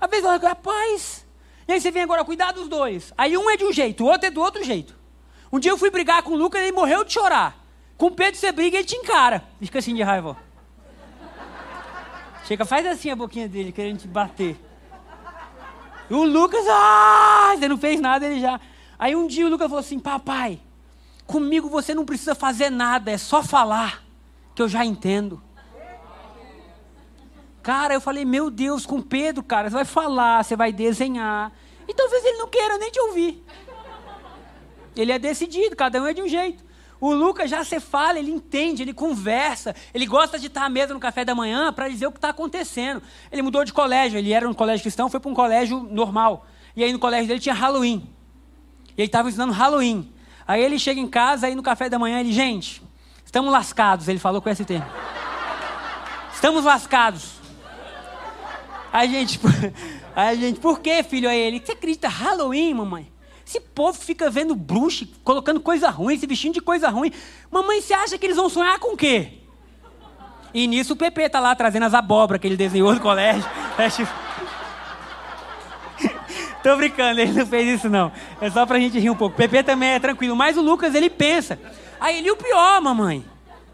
Às 0.00 0.08
vezes 0.08 0.24
eu 0.24 0.38
rapaz. 0.38 1.26
E 1.66 1.72
aí 1.72 1.80
você 1.80 1.90
vem 1.90 2.04
agora 2.04 2.24
cuidar 2.24 2.52
dos 2.52 2.68
dois. 2.68 3.12
Aí 3.18 3.36
um 3.36 3.50
é 3.50 3.56
de 3.56 3.64
um 3.64 3.72
jeito, 3.72 4.04
o 4.04 4.06
outro 4.06 4.28
é 4.28 4.30
do 4.30 4.40
outro 4.40 4.62
jeito. 4.62 4.94
Um 5.52 5.58
dia 5.58 5.72
eu 5.72 5.76
fui 5.76 5.90
brigar 5.90 6.22
com 6.22 6.30
o 6.30 6.36
Lucas 6.36 6.60
e 6.60 6.66
ele 6.66 6.72
morreu 6.72 7.02
de 7.02 7.12
chorar. 7.12 7.58
Com 7.98 8.06
o 8.06 8.10
Pedro 8.12 8.38
você 8.38 8.52
briga 8.52 8.76
e 8.76 8.80
ele 8.80 8.86
te 8.86 8.94
encara. 8.94 9.42
Fica 9.60 9.80
assim 9.80 9.96
de 9.96 10.02
raiva. 10.04 10.36
Chega, 12.44 12.64
faz 12.64 12.86
assim 12.86 13.10
a 13.10 13.16
boquinha 13.16 13.48
dele, 13.48 13.72
querendo 13.72 13.98
te 13.98 14.06
bater. 14.06 14.56
E 16.08 16.14
o 16.14 16.22
Lucas, 16.22 16.64
ah, 16.68 17.54
você 17.58 17.66
não 17.66 17.78
fez 17.78 18.00
nada, 18.00 18.26
ele 18.26 18.38
já. 18.38 18.60
Aí 18.96 19.16
um 19.16 19.26
dia 19.26 19.44
o 19.44 19.50
Lucas 19.50 19.66
falou 19.66 19.80
assim: 19.80 19.98
Papai, 19.98 20.60
comigo 21.26 21.68
você 21.68 21.96
não 21.96 22.04
precisa 22.04 22.32
fazer 22.32 22.70
nada, 22.70 23.10
é 23.10 23.18
só 23.18 23.42
falar, 23.42 24.04
que 24.54 24.62
eu 24.62 24.68
já 24.68 24.84
entendo. 24.84 25.42
Cara, 27.64 27.94
eu 27.94 28.00
falei, 28.00 28.26
meu 28.26 28.50
Deus, 28.50 28.84
com 28.84 29.00
Pedro, 29.00 29.42
cara, 29.42 29.70
você 29.70 29.74
vai 29.74 29.86
falar, 29.86 30.44
você 30.44 30.54
vai 30.54 30.70
desenhar. 30.70 31.50
E 31.88 31.94
talvez 31.94 32.22
ele 32.22 32.36
não 32.36 32.46
queira 32.46 32.76
nem 32.76 32.90
te 32.90 33.00
ouvir. 33.00 33.42
Ele 34.94 35.10
é 35.10 35.18
decidido, 35.18 35.74
cada 35.74 36.00
um 36.00 36.06
é 36.06 36.12
de 36.12 36.20
um 36.20 36.28
jeito. 36.28 36.62
O 37.00 37.14
Lucas 37.14 37.48
já 37.48 37.64
se 37.64 37.80
fala, 37.80 38.18
ele 38.18 38.30
entende, 38.30 38.82
ele 38.82 38.92
conversa, 38.92 39.74
ele 39.94 40.04
gosta 40.04 40.38
de 40.38 40.48
estar 40.48 40.66
à 40.66 40.68
mesa 40.68 40.92
no 40.92 41.00
café 41.00 41.24
da 41.24 41.34
manhã 41.34 41.72
para 41.72 41.88
dizer 41.88 42.06
o 42.06 42.12
que 42.12 42.18
está 42.18 42.28
acontecendo. 42.28 43.02
Ele 43.32 43.40
mudou 43.40 43.64
de 43.64 43.72
colégio, 43.72 44.18
ele 44.18 44.34
era 44.34 44.46
um 44.46 44.52
colégio 44.52 44.82
cristão, 44.82 45.08
foi 45.08 45.18
para 45.18 45.30
um 45.30 45.34
colégio 45.34 45.88
normal. 45.90 46.46
E 46.76 46.84
aí 46.84 46.92
no 46.92 46.98
colégio 46.98 47.28
dele 47.28 47.40
tinha 47.40 47.54
Halloween. 47.54 48.06
E 48.88 49.00
ele 49.00 49.06
estava 49.06 49.26
ensinando 49.30 49.54
Halloween. 49.54 50.12
Aí 50.46 50.62
ele 50.62 50.78
chega 50.78 51.00
em 51.00 51.08
casa, 51.08 51.46
aí 51.46 51.54
no 51.54 51.62
café 51.62 51.88
da 51.88 51.98
manhã 51.98 52.20
ele, 52.20 52.30
gente, 52.30 52.82
estamos 53.24 53.50
lascados, 53.50 54.06
ele 54.06 54.18
falou 54.18 54.42
com 54.42 54.50
esse 54.50 54.66
termo. 54.66 54.86
Estamos 56.34 56.62
lascados. 56.62 57.43
A 58.94 59.06
gente, 59.06 59.40
a 60.14 60.34
gente, 60.36 60.60
por 60.60 60.78
que, 60.78 61.02
filho? 61.02 61.28
Aí 61.28 61.40
ele, 61.40 61.58
você 61.58 61.72
acredita 61.72 62.06
Halloween, 62.06 62.74
mamãe? 62.74 63.10
Esse 63.44 63.58
povo 63.58 63.98
fica 63.98 64.30
vendo 64.30 64.54
bruxa, 64.54 65.04
colocando 65.24 65.58
coisa 65.58 65.90
ruim, 65.90 66.16
se 66.16 66.28
vestindo 66.28 66.54
de 66.54 66.60
coisa 66.60 66.88
ruim. 66.90 67.10
Mamãe, 67.50 67.80
você 67.80 67.92
acha 67.92 68.16
que 68.16 68.24
eles 68.24 68.36
vão 68.36 68.48
sonhar 68.48 68.78
com 68.78 68.94
o 68.94 68.96
quê? 68.96 69.40
E 70.54 70.68
nisso 70.68 70.92
o 70.92 70.96
Pepe 70.96 71.28
tá 71.28 71.40
lá 71.40 71.56
trazendo 71.56 71.86
as 71.86 71.92
abóboras 71.92 72.40
que 72.40 72.46
ele 72.46 72.56
desenhou 72.56 72.94
no 72.94 73.00
colégio. 73.00 73.44
É, 73.76 73.90
tipo... 73.90 74.08
Tô 76.62 76.76
brincando, 76.76 77.20
ele 77.20 77.32
não 77.32 77.44
fez 77.44 77.80
isso 77.80 77.88
não. 77.88 78.12
É 78.40 78.48
só 78.48 78.64
pra 78.64 78.78
gente 78.78 79.00
rir 79.00 79.10
um 79.10 79.16
pouco. 79.16 79.34
O 79.34 79.36
Pepe 79.36 79.64
também 79.64 79.88
é 79.88 79.98
tranquilo, 79.98 80.36
mas 80.36 80.56
o 80.56 80.62
Lucas 80.62 80.94
ele 80.94 81.10
pensa. 81.10 81.58
Aí 82.00 82.18
ele, 82.18 82.30
o 82.30 82.36
pior, 82.36 82.80
mamãe. 82.80 83.24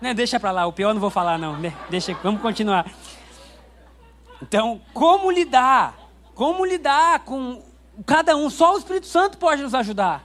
Né, 0.01 0.15
deixa 0.15 0.41
pra 0.41 0.51
lá, 0.51 0.67
o 0.67 0.73
pior 0.73 0.95
não 0.95 1.01
vou 1.01 1.11
falar 1.11 1.39
não. 1.39 1.59
Né? 1.59 1.75
Deixa, 1.91 2.17
vamos 2.23 2.41
continuar. 2.41 2.87
Então, 4.43 4.81
como 4.95 5.31
lidar? 5.31 5.99
Como 6.35 6.65
lidar 6.65 7.21
com 7.21 7.63
cada 8.07 8.37
um? 8.37 8.49
Só 8.49 8.75
o 8.75 8.79
Espírito 8.79 9.07
Santo 9.07 9.39
pode 9.39 9.63
nos 9.63 9.75
ajudar. 9.75 10.25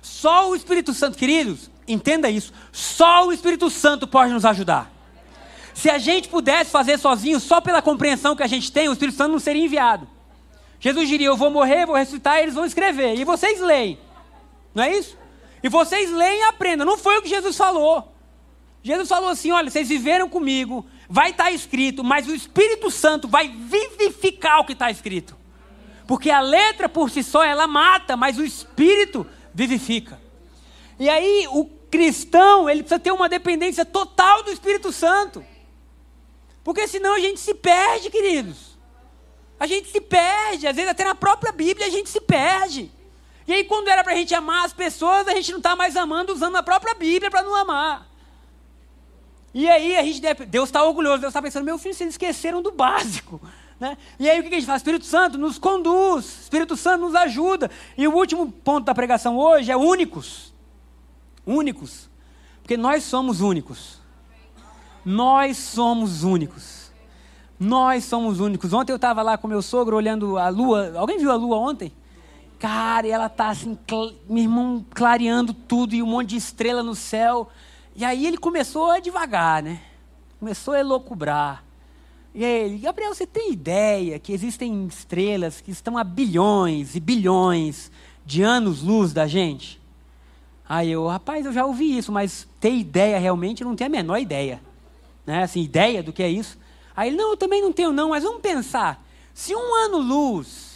Só 0.00 0.50
o 0.50 0.56
Espírito 0.56 0.92
Santo, 0.92 1.16
queridos, 1.16 1.70
entenda 1.86 2.28
isso. 2.28 2.52
Só 2.72 3.26
o 3.26 3.32
Espírito 3.32 3.70
Santo 3.70 4.06
pode 4.06 4.32
nos 4.32 4.44
ajudar. 4.44 4.90
Se 5.74 5.88
a 5.88 5.98
gente 5.98 6.28
pudesse 6.28 6.70
fazer 6.70 6.98
sozinho, 6.98 7.40
só 7.40 7.60
pela 7.60 7.80
compreensão 7.80 8.36
que 8.36 8.42
a 8.42 8.48
gente 8.48 8.70
tem, 8.70 8.88
o 8.88 8.92
Espírito 8.92 9.16
Santo 9.16 9.32
não 9.32 9.38
seria 9.38 9.64
enviado. 9.64 10.08
Jesus 10.80 11.08
diria: 11.08 11.28
Eu 11.28 11.36
vou 11.36 11.50
morrer, 11.50 11.86
vou 11.86 11.94
ressuscitar, 11.94 12.38
e 12.38 12.42
eles 12.42 12.54
vão 12.54 12.64
escrever. 12.64 13.14
E 13.18 13.24
vocês 13.24 13.60
leem. 13.60 13.98
Não 14.74 14.82
é 14.82 14.96
isso? 14.96 15.16
E 15.62 15.68
vocês 15.68 16.10
leem 16.10 16.40
e 16.40 16.44
aprendam. 16.44 16.84
Não 16.84 16.98
foi 16.98 17.18
o 17.18 17.22
que 17.22 17.28
Jesus 17.28 17.56
falou. 17.56 18.12
Jesus 18.82 19.08
falou 19.08 19.30
assim: 19.30 19.52
Olha, 19.52 19.70
vocês 19.70 19.88
viveram 19.88 20.28
comigo, 20.28 20.84
vai 21.12 21.32
estar 21.32 21.44
tá 21.44 21.50
escrito, 21.50 22.02
mas 22.02 22.26
o 22.26 22.34
Espírito 22.34 22.90
Santo 22.90 23.28
vai 23.28 23.46
vivificar 23.46 24.60
o 24.60 24.64
que 24.64 24.72
está 24.72 24.90
escrito. 24.90 25.36
Porque 26.06 26.30
a 26.30 26.40
letra 26.40 26.88
por 26.88 27.10
si 27.10 27.22
só 27.22 27.44
ela 27.44 27.66
mata, 27.66 28.16
mas 28.16 28.38
o 28.38 28.44
Espírito 28.44 29.26
vivifica. 29.52 30.18
E 30.98 31.10
aí 31.10 31.46
o 31.50 31.66
cristão, 31.90 32.68
ele 32.68 32.82
precisa 32.82 32.98
ter 32.98 33.12
uma 33.12 33.28
dependência 33.28 33.84
total 33.84 34.42
do 34.42 34.50
Espírito 34.50 34.90
Santo. 34.90 35.44
Porque 36.64 36.88
senão 36.88 37.14
a 37.14 37.20
gente 37.20 37.40
se 37.40 37.52
perde, 37.52 38.08
queridos. 38.08 38.78
A 39.60 39.66
gente 39.66 39.90
se 39.90 40.00
perde, 40.00 40.66
às 40.66 40.74
vezes 40.74 40.90
até 40.90 41.04
na 41.04 41.14
própria 41.14 41.52
Bíblia 41.52 41.88
a 41.88 41.90
gente 41.90 42.08
se 42.08 42.22
perde. 42.22 42.90
E 43.46 43.52
aí 43.52 43.64
quando 43.64 43.88
era 43.88 44.02
para 44.02 44.14
a 44.14 44.16
gente 44.16 44.34
amar 44.34 44.64
as 44.64 44.72
pessoas, 44.72 45.28
a 45.28 45.34
gente 45.34 45.50
não 45.50 45.58
está 45.58 45.76
mais 45.76 45.94
amando 45.94 46.32
usando 46.32 46.56
a 46.56 46.62
própria 46.62 46.94
Bíblia 46.94 47.30
para 47.30 47.42
não 47.42 47.54
amar. 47.54 48.11
E 49.54 49.68
aí 49.68 49.96
a 49.96 50.02
gente 50.02 50.20
deve, 50.20 50.46
Deus 50.46 50.68
está 50.68 50.82
orgulhoso, 50.82 51.20
Deus 51.20 51.30
está 51.30 51.42
pensando, 51.42 51.64
meu 51.64 51.78
filho, 51.78 51.94
vocês 51.94 52.10
esqueceram 52.10 52.62
do 52.62 52.72
básico. 52.72 53.40
Né? 53.78 53.98
E 54.18 54.30
aí 54.30 54.38
o 54.38 54.42
que 54.42 54.48
a 54.48 54.52
gente 54.52 54.66
faz? 54.66 54.80
Espírito 54.80 55.04
Santo 55.04 55.36
nos 55.36 55.58
conduz, 55.58 56.42
Espírito 56.42 56.76
Santo 56.76 57.00
nos 57.00 57.14
ajuda. 57.14 57.70
E 57.98 58.06
o 58.06 58.14
último 58.14 58.50
ponto 58.50 58.84
da 58.84 58.94
pregação 58.94 59.36
hoje 59.36 59.70
é 59.70 59.76
únicos. 59.76 60.54
Únicos. 61.44 62.08
Porque 62.62 62.76
nós 62.76 63.02
somos 63.02 63.40
únicos. 63.40 64.00
Nós 65.04 65.56
somos 65.56 66.22
únicos. 66.22 66.92
Nós 67.58 68.04
somos 68.04 68.40
únicos. 68.40 68.72
Ontem 68.72 68.92
eu 68.92 68.96
estava 68.96 69.20
lá 69.20 69.36
com 69.36 69.48
meu 69.48 69.60
sogro 69.60 69.96
olhando 69.96 70.38
a 70.38 70.48
lua. 70.48 70.92
Alguém 70.96 71.18
viu 71.18 71.30
a 71.30 71.34
lua 71.34 71.56
ontem? 71.56 71.92
Cara, 72.58 73.06
e 73.06 73.10
ela 73.10 73.28
tá 73.28 73.48
assim, 73.48 73.76
meu 74.28 74.44
irmão, 74.44 74.86
clareando 74.90 75.52
tudo 75.52 75.94
e 75.94 76.02
um 76.02 76.06
monte 76.06 76.30
de 76.30 76.36
estrela 76.36 76.82
no 76.84 76.94
céu. 76.94 77.50
E 77.94 78.04
aí 78.04 78.26
ele 78.26 78.38
começou 78.38 78.90
a 78.90 79.00
devagar, 79.00 79.62
né? 79.62 79.80
Começou 80.40 80.74
a 80.74 80.80
elocubrar. 80.80 81.62
E 82.34 82.42
ele, 82.42 82.78
Gabriel, 82.78 83.14
você 83.14 83.26
tem 83.26 83.52
ideia 83.52 84.18
que 84.18 84.32
existem 84.32 84.86
estrelas 84.86 85.60
que 85.60 85.70
estão 85.70 85.98
a 85.98 86.04
bilhões 86.04 86.94
e 86.94 87.00
bilhões 87.00 87.90
de 88.24 88.42
anos-luz 88.42 89.12
da 89.12 89.26
gente? 89.26 89.80
Aí 90.66 90.90
eu, 90.90 91.06
rapaz, 91.06 91.44
eu 91.44 91.52
já 91.52 91.66
ouvi 91.66 91.98
isso, 91.98 92.10
mas 92.10 92.48
ter 92.58 92.74
ideia 92.74 93.18
realmente 93.18 93.60
eu 93.60 93.68
não 93.68 93.76
tenho 93.76 93.88
a 93.88 93.90
menor 93.90 94.16
ideia. 94.16 94.62
Né? 95.26 95.42
Assim, 95.42 95.60
ideia 95.60 96.02
do 96.02 96.12
que 96.12 96.22
é 96.22 96.30
isso. 96.30 96.58
Aí 96.96 97.10
ele, 97.10 97.16
não, 97.16 97.30
eu 97.30 97.36
também 97.36 97.60
não 97.60 97.72
tenho 97.72 97.92
não, 97.92 98.08
mas 98.08 98.24
vamos 98.24 98.40
pensar. 98.40 99.04
Se 99.34 99.54
um 99.54 99.74
ano-luz, 99.84 100.71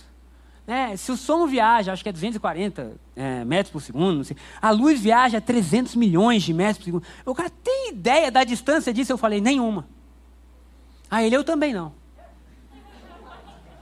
né, 0.66 0.96
se 0.96 1.12
o 1.12 1.16
som 1.16 1.46
viaja, 1.46 1.92
acho 1.92 2.02
que 2.02 2.08
é 2.08 2.12
240 2.12 2.96
é, 3.14 3.44
metros 3.44 3.70
por 3.70 3.80
segundo, 3.80 4.24
sei, 4.24 4.36
a 4.60 4.70
luz 4.70 5.00
viaja 5.00 5.38
a 5.38 5.40
300 5.40 5.94
milhões 5.94 6.42
de 6.42 6.52
metros 6.52 6.78
por 6.78 6.84
segundo. 6.84 7.04
O 7.24 7.34
cara 7.34 7.50
tem 7.50 7.90
ideia 7.90 8.30
da 8.30 8.42
distância 8.42 8.92
disso? 8.92 9.12
Eu 9.12 9.18
falei, 9.18 9.40
nenhuma. 9.40 9.86
Ah, 11.08 11.22
ele 11.22 11.36
eu 11.36 11.44
também 11.44 11.72
não. 11.72 11.92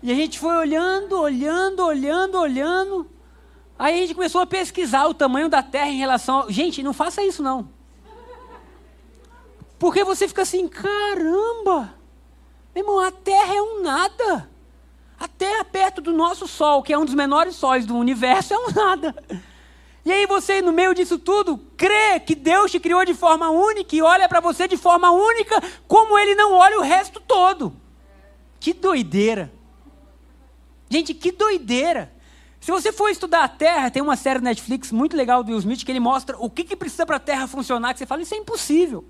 E 0.02 0.12
a 0.12 0.14
gente 0.14 0.38
foi 0.38 0.54
olhando, 0.54 1.18
olhando, 1.18 1.82
olhando, 1.82 2.38
olhando. 2.38 3.10
Aí 3.78 3.94
a 3.94 3.96
gente 4.02 4.14
começou 4.14 4.42
a 4.42 4.46
pesquisar 4.46 5.06
o 5.06 5.14
tamanho 5.14 5.48
da 5.48 5.62
Terra 5.62 5.88
em 5.88 5.96
relação. 5.96 6.40
A... 6.40 6.50
Gente, 6.50 6.82
não 6.82 6.92
faça 6.92 7.22
isso 7.22 7.42
não. 7.42 7.70
Porque 9.78 10.04
você 10.04 10.28
fica 10.28 10.42
assim, 10.42 10.68
caramba! 10.68 11.94
Meu 12.74 12.84
irmão, 12.84 13.00
a 13.00 13.10
Terra 13.10 13.54
é 13.54 13.62
um 13.62 13.82
nada. 13.82 14.50
A 15.24 15.28
Terra 15.28 15.64
perto 15.64 16.02
do 16.02 16.12
nosso 16.12 16.46
Sol, 16.46 16.82
que 16.82 16.92
é 16.92 16.98
um 16.98 17.04
dos 17.06 17.14
menores 17.14 17.54
sóis 17.54 17.86
do 17.86 17.96
universo, 17.96 18.52
é 18.52 18.58
um 18.58 18.70
nada. 18.70 19.14
E 20.04 20.12
aí 20.12 20.26
você, 20.26 20.60
no 20.60 20.70
meio 20.70 20.92
disso 20.92 21.18
tudo, 21.18 21.56
crê 21.78 22.20
que 22.20 22.34
Deus 22.34 22.70
te 22.70 22.78
criou 22.78 23.02
de 23.06 23.14
forma 23.14 23.48
única 23.48 23.96
e 23.96 24.02
olha 24.02 24.28
para 24.28 24.40
você 24.40 24.68
de 24.68 24.76
forma 24.76 25.10
única, 25.10 25.62
como 25.88 26.18
Ele 26.18 26.34
não 26.34 26.52
olha 26.52 26.78
o 26.78 26.82
resto 26.82 27.20
todo. 27.20 27.74
Que 28.60 28.74
doideira. 28.74 29.50
Gente, 30.90 31.14
que 31.14 31.32
doideira. 31.32 32.12
Se 32.60 32.70
você 32.70 32.92
for 32.92 33.08
estudar 33.08 33.44
a 33.44 33.48
Terra, 33.48 33.90
tem 33.90 34.02
uma 34.02 34.16
série 34.16 34.40
Netflix 34.40 34.92
muito 34.92 35.16
legal 35.16 35.42
do 35.42 35.52
Will 35.52 35.58
Smith 35.58 35.86
que 35.86 35.90
ele 35.90 36.00
mostra 36.00 36.36
o 36.38 36.50
que, 36.50 36.64
que 36.64 36.76
precisa 36.76 37.06
para 37.06 37.16
a 37.16 37.20
Terra 37.20 37.46
funcionar, 37.46 37.94
que 37.94 37.98
você 37.98 38.04
fala, 38.04 38.20
isso 38.20 38.34
é 38.34 38.36
impossível. 38.36 39.02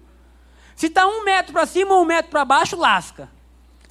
Se 0.77 0.87
está 0.87 1.09
um 1.09 1.25
metro 1.25 1.53
para 1.53 1.67
cima 1.67 1.93
ou 1.93 2.03
um 2.03 2.05
metro 2.05 2.31
para 2.31 2.45
baixo, 2.45 2.77
lasca. 2.77 3.34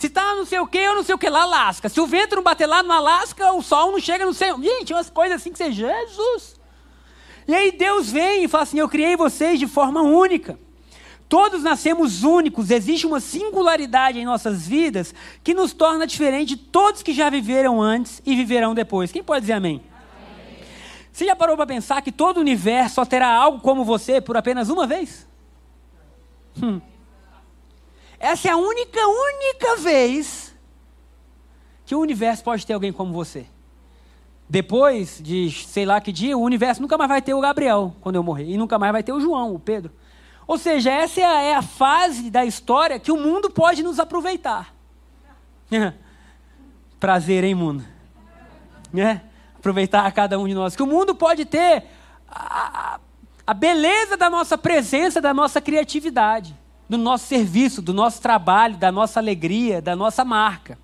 Se 0.04 0.08
está 0.08 0.36
não 0.36 0.45
sei 0.45 0.60
o 0.60 0.68
que 0.68 0.86
ou 0.86 0.95
não 0.95 1.04
sei 1.04 1.16
o 1.16 1.18
que 1.18 1.30
lá, 1.30 1.45
lasca. 1.45 1.88
Se 1.88 2.01
o 2.01 2.06
vento 2.06 2.36
não 2.36 2.43
bater 2.43 2.66
lá 2.66 2.84
no 2.84 2.91
Alasca, 2.91 3.54
o 3.54 3.62
sol 3.62 3.89
não 3.89 4.01
chega 4.01 4.26
no 4.26 4.34
céu. 4.34 4.62
Gente, 4.62 4.91
umas 4.91 5.10
coisas 5.10 5.38
assim 5.38 5.49
que 5.49 5.58
você, 5.58 5.72
Jesus. 5.72 6.60
E 7.47 7.56
aí 7.56 7.72
Deus 7.72 8.12
vem 8.12 8.43
e 8.43 8.49
fala 8.49 8.64
assim: 8.64 8.78
Eu 8.78 8.89
criei 8.89 9.16
vocês 9.16 9.58
de 9.58 9.66
forma 9.66 10.01
única. 10.01 10.60
Todos 11.30 11.64
nascemos 11.64 12.22
únicos, 12.22 12.70
existe 12.70 13.08
uma 13.08 13.22
singularidade 13.22 14.20
em 14.20 14.26
nossas 14.26 14.68
vidas 14.68 15.16
que 15.41 15.54
nos 15.54 15.72
torna 15.72 16.06
diferente 16.06 16.49
de 16.49 16.58
todos 16.58 17.01
que 17.01 17.14
já 17.14 17.30
viveram 17.30 17.82
antes 17.82 18.22
e 18.26 18.36
viverão 18.36 18.76
depois. 18.76 19.10
Quem 19.10 19.24
pode 19.24 19.39
dizer 19.39 19.54
amém? 19.54 19.82
amém. 20.22 20.60
Você 21.14 21.26
já 21.26 21.34
parou 21.34 21.56
para 21.56 21.66
pensar 21.66 22.01
que 22.01 22.12
todo 22.12 22.39
o 22.39 22.41
universo 22.41 22.95
só 22.95 23.06
terá 23.06 23.34
algo 23.34 23.62
como 23.62 23.86
você 23.86 24.20
por 24.20 24.36
apenas 24.36 24.70
uma 24.70 24.86
vez? 24.86 25.26
Hum. 26.62 26.82
Essa 28.24 28.47
é 28.47 28.51
a 28.51 28.55
única, 28.55 29.01
única 29.05 29.76
vez 29.82 30.55
que 31.86 31.93
o 31.93 31.99
universo 31.99 32.41
pode 32.41 32.65
ter 32.65 32.71
alguém 32.71 32.93
como 32.93 33.11
você. 33.11 33.45
Depois 34.47 35.19
de 35.21 35.51
sei 35.51 35.86
lá 35.86 35.99
que 35.99 36.09
dia, 36.09 36.38
o 36.38 36.41
universo 36.41 36.82
nunca 36.82 36.97
mais 36.97 37.09
vai 37.09 37.21
ter 37.21 37.34
o 37.34 37.41
Gabriel 37.41 37.93
quando 37.99 38.15
eu 38.15 38.24
morrer. 38.24 38.45
E 38.45 38.55
nunca 38.55 38.80
mais 38.80 38.93
vai 38.93 39.03
ter 39.03 39.11
o 39.11 39.19
João, 39.19 39.53
o 39.53 39.59
Pedro. 39.59 39.91
Ou 40.47 40.57
seja, 40.57 40.89
essa 40.89 41.19
é 41.19 41.26
a, 41.26 41.41
é 41.41 41.55
a 41.55 41.61
fase 41.61 42.32
da 42.32 42.45
história 42.45 42.97
que 42.97 43.11
o 43.11 43.17
mundo 43.17 43.49
pode 43.49 43.84
nos 43.84 43.99
aproveitar. 43.99 44.74
Prazer, 47.01 47.43
hein, 47.43 47.55
mundo? 47.55 47.84
É? 48.95 49.19
Aproveitar 49.57 50.05
a 50.05 50.11
cada 50.13 50.39
um 50.39 50.47
de 50.47 50.53
nós. 50.53 50.78
Que 50.78 50.84
o 50.84 50.88
mundo 50.88 51.13
pode 51.13 51.43
ter 51.43 51.84
a, 52.26 53.01
a 53.45 53.53
beleza 53.53 54.15
da 54.15 54.30
nossa 54.30 54.57
presença, 54.57 55.19
da 55.19 55.34
nossa 55.34 55.59
criatividade, 55.59 56.55
do 56.94 56.98
nosso 56.98 57.26
serviço, 57.26 57.82
do 57.82 57.91
nosso 57.91 58.22
trabalho, 58.22 58.78
da 58.78 58.91
nossa 58.91 59.20
alegria, 59.20 59.82
da 59.82 59.96
nossa 59.96 60.24
marca. 60.24 60.78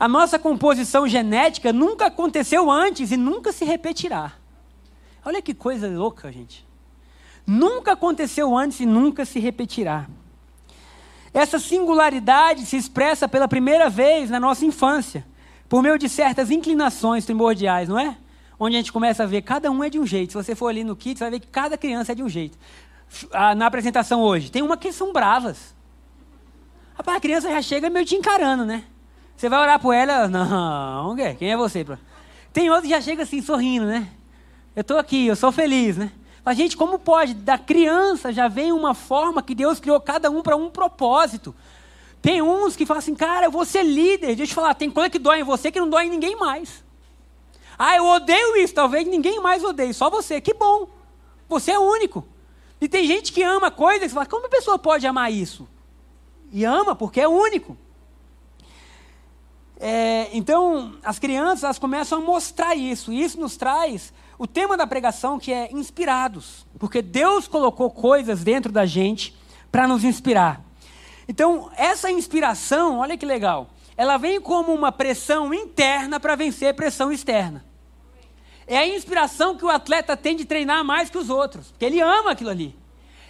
A 0.00 0.08
nossa 0.08 0.38
composição 0.38 1.06
genética 1.06 1.70
nunca 1.70 2.06
aconteceu 2.06 2.70
antes 2.70 3.12
e 3.12 3.16
nunca 3.16 3.52
se 3.52 3.64
repetirá. 3.64 4.32
Olha 5.22 5.42
que 5.42 5.52
coisa 5.52 5.86
louca, 5.86 6.32
gente. 6.32 6.66
Nunca 7.46 7.92
aconteceu 7.92 8.56
antes 8.56 8.80
e 8.80 8.86
nunca 8.86 9.26
se 9.26 9.38
repetirá. 9.38 10.06
Essa 11.34 11.58
singularidade 11.58 12.64
se 12.64 12.76
expressa 12.76 13.28
pela 13.28 13.46
primeira 13.46 13.90
vez 13.90 14.30
na 14.30 14.40
nossa 14.40 14.64
infância, 14.64 15.26
por 15.68 15.82
meio 15.82 15.98
de 15.98 16.08
certas 16.08 16.50
inclinações 16.50 17.26
primordiais, 17.26 17.88
não 17.88 17.98
é? 17.98 18.16
Onde 18.58 18.76
a 18.76 18.78
gente 18.78 18.92
começa 18.92 19.24
a 19.24 19.26
ver 19.26 19.42
cada 19.42 19.70
um 19.70 19.84
é 19.84 19.90
de 19.90 19.98
um 19.98 20.06
jeito. 20.06 20.32
Se 20.32 20.38
você 20.38 20.54
for 20.54 20.68
ali 20.68 20.84
no 20.84 20.96
kit, 20.96 21.18
você 21.18 21.24
vai 21.24 21.32
ver 21.32 21.40
que 21.40 21.48
cada 21.48 21.76
criança 21.76 22.12
é 22.12 22.14
de 22.14 22.22
um 22.22 22.28
jeito. 22.28 22.56
Ah, 23.32 23.54
na 23.54 23.66
apresentação 23.66 24.20
hoje, 24.20 24.50
tem 24.50 24.62
uma 24.62 24.76
que 24.76 24.92
são 24.92 25.12
bravas. 25.12 25.74
Rapaz, 26.94 27.18
a 27.18 27.20
criança 27.20 27.50
já 27.50 27.62
chega 27.62 27.90
meio 27.90 28.06
te 28.06 28.14
encarando, 28.14 28.64
né? 28.64 28.84
Você 29.36 29.48
vai 29.48 29.58
orar 29.58 29.80
por 29.80 29.92
ela, 29.92 30.28
não, 30.28 31.16
quem 31.38 31.50
é 31.50 31.56
você? 31.56 31.84
Tem 32.52 32.70
outro 32.70 32.84
que 32.84 32.90
já 32.90 33.00
chega 33.00 33.22
assim, 33.22 33.40
sorrindo, 33.40 33.86
né? 33.86 34.08
Eu 34.74 34.82
estou 34.82 34.98
aqui, 34.98 35.26
eu 35.26 35.36
sou 35.36 35.50
feliz, 35.52 35.96
né? 35.96 36.12
Mas, 36.44 36.56
gente, 36.56 36.76
como 36.76 36.98
pode? 36.98 37.34
Da 37.34 37.56
criança 37.56 38.32
já 38.32 38.48
vem 38.48 38.72
uma 38.72 38.94
forma 38.94 39.42
que 39.42 39.54
Deus 39.54 39.78
criou 39.78 40.00
cada 40.00 40.30
um 40.30 40.42
para 40.42 40.56
um 40.56 40.70
propósito. 40.70 41.54
Tem 42.20 42.42
uns 42.42 42.74
que 42.74 42.86
falam 42.86 42.98
assim, 42.98 43.14
cara, 43.14 43.46
eu 43.46 43.50
vou 43.50 43.64
ser 43.64 43.82
líder. 43.82 44.28
Deixa 44.28 44.42
eu 44.42 44.46
te 44.46 44.54
falar, 44.54 44.74
tem 44.74 44.90
coisa 44.90 45.10
que 45.10 45.18
dói 45.18 45.40
em 45.40 45.44
você 45.44 45.70
que 45.70 45.80
não 45.80 45.88
dói 45.88 46.06
em 46.06 46.10
ninguém 46.10 46.36
mais. 46.36 46.82
Ah, 47.78 47.96
eu 47.96 48.06
odeio 48.06 48.56
isso, 48.56 48.74
talvez 48.74 49.06
ninguém 49.06 49.40
mais 49.40 49.64
odeie, 49.64 49.94
só 49.94 50.10
você. 50.10 50.40
Que 50.40 50.54
bom. 50.54 50.88
Você 51.48 51.72
é 51.72 51.78
único. 51.78 52.26
E 52.82 52.88
tem 52.88 53.06
gente 53.06 53.32
que 53.32 53.44
ama 53.44 53.70
coisas 53.70 54.08
que 54.08 54.14
fala, 54.14 54.26
como 54.26 54.46
a 54.46 54.48
pessoa 54.48 54.76
pode 54.76 55.06
amar 55.06 55.32
isso? 55.32 55.68
E 56.50 56.64
ama 56.64 56.96
porque 56.96 57.20
é 57.20 57.28
único. 57.28 57.78
É, 59.78 60.28
então, 60.32 60.96
as 61.04 61.16
crianças 61.16 61.62
elas 61.62 61.78
começam 61.78 62.18
a 62.18 62.20
mostrar 62.20 62.74
isso, 62.74 63.12
e 63.12 63.22
isso 63.22 63.38
nos 63.40 63.56
traz 63.56 64.12
o 64.36 64.48
tema 64.48 64.76
da 64.76 64.84
pregação 64.84 65.38
que 65.38 65.52
é 65.52 65.70
inspirados, 65.70 66.66
porque 66.76 67.00
Deus 67.00 67.46
colocou 67.46 67.88
coisas 67.88 68.42
dentro 68.42 68.72
da 68.72 68.84
gente 68.84 69.38
para 69.70 69.86
nos 69.86 70.02
inspirar. 70.02 70.60
Então, 71.28 71.70
essa 71.76 72.10
inspiração, 72.10 72.98
olha 72.98 73.16
que 73.16 73.24
legal, 73.24 73.68
ela 73.96 74.16
vem 74.16 74.40
como 74.40 74.74
uma 74.74 74.90
pressão 74.90 75.54
interna 75.54 76.18
para 76.18 76.34
vencer 76.34 76.74
pressão 76.74 77.12
externa. 77.12 77.64
É 78.66 78.78
a 78.78 78.86
inspiração 78.86 79.56
que 79.56 79.64
o 79.64 79.70
atleta 79.70 80.16
tem 80.16 80.36
de 80.36 80.44
treinar 80.44 80.84
mais 80.84 81.10
que 81.10 81.18
os 81.18 81.28
outros, 81.30 81.68
porque 81.70 81.84
ele 81.84 82.00
ama 82.00 82.32
aquilo 82.32 82.50
ali. 82.50 82.76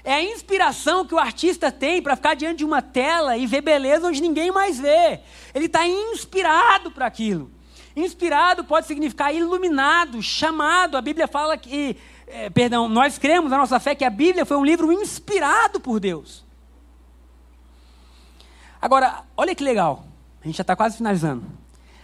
É 0.05 0.15
a 0.15 0.23
inspiração 0.23 1.07
que 1.07 1.15
o 1.15 1.19
artista 1.19 1.71
tem 1.71 2.03
para 2.03 2.17
ficar 2.17 2.35
diante 2.35 2.59
de 2.59 2.65
uma 2.65 2.83
tela 2.83 3.37
e 3.37 3.47
ver 3.47 3.61
beleza 3.61 4.09
onde 4.09 4.21
ninguém 4.21 4.51
mais 4.51 4.79
vê. 4.79 5.21
Ele 5.55 5.67
está 5.67 5.87
inspirado 5.87 6.91
para 6.91 7.07
aquilo. 7.07 7.51
Inspirado 7.95 8.65
pode 8.65 8.87
significar 8.87 9.35
iluminado, 9.35 10.21
chamado. 10.21 10.97
A 10.97 11.01
Bíblia 11.01 11.29
fala 11.29 11.57
que, 11.57 11.97
é, 12.27 12.51
perdão, 12.51 12.89
nós 12.89 13.17
cremos 13.17 13.51
na 13.51 13.59
nossa 13.59 13.79
fé 13.79 13.95
que 13.95 14.05
a 14.05 14.11
Bíblia 14.11 14.45
foi 14.45 14.57
um 14.57 14.65
livro 14.65 14.91
inspirado 14.91 15.79
por 15.79 16.01
Deus. 16.01 16.45
Agora, 18.81 19.23
olha 19.37 19.55
que 19.55 19.63
legal. 19.63 20.05
A 20.43 20.47
gente 20.47 20.57
já 20.57 20.63
está 20.63 20.75
quase 20.75 20.97
finalizando. 20.97 21.45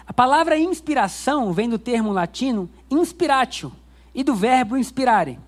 A 0.09 0.13
palavra 0.15 0.59
inspiração 0.59 1.53
vem 1.53 1.69
do 1.69 1.79
termo 1.79 2.13
latino 2.13 2.71
inspiratio 2.91 3.71
e 4.15 4.25
do 4.25 4.35
verbo 4.35 4.79
inspirare. 4.79 5.39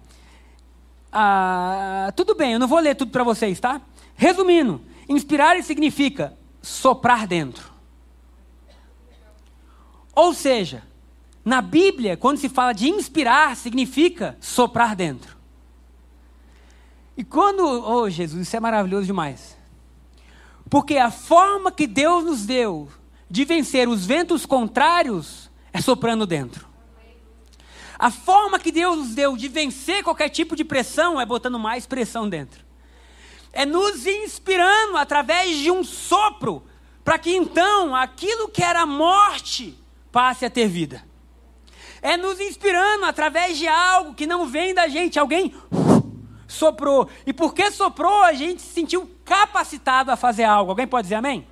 Ah, 1.10 2.12
tudo 2.14 2.34
bem, 2.34 2.52
eu 2.52 2.58
não 2.58 2.68
vou 2.68 2.78
ler 2.78 2.94
tudo 2.94 3.10
para 3.10 3.24
vocês, 3.24 3.58
tá? 3.58 3.80
Resumindo, 4.14 4.82
inspirar 5.08 5.60
significa 5.62 6.36
soprar 6.60 7.26
dentro. 7.26 7.72
Ou 10.14 10.34
seja, 10.34 10.82
na 11.42 11.62
Bíblia, 11.62 12.18
quando 12.18 12.36
se 12.36 12.50
fala 12.50 12.74
de 12.74 12.86
inspirar, 12.90 13.56
significa 13.56 14.36
soprar 14.42 14.94
dentro. 14.94 15.38
E 17.16 17.24
quando, 17.24 17.64
oh 17.64 18.10
Jesus, 18.10 18.46
isso 18.46 18.56
é 18.56 18.60
maravilhoso 18.60 19.06
demais. 19.06 19.56
Porque 20.68 20.98
a 20.98 21.10
forma 21.10 21.72
que 21.72 21.86
Deus 21.86 22.24
nos 22.24 22.44
deu 22.44 22.90
de 23.30 23.44
vencer 23.44 23.88
os 23.88 24.04
ventos 24.04 24.44
contrários 24.44 25.48
é 25.72 25.80
soprando 25.80 26.26
dentro. 26.26 26.68
A 27.96 28.10
forma 28.10 28.58
que 28.58 28.72
Deus 28.72 28.98
nos 28.98 29.14
deu 29.14 29.36
de 29.36 29.46
vencer 29.46 30.02
qualquer 30.02 30.30
tipo 30.30 30.56
de 30.56 30.64
pressão 30.64 31.20
é 31.20 31.24
botando 31.24 31.58
mais 31.58 31.86
pressão 31.86 32.28
dentro. 32.28 32.64
É 33.52 33.64
nos 33.64 34.06
inspirando 34.06 34.96
através 34.96 35.56
de 35.58 35.70
um 35.70 35.84
sopro, 35.84 36.64
para 37.04 37.18
que 37.18 37.30
então 37.30 37.94
aquilo 37.94 38.48
que 38.48 38.62
era 38.62 38.84
morte 38.84 39.78
passe 40.10 40.44
a 40.44 40.50
ter 40.50 40.66
vida. 40.66 41.04
É 42.02 42.16
nos 42.16 42.40
inspirando 42.40 43.04
através 43.04 43.58
de 43.58 43.68
algo 43.68 44.14
que 44.14 44.26
não 44.26 44.46
vem 44.46 44.74
da 44.74 44.88
gente, 44.88 45.18
alguém 45.18 45.54
soprou. 46.48 47.08
E 47.26 47.32
porque 47.32 47.70
soprou, 47.70 48.22
a 48.22 48.32
gente 48.32 48.62
se 48.62 48.72
sentiu 48.72 49.08
capacitado 49.24 50.10
a 50.10 50.16
fazer 50.16 50.44
algo. 50.44 50.70
Alguém 50.70 50.86
pode 50.86 51.04
dizer 51.04 51.16
amém? 51.16 51.46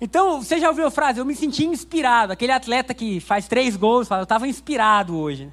Então, 0.00 0.42
você 0.42 0.60
já 0.60 0.68
ouviu 0.68 0.86
a 0.86 0.90
frase? 0.90 1.18
Eu 1.18 1.24
me 1.24 1.34
senti 1.34 1.64
inspirado. 1.64 2.32
Aquele 2.32 2.52
atleta 2.52 2.92
que 2.92 3.18
faz 3.20 3.48
três 3.48 3.76
gols, 3.76 4.06
fala, 4.06 4.20
eu 4.20 4.24
estava 4.24 4.46
inspirado 4.46 5.16
hoje. 5.16 5.50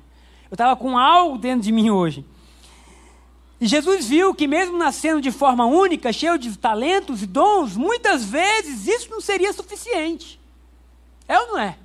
Eu 0.50 0.56
estava 0.56 0.76
com 0.76 0.98
algo 0.98 1.38
dentro 1.38 1.62
de 1.62 1.72
mim 1.72 1.90
hoje. 1.90 2.26
E 3.60 3.66
Jesus 3.66 4.06
viu 4.08 4.36
que, 4.36 4.46
mesmo 4.46 4.78
nascendo 4.78 5.22
de 5.22 5.32
forma 5.32 5.66
única, 5.66 6.12
cheio 6.12 6.38
de 6.38 6.58
talentos 6.58 7.24
e 7.24 7.26
dons, 7.26 7.78
muitas 7.78 8.26
vezes 8.26 8.88
isso 8.88 9.10
não 9.10 9.22
seria 9.22 9.54
suficiente. 9.54 10.40
É 11.28 11.40
ou 11.40 11.48
não 11.48 11.60
é? 11.60 11.78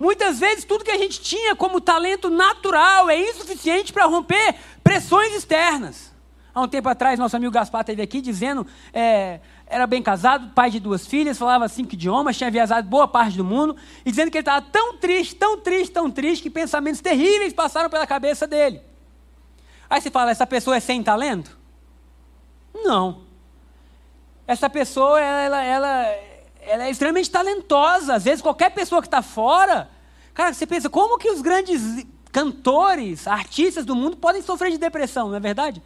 Muitas 0.00 0.40
vezes 0.40 0.64
tudo 0.64 0.84
que 0.84 0.90
a 0.90 0.98
gente 0.98 1.20
tinha 1.20 1.54
como 1.54 1.80
talento 1.80 2.30
natural 2.30 3.10
é 3.10 3.30
insuficiente 3.30 3.92
para 3.92 4.06
romper 4.06 4.54
pressões 4.82 5.34
externas. 5.34 6.12
Há 6.54 6.62
um 6.62 6.68
tempo 6.68 6.88
atrás, 6.88 7.18
nosso 7.18 7.36
amigo 7.36 7.52
Gaspar 7.52 7.80
esteve 7.80 8.00
aqui 8.00 8.20
dizendo, 8.20 8.66
é, 8.92 9.40
era 9.66 9.86
bem 9.86 10.02
casado, 10.02 10.52
pai 10.54 10.70
de 10.70 10.78
duas 10.78 11.06
filhas, 11.06 11.38
falava 11.38 11.68
cinco 11.68 11.94
idiomas, 11.94 12.36
tinha 12.36 12.50
viajado 12.50 12.88
boa 12.88 13.08
parte 13.08 13.36
do 13.36 13.44
mundo, 13.44 13.76
e 14.04 14.10
dizendo 14.10 14.30
que 14.30 14.38
ele 14.38 14.42
estava 14.42 14.62
tão 14.62 14.96
triste, 14.98 15.34
tão 15.36 15.58
triste, 15.58 15.92
tão 15.92 16.10
triste, 16.10 16.42
que 16.42 16.50
pensamentos 16.50 17.00
terríveis 17.00 17.52
passaram 17.52 17.88
pela 17.88 18.06
cabeça 18.06 18.46
dele. 18.46 18.80
Aí 19.88 20.00
você 20.00 20.10
fala, 20.10 20.30
essa 20.30 20.46
pessoa 20.46 20.76
é 20.76 20.80
sem 20.80 21.02
talento? 21.02 21.56
Não. 22.74 23.22
Essa 24.46 24.68
pessoa, 24.68 25.20
ela, 25.20 25.62
ela, 25.62 26.06
ela 26.60 26.84
é 26.84 26.90
extremamente 26.90 27.30
talentosa. 27.30 28.14
Às 28.14 28.24
vezes, 28.24 28.42
qualquer 28.42 28.70
pessoa 28.70 29.00
que 29.00 29.06
está 29.06 29.22
fora, 29.22 29.88
cara, 30.34 30.52
você 30.52 30.66
pensa, 30.66 30.90
como 30.90 31.18
que 31.18 31.30
os 31.30 31.40
grandes 31.40 32.06
cantores, 32.30 33.26
artistas 33.26 33.84
do 33.84 33.94
mundo 33.94 34.16
podem 34.16 34.42
sofrer 34.42 34.70
de 34.72 34.78
depressão, 34.78 35.28
não 35.28 35.36
é 35.36 35.40
verdade? 35.40 35.82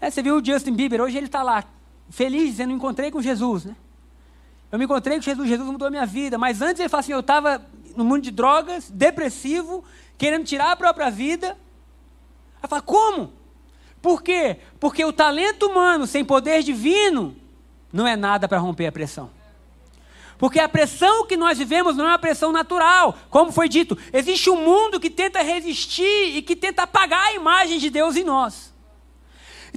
É, 0.00 0.10
você 0.10 0.22
viu 0.22 0.36
o 0.36 0.44
Justin 0.44 0.72
Bieber, 0.72 1.00
hoje 1.00 1.16
ele 1.16 1.26
está 1.26 1.42
lá, 1.42 1.64
feliz, 2.10 2.50
dizendo, 2.50 2.72
encontrei 2.72 3.10
com 3.10 3.20
Jesus, 3.20 3.64
né? 3.64 3.76
Eu 4.70 4.78
me 4.78 4.84
encontrei 4.84 5.16
com 5.16 5.22
Jesus, 5.22 5.48
Jesus 5.48 5.68
mudou 5.70 5.88
a 5.88 5.90
minha 5.90 6.06
vida. 6.06 6.36
Mas 6.36 6.60
antes 6.60 6.80
ele 6.80 6.88
fala 6.88 7.00
assim, 7.00 7.12
eu 7.12 7.20
estava 7.20 7.64
no 7.96 8.04
mundo 8.04 8.22
de 8.22 8.30
drogas, 8.30 8.90
depressivo, 8.90 9.82
querendo 10.16 10.44
tirar 10.44 10.72
a 10.72 10.76
própria 10.76 11.10
vida. 11.10 11.56
Aí 12.62 12.68
fala, 12.68 12.82
como? 12.82 13.32
Por 14.02 14.22
quê? 14.22 14.58
Porque 14.78 15.04
o 15.04 15.12
talento 15.12 15.66
humano 15.66 16.06
sem 16.06 16.24
poder 16.24 16.62
divino 16.62 17.36
não 17.92 18.06
é 18.06 18.16
nada 18.16 18.46
para 18.46 18.58
romper 18.58 18.86
a 18.86 18.92
pressão. 18.92 19.30
Porque 20.36 20.60
a 20.60 20.68
pressão 20.68 21.26
que 21.26 21.36
nós 21.36 21.58
vivemos 21.58 21.96
não 21.96 22.04
é 22.04 22.08
uma 22.08 22.18
pressão 22.18 22.52
natural. 22.52 23.18
Como 23.28 23.50
foi 23.50 23.68
dito, 23.68 23.98
existe 24.12 24.48
um 24.48 24.62
mundo 24.64 25.00
que 25.00 25.10
tenta 25.10 25.42
resistir 25.42 26.36
e 26.36 26.42
que 26.42 26.54
tenta 26.54 26.82
apagar 26.82 27.26
a 27.26 27.32
imagem 27.32 27.78
de 27.78 27.90
Deus 27.90 28.14
em 28.14 28.22
nós. 28.22 28.72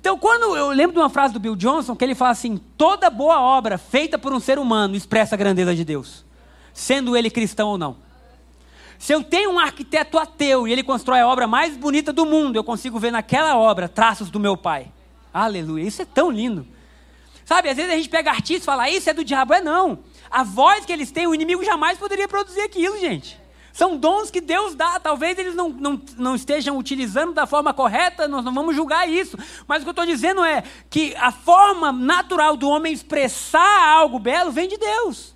Então, 0.01 0.17
quando 0.17 0.57
eu 0.57 0.69
lembro 0.69 0.93
de 0.93 0.99
uma 0.99 1.11
frase 1.11 1.31
do 1.31 1.39
Bill 1.39 1.55
Johnson, 1.55 1.95
que 1.95 2.03
ele 2.03 2.15
fala 2.15 2.31
assim: 2.31 2.57
toda 2.75 3.07
boa 3.07 3.39
obra 3.39 3.77
feita 3.77 4.17
por 4.17 4.33
um 4.33 4.39
ser 4.39 4.57
humano 4.57 4.95
expressa 4.95 5.35
a 5.35 5.37
grandeza 5.37 5.75
de 5.75 5.85
Deus, 5.85 6.25
sendo 6.73 7.15
ele 7.15 7.29
cristão 7.29 7.69
ou 7.69 7.77
não. 7.77 7.95
Se 8.97 9.13
eu 9.13 9.23
tenho 9.23 9.51
um 9.51 9.59
arquiteto 9.59 10.17
ateu 10.17 10.67
e 10.67 10.71
ele 10.71 10.81
constrói 10.81 11.19
a 11.19 11.27
obra 11.27 11.45
mais 11.47 11.77
bonita 11.77 12.11
do 12.11 12.25
mundo, 12.25 12.55
eu 12.55 12.63
consigo 12.63 12.97
ver 12.97 13.11
naquela 13.11 13.55
obra 13.57 13.87
traços 13.87 14.31
do 14.31 14.39
meu 14.39 14.57
pai. 14.57 14.91
Aleluia, 15.31 15.83
isso 15.83 16.01
é 16.01 16.05
tão 16.05 16.31
lindo. 16.31 16.67
Sabe, 17.45 17.69
às 17.69 17.75
vezes 17.75 17.91
a 17.91 17.95
gente 17.95 18.09
pega 18.09 18.29
artista 18.29 18.63
e 18.63 18.65
fala, 18.65 18.89
isso 18.89 19.09
é 19.09 19.13
do 19.13 19.23
diabo. 19.23 19.53
É 19.53 19.61
não. 19.61 19.99
A 20.29 20.43
voz 20.43 20.85
que 20.85 20.93
eles 20.93 21.11
têm, 21.11 21.27
o 21.27 21.33
inimigo 21.33 21.63
jamais 21.63 21.97
poderia 21.97 22.27
produzir 22.27 22.61
aquilo, 22.61 22.99
gente. 22.99 23.40
São 23.73 23.97
dons 23.97 24.29
que 24.29 24.41
Deus 24.41 24.75
dá. 24.75 24.99
Talvez 24.99 25.37
eles 25.37 25.55
não, 25.55 25.69
não, 25.69 26.01
não 26.17 26.35
estejam 26.35 26.77
utilizando 26.77 27.33
da 27.33 27.45
forma 27.45 27.73
correta, 27.73 28.27
nós 28.27 28.43
não 28.43 28.53
vamos 28.53 28.75
julgar 28.75 29.09
isso. 29.09 29.37
Mas 29.67 29.81
o 29.81 29.85
que 29.85 29.89
eu 29.89 29.91
estou 29.91 30.05
dizendo 30.05 30.43
é 30.43 30.63
que 30.89 31.15
a 31.15 31.31
forma 31.31 31.91
natural 31.91 32.57
do 32.57 32.67
homem 32.69 32.93
expressar 32.93 33.87
algo 33.87 34.19
belo 34.19 34.51
vem 34.51 34.67
de 34.67 34.77
Deus. 34.77 35.33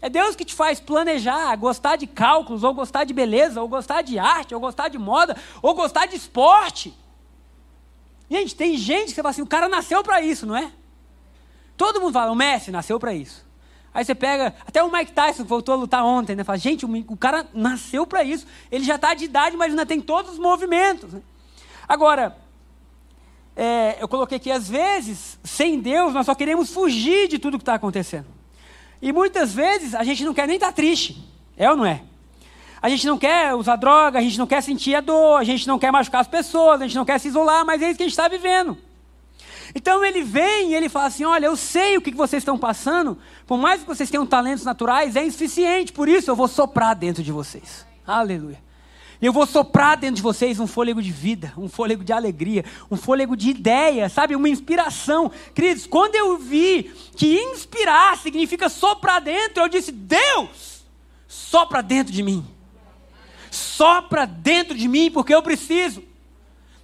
É 0.00 0.08
Deus 0.10 0.36
que 0.36 0.44
te 0.44 0.54
faz 0.54 0.80
planejar, 0.80 1.56
gostar 1.56 1.96
de 1.96 2.06
cálculos, 2.06 2.62
ou 2.62 2.74
gostar 2.74 3.04
de 3.04 3.14
beleza, 3.14 3.62
ou 3.62 3.68
gostar 3.68 4.02
de 4.02 4.18
arte, 4.18 4.54
ou 4.54 4.60
gostar 4.60 4.88
de 4.88 4.98
moda, 4.98 5.36
ou 5.62 5.74
gostar 5.74 6.06
de 6.06 6.16
esporte. 6.16 6.94
Gente, 8.30 8.54
tem 8.54 8.76
gente 8.76 9.06
que 9.06 9.14
você 9.14 9.22
fala 9.22 9.30
assim, 9.30 9.42
o 9.42 9.46
cara 9.46 9.68
nasceu 9.68 10.02
para 10.02 10.20
isso, 10.20 10.44
não 10.44 10.56
é? 10.56 10.70
Todo 11.76 12.00
mundo 12.00 12.12
fala, 12.12 12.30
o 12.32 12.34
Messi 12.34 12.70
nasceu 12.70 12.98
para 13.00 13.14
isso. 13.14 13.43
Aí 13.94 14.04
você 14.04 14.14
pega, 14.14 14.52
até 14.66 14.82
o 14.82 14.90
Mike 14.90 15.12
Tyson 15.12 15.44
voltou 15.44 15.72
a 15.72 15.78
lutar 15.78 16.04
ontem, 16.04 16.34
né? 16.34 16.42
Fala, 16.42 16.58
gente, 16.58 16.84
o, 16.84 17.16
cara 17.16 17.46
nasceu 17.54 18.04
para 18.04 18.24
isso. 18.24 18.44
Ele 18.68 18.84
já 18.84 18.96
está 18.96 19.14
de 19.14 19.24
idade, 19.24 19.56
mas 19.56 19.70
ainda 19.70 19.86
tem 19.86 20.00
todos 20.00 20.32
os 20.32 20.38
movimentos. 20.38 21.12
Né? 21.12 21.22
Agora, 21.88 22.36
é, 23.54 23.96
eu 24.00 24.08
coloquei 24.08 24.36
aqui, 24.36 24.50
às 24.50 24.68
vezes, 24.68 25.38
sem 25.44 25.78
Deus, 25.78 26.12
nós 26.12 26.26
só 26.26 26.34
queremos 26.34 26.72
fugir 26.72 27.28
de 27.28 27.38
tudo 27.38 27.56
que 27.56 27.62
está 27.62 27.74
acontecendo. 27.74 28.26
E 29.00 29.12
muitas 29.12 29.54
vezes 29.54 29.94
a 29.94 30.02
gente 30.02 30.24
não 30.24 30.34
quer 30.34 30.48
nem 30.48 30.56
estar 30.56 30.68
tá 30.68 30.72
triste. 30.72 31.16
É 31.56 31.70
ou 31.70 31.76
não 31.76 31.86
é? 31.86 32.02
A 32.82 32.88
gente 32.88 33.06
não 33.06 33.16
quer 33.16 33.54
usar 33.54 33.76
droga, 33.76 34.18
a 34.18 34.22
gente 34.22 34.36
não 34.36 34.46
quer 34.46 34.60
sentir 34.60 34.96
a 34.96 35.00
dor, 35.00 35.38
a 35.38 35.44
gente 35.44 35.68
não 35.68 35.78
quer 35.78 35.92
machucar 35.92 36.20
as 36.20 36.26
pessoas, 36.26 36.80
a 36.80 36.84
gente 36.84 36.96
não 36.96 37.04
quer 37.04 37.20
se 37.20 37.28
isolar, 37.28 37.64
mas 37.64 37.80
é 37.80 37.90
isso 37.90 37.96
que 37.96 38.02
a 38.02 38.06
gente 38.06 38.12
está 38.12 38.26
vivendo. 38.26 38.76
Então 39.74 40.04
ele 40.04 40.22
vem 40.22 40.70
e 40.70 40.74
ele 40.74 40.88
fala 40.88 41.06
assim: 41.06 41.24
Olha, 41.24 41.46
eu 41.46 41.56
sei 41.56 41.96
o 41.96 42.00
que 42.00 42.14
vocês 42.14 42.42
estão 42.42 42.56
passando, 42.56 43.18
por 43.46 43.58
mais 43.58 43.80
que 43.80 43.86
vocês 43.86 44.08
tenham 44.08 44.24
talentos 44.24 44.64
naturais, 44.64 45.16
é 45.16 45.24
insuficiente, 45.24 45.92
por 45.92 46.08
isso 46.08 46.30
eu 46.30 46.36
vou 46.36 46.46
soprar 46.46 46.94
dentro 46.94 47.22
de 47.22 47.32
vocês. 47.32 47.84
Aleluia. 48.06 48.62
Eu 49.20 49.32
vou 49.32 49.46
soprar 49.46 49.96
dentro 49.96 50.16
de 50.16 50.22
vocês 50.22 50.60
um 50.60 50.66
fôlego 50.66 51.00
de 51.00 51.10
vida, 51.10 51.52
um 51.56 51.68
fôlego 51.68 52.04
de 52.04 52.12
alegria, 52.12 52.64
um 52.90 52.96
fôlego 52.96 53.36
de 53.36 53.50
ideia, 53.50 54.08
sabe? 54.08 54.36
Uma 54.36 54.48
inspiração. 54.48 55.30
Queridos, 55.54 55.86
quando 55.86 56.14
eu 56.14 56.36
vi 56.36 56.92
que 57.16 57.38
inspirar 57.40 58.18
significa 58.18 58.68
soprar 58.68 59.20
dentro, 59.20 59.62
eu 59.62 59.68
disse: 59.68 59.90
Deus, 59.90 60.84
sopra 61.26 61.82
dentro 61.82 62.12
de 62.12 62.22
mim. 62.22 62.44
Sopra 63.50 64.26
dentro 64.26 64.76
de 64.76 64.86
mim, 64.86 65.10
porque 65.10 65.34
eu 65.34 65.42
preciso. 65.42 66.02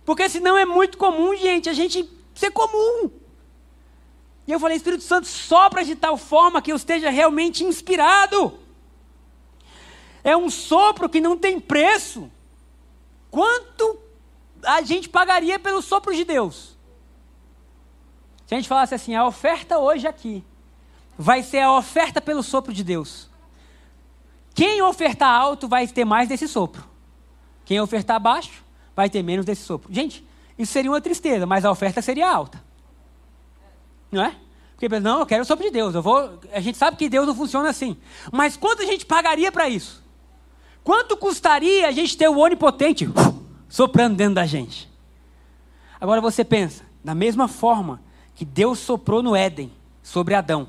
Porque 0.04 0.28
senão 0.28 0.56
é 0.56 0.64
muito 0.64 0.96
comum, 0.96 1.36
gente, 1.36 1.68
a 1.68 1.72
gente 1.72 2.08
ser 2.40 2.50
comum. 2.50 3.10
E 4.46 4.52
eu 4.52 4.58
falei, 4.58 4.76
Espírito 4.76 5.04
Santo, 5.04 5.28
sopra 5.28 5.84
de 5.84 5.94
tal 5.94 6.16
forma 6.16 6.60
que 6.60 6.72
eu 6.72 6.76
esteja 6.76 7.10
realmente 7.10 7.62
inspirado. 7.62 8.58
É 10.24 10.36
um 10.36 10.50
sopro 10.50 11.08
que 11.08 11.20
não 11.20 11.36
tem 11.36 11.60
preço. 11.60 12.30
Quanto 13.30 13.98
a 14.64 14.82
gente 14.82 15.08
pagaria 15.08 15.58
pelo 15.58 15.80
sopro 15.80 16.14
de 16.14 16.24
Deus? 16.24 16.76
Se 18.46 18.54
a 18.54 18.56
gente 18.56 18.68
falasse 18.68 18.94
assim, 18.94 19.14
a 19.14 19.24
oferta 19.24 19.78
hoje 19.78 20.08
aqui 20.08 20.44
vai 21.16 21.42
ser 21.42 21.60
a 21.60 21.76
oferta 21.76 22.20
pelo 22.20 22.42
sopro 22.42 22.72
de 22.72 22.82
Deus. 22.82 23.28
Quem 24.52 24.82
ofertar 24.82 25.30
alto 25.30 25.68
vai 25.68 25.86
ter 25.86 26.04
mais 26.04 26.28
desse 26.28 26.48
sopro. 26.48 26.84
Quem 27.64 27.80
ofertar 27.80 28.18
baixo 28.18 28.64
vai 28.96 29.08
ter 29.08 29.22
menos 29.22 29.46
desse 29.46 29.62
sopro. 29.62 29.92
Gente, 29.94 30.26
isso 30.60 30.74
seria 30.74 30.90
uma 30.90 31.00
tristeza, 31.00 31.46
mas 31.46 31.64
a 31.64 31.70
oferta 31.70 32.02
seria 32.02 32.30
alta. 32.30 32.62
Não 34.12 34.22
é? 34.22 34.36
Porque, 34.76 35.00
não, 35.00 35.20
eu 35.20 35.26
quero 35.26 35.42
o 35.42 35.46
sopro 35.46 35.64
de 35.64 35.70
Deus. 35.70 35.94
Eu 35.94 36.02
vou, 36.02 36.38
a 36.52 36.60
gente 36.60 36.76
sabe 36.76 36.98
que 36.98 37.08
Deus 37.08 37.26
não 37.26 37.34
funciona 37.34 37.70
assim. 37.70 37.96
Mas 38.30 38.58
quanto 38.58 38.82
a 38.82 38.84
gente 38.84 39.06
pagaria 39.06 39.50
para 39.50 39.70
isso? 39.70 40.04
Quanto 40.84 41.16
custaria 41.16 41.88
a 41.88 41.92
gente 41.92 42.14
ter 42.14 42.28
o 42.28 42.36
onipotente 42.36 43.08
soprando 43.70 44.16
dentro 44.16 44.34
da 44.34 44.44
gente? 44.44 44.86
Agora 45.98 46.20
você 46.20 46.44
pensa, 46.44 46.84
da 47.02 47.14
mesma 47.14 47.48
forma 47.48 48.02
que 48.34 48.44
Deus 48.44 48.80
soprou 48.80 49.22
no 49.22 49.34
Éden 49.34 49.72
sobre 50.02 50.34
Adão, 50.34 50.68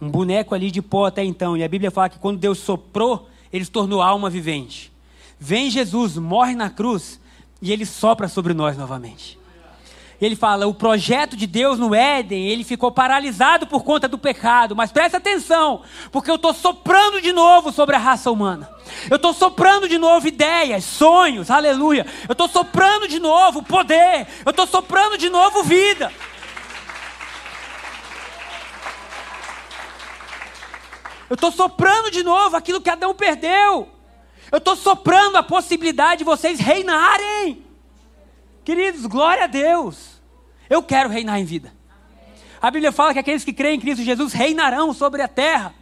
um 0.00 0.10
boneco 0.10 0.52
ali 0.52 0.68
de 0.72 0.82
pó 0.82 1.06
até 1.06 1.22
então, 1.22 1.56
e 1.56 1.62
a 1.62 1.68
Bíblia 1.68 1.92
fala 1.92 2.08
que 2.08 2.18
quando 2.18 2.38
Deus 2.40 2.58
soprou, 2.58 3.28
ele 3.52 3.64
se 3.64 3.70
tornou 3.70 4.02
alma 4.02 4.28
vivente. 4.28 4.92
Vem 5.38 5.70
Jesus, 5.70 6.16
morre 6.16 6.56
na 6.56 6.70
cruz 6.70 7.20
e 7.60 7.72
ele 7.72 7.86
sopra 7.86 8.28
sobre 8.28 8.54
nós 8.54 8.76
novamente. 8.76 9.38
Ele 10.20 10.36
fala: 10.36 10.66
o 10.66 10.74
projeto 10.74 11.36
de 11.36 11.46
Deus 11.46 11.78
no 11.78 11.94
Éden, 11.94 12.48
ele 12.48 12.64
ficou 12.64 12.90
paralisado 12.90 13.66
por 13.66 13.82
conta 13.82 14.08
do 14.08 14.18
pecado. 14.18 14.76
Mas 14.76 14.92
presta 14.92 15.18
atenção, 15.18 15.82
porque 16.12 16.30
eu 16.30 16.36
estou 16.36 16.54
soprando 16.54 17.20
de 17.20 17.32
novo 17.32 17.72
sobre 17.72 17.96
a 17.96 17.98
raça 17.98 18.30
humana. 18.30 18.70
Eu 19.10 19.16
estou 19.16 19.32
soprando 19.32 19.88
de 19.88 19.98
novo 19.98 20.26
ideias, 20.26 20.84
sonhos, 20.84 21.50
aleluia. 21.50 22.06
Eu 22.28 22.32
estou 22.32 22.48
soprando 22.48 23.08
de 23.08 23.18
novo 23.18 23.62
poder. 23.62 24.26
Eu 24.44 24.50
estou 24.50 24.66
soprando 24.66 25.18
de 25.18 25.28
novo 25.28 25.62
vida. 25.62 26.12
Eu 31.28 31.34
estou 31.34 31.50
soprando 31.50 32.10
de 32.10 32.22
novo 32.22 32.56
aquilo 32.56 32.80
que 32.80 32.90
Adão 32.90 33.14
perdeu. 33.14 33.93
Eu 34.54 34.58
estou 34.58 34.76
soprando 34.76 35.34
a 35.34 35.42
possibilidade 35.42 36.18
de 36.18 36.24
vocês 36.24 36.60
reinarem. 36.60 37.64
Queridos, 38.64 39.04
glória 39.04 39.42
a 39.42 39.46
Deus. 39.48 40.22
Eu 40.70 40.80
quero 40.80 41.08
reinar 41.08 41.40
em 41.40 41.44
vida. 41.44 41.72
A 42.62 42.70
Bíblia 42.70 42.92
fala 42.92 43.12
que 43.12 43.18
aqueles 43.18 43.42
que 43.42 43.52
creem 43.52 43.78
em 43.78 43.80
Cristo 43.80 44.04
Jesus 44.04 44.32
reinarão 44.32 44.94
sobre 44.94 45.22
a 45.22 45.26
terra. 45.26 45.74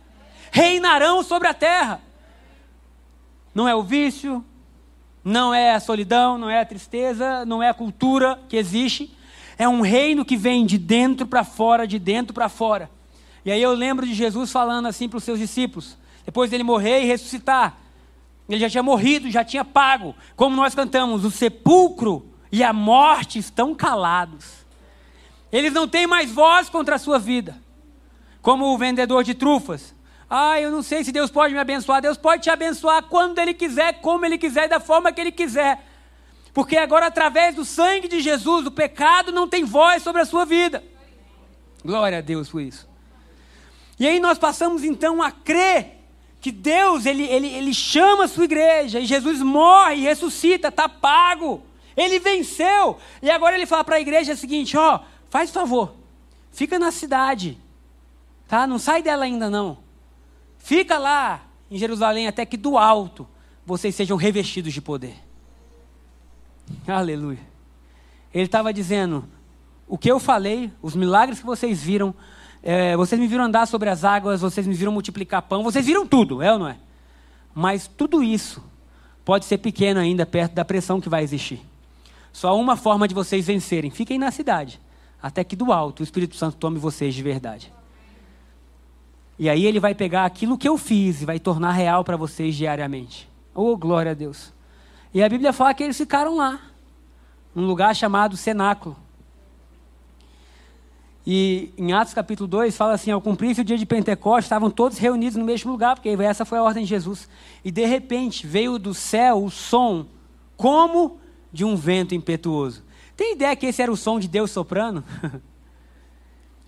Reinarão 0.50 1.22
sobre 1.22 1.48
a 1.48 1.52
terra. 1.52 2.00
Não 3.54 3.68
é 3.68 3.74
o 3.74 3.82
vício, 3.82 4.42
não 5.22 5.52
é 5.52 5.74
a 5.74 5.80
solidão, 5.80 6.38
não 6.38 6.48
é 6.48 6.62
a 6.62 6.64
tristeza, 6.64 7.44
não 7.44 7.62
é 7.62 7.68
a 7.68 7.74
cultura 7.74 8.40
que 8.48 8.56
existe. 8.56 9.14
É 9.58 9.68
um 9.68 9.82
reino 9.82 10.24
que 10.24 10.34
vem 10.34 10.64
de 10.64 10.78
dentro 10.78 11.26
para 11.26 11.44
fora, 11.44 11.86
de 11.86 11.98
dentro 11.98 12.32
para 12.32 12.48
fora. 12.48 12.88
E 13.44 13.52
aí 13.52 13.60
eu 13.60 13.74
lembro 13.74 14.06
de 14.06 14.14
Jesus 14.14 14.50
falando 14.50 14.88
assim 14.88 15.10
para 15.10 15.18
os 15.18 15.24
seus 15.24 15.38
discípulos, 15.38 15.98
depois 16.24 16.48
dele 16.48 16.64
morrer 16.64 17.02
e 17.02 17.04
ressuscitar. 17.04 17.81
Ele 18.48 18.58
já 18.58 18.68
tinha 18.68 18.82
morrido, 18.82 19.30
já 19.30 19.44
tinha 19.44 19.64
pago. 19.64 20.14
Como 20.36 20.54
nós 20.56 20.74
cantamos, 20.74 21.24
o 21.24 21.30
sepulcro 21.30 22.26
e 22.50 22.62
a 22.62 22.72
morte 22.72 23.38
estão 23.38 23.74
calados. 23.74 24.62
Eles 25.50 25.72
não 25.72 25.86
têm 25.86 26.06
mais 26.06 26.30
voz 26.30 26.68
contra 26.68 26.96
a 26.96 26.98
sua 26.98 27.18
vida. 27.18 27.56
Como 28.40 28.66
o 28.66 28.78
vendedor 28.78 29.22
de 29.22 29.34
trufas. 29.34 29.94
Ah, 30.28 30.60
eu 30.60 30.70
não 30.70 30.82
sei 30.82 31.04
se 31.04 31.12
Deus 31.12 31.30
pode 31.30 31.54
me 31.54 31.60
abençoar. 31.60 32.00
Deus 32.00 32.16
pode 32.16 32.42
te 32.42 32.50
abençoar 32.50 33.02
quando 33.04 33.38
Ele 33.38 33.54
quiser, 33.54 34.00
como 34.00 34.24
Ele 34.24 34.38
quiser, 34.38 34.68
da 34.68 34.80
forma 34.80 35.12
que 35.12 35.20
Ele 35.20 35.32
quiser. 35.32 35.84
Porque 36.54 36.76
agora, 36.76 37.06
através 37.06 37.54
do 37.54 37.64
sangue 37.64 38.08
de 38.08 38.20
Jesus, 38.20 38.66
o 38.66 38.70
pecado 38.70 39.30
não 39.32 39.48
tem 39.48 39.64
voz 39.64 40.02
sobre 40.02 40.20
a 40.22 40.24
sua 40.24 40.44
vida. 40.44 40.82
Glória 41.84 42.18
a 42.18 42.20
Deus 42.20 42.48
por 42.48 42.60
isso. 42.60 42.88
E 43.98 44.06
aí 44.06 44.20
nós 44.20 44.38
passamos 44.38 44.84
então 44.84 45.22
a 45.22 45.30
crer 45.30 46.01
que 46.42 46.50
Deus, 46.50 47.06
ele, 47.06 47.22
ele, 47.22 47.46
ele 47.46 47.72
chama 47.72 48.24
a 48.24 48.28
sua 48.28 48.44
igreja, 48.44 48.98
e 48.98 49.06
Jesus 49.06 49.40
morre, 49.40 49.94
e 49.94 50.00
ressuscita, 50.00 50.68
está 50.68 50.88
pago. 50.88 51.62
Ele 51.96 52.18
venceu. 52.18 52.98
E 53.22 53.30
agora 53.30 53.54
ele 53.54 53.64
fala 53.64 53.84
para 53.84 53.94
a 53.94 54.00
igreja 54.00 54.32
o 54.32 54.36
seguinte: 54.36 54.76
ó, 54.76 54.98
faz 55.30 55.52
favor, 55.52 55.94
fica 56.50 56.80
na 56.80 56.90
cidade, 56.90 57.56
tá? 58.48 58.66
Não 58.66 58.76
sai 58.76 59.04
dela 59.04 59.24
ainda 59.24 59.48
não. 59.48 59.78
Fica 60.58 60.98
lá 60.98 61.42
em 61.70 61.78
Jerusalém 61.78 62.26
até 62.26 62.44
que 62.44 62.56
do 62.56 62.76
alto 62.76 63.26
vocês 63.64 63.94
sejam 63.94 64.16
revestidos 64.16 64.72
de 64.72 64.82
poder. 64.82 65.14
Aleluia. 66.88 67.38
Ele 68.34 68.46
estava 68.46 68.72
dizendo: 68.72 69.28
o 69.86 69.96
que 69.96 70.10
eu 70.10 70.18
falei, 70.18 70.72
os 70.82 70.96
milagres 70.96 71.38
que 71.38 71.46
vocês 71.46 71.80
viram, 71.80 72.12
é, 72.62 72.96
vocês 72.96 73.20
me 73.20 73.26
viram 73.26 73.44
andar 73.44 73.66
sobre 73.66 73.88
as 73.88 74.04
águas, 74.04 74.40
vocês 74.40 74.66
me 74.66 74.74
viram 74.74 74.92
multiplicar 74.92 75.42
pão, 75.42 75.62
vocês 75.62 75.84
viram 75.84 76.06
tudo, 76.06 76.40
é 76.40 76.52
ou 76.52 76.58
não 76.58 76.68
é? 76.68 76.76
Mas 77.54 77.86
tudo 77.86 78.22
isso 78.22 78.62
pode 79.24 79.44
ser 79.44 79.58
pequeno 79.58 79.98
ainda 79.98 80.24
perto 80.24 80.52
da 80.52 80.64
pressão 80.64 81.00
que 81.00 81.08
vai 81.08 81.22
existir. 81.22 81.60
Só 82.32 82.58
uma 82.58 82.76
forma 82.76 83.08
de 83.08 83.14
vocês 83.14 83.46
vencerem: 83.46 83.90
fiquem 83.90 84.18
na 84.18 84.30
cidade, 84.30 84.80
até 85.22 85.42
que 85.42 85.56
do 85.56 85.72
alto 85.72 86.00
o 86.00 86.02
Espírito 86.02 86.36
Santo 86.36 86.56
tome 86.56 86.78
vocês 86.78 87.14
de 87.14 87.22
verdade. 87.22 87.72
E 89.38 89.48
aí 89.50 89.66
ele 89.66 89.80
vai 89.80 89.94
pegar 89.94 90.24
aquilo 90.24 90.56
que 90.56 90.68
eu 90.68 90.78
fiz 90.78 91.22
e 91.22 91.24
vai 91.24 91.40
tornar 91.40 91.72
real 91.72 92.04
para 92.04 92.16
vocês 92.16 92.54
diariamente. 92.54 93.28
Oh, 93.54 93.76
glória 93.76 94.12
a 94.12 94.14
Deus. 94.14 94.52
E 95.12 95.22
a 95.22 95.28
Bíblia 95.28 95.52
fala 95.52 95.74
que 95.74 95.82
eles 95.82 95.96
ficaram 95.96 96.36
lá, 96.36 96.60
num 97.54 97.66
lugar 97.66 97.94
chamado 97.94 98.36
cenáculo. 98.36 98.96
E 101.26 101.72
em 101.78 101.92
Atos 101.92 102.14
capítulo 102.14 102.48
2 102.48 102.76
fala 102.76 102.94
assim: 102.94 103.10
ao 103.10 103.20
cumprir-se 103.20 103.60
o 103.60 103.64
dia 103.64 103.78
de 103.78 103.86
Pentecostes, 103.86 104.46
estavam 104.46 104.70
todos 104.70 104.98
reunidos 104.98 105.36
no 105.36 105.44
mesmo 105.44 105.70
lugar, 105.70 105.94
porque 105.94 106.08
essa 106.08 106.44
foi 106.44 106.58
a 106.58 106.62
ordem 106.62 106.82
de 106.82 106.90
Jesus. 106.90 107.28
E 107.64 107.70
de 107.70 107.84
repente 107.86 108.46
veio 108.46 108.78
do 108.78 108.92
céu 108.92 109.44
o 109.44 109.50
som, 109.50 110.06
como 110.56 111.18
de 111.52 111.64
um 111.64 111.76
vento 111.76 112.14
impetuoso. 112.14 112.82
Tem 113.16 113.34
ideia 113.34 113.54
que 113.54 113.66
esse 113.66 113.80
era 113.80 113.92
o 113.92 113.96
som 113.96 114.18
de 114.18 114.26
Deus 114.26 114.50
soprando? 114.50 115.04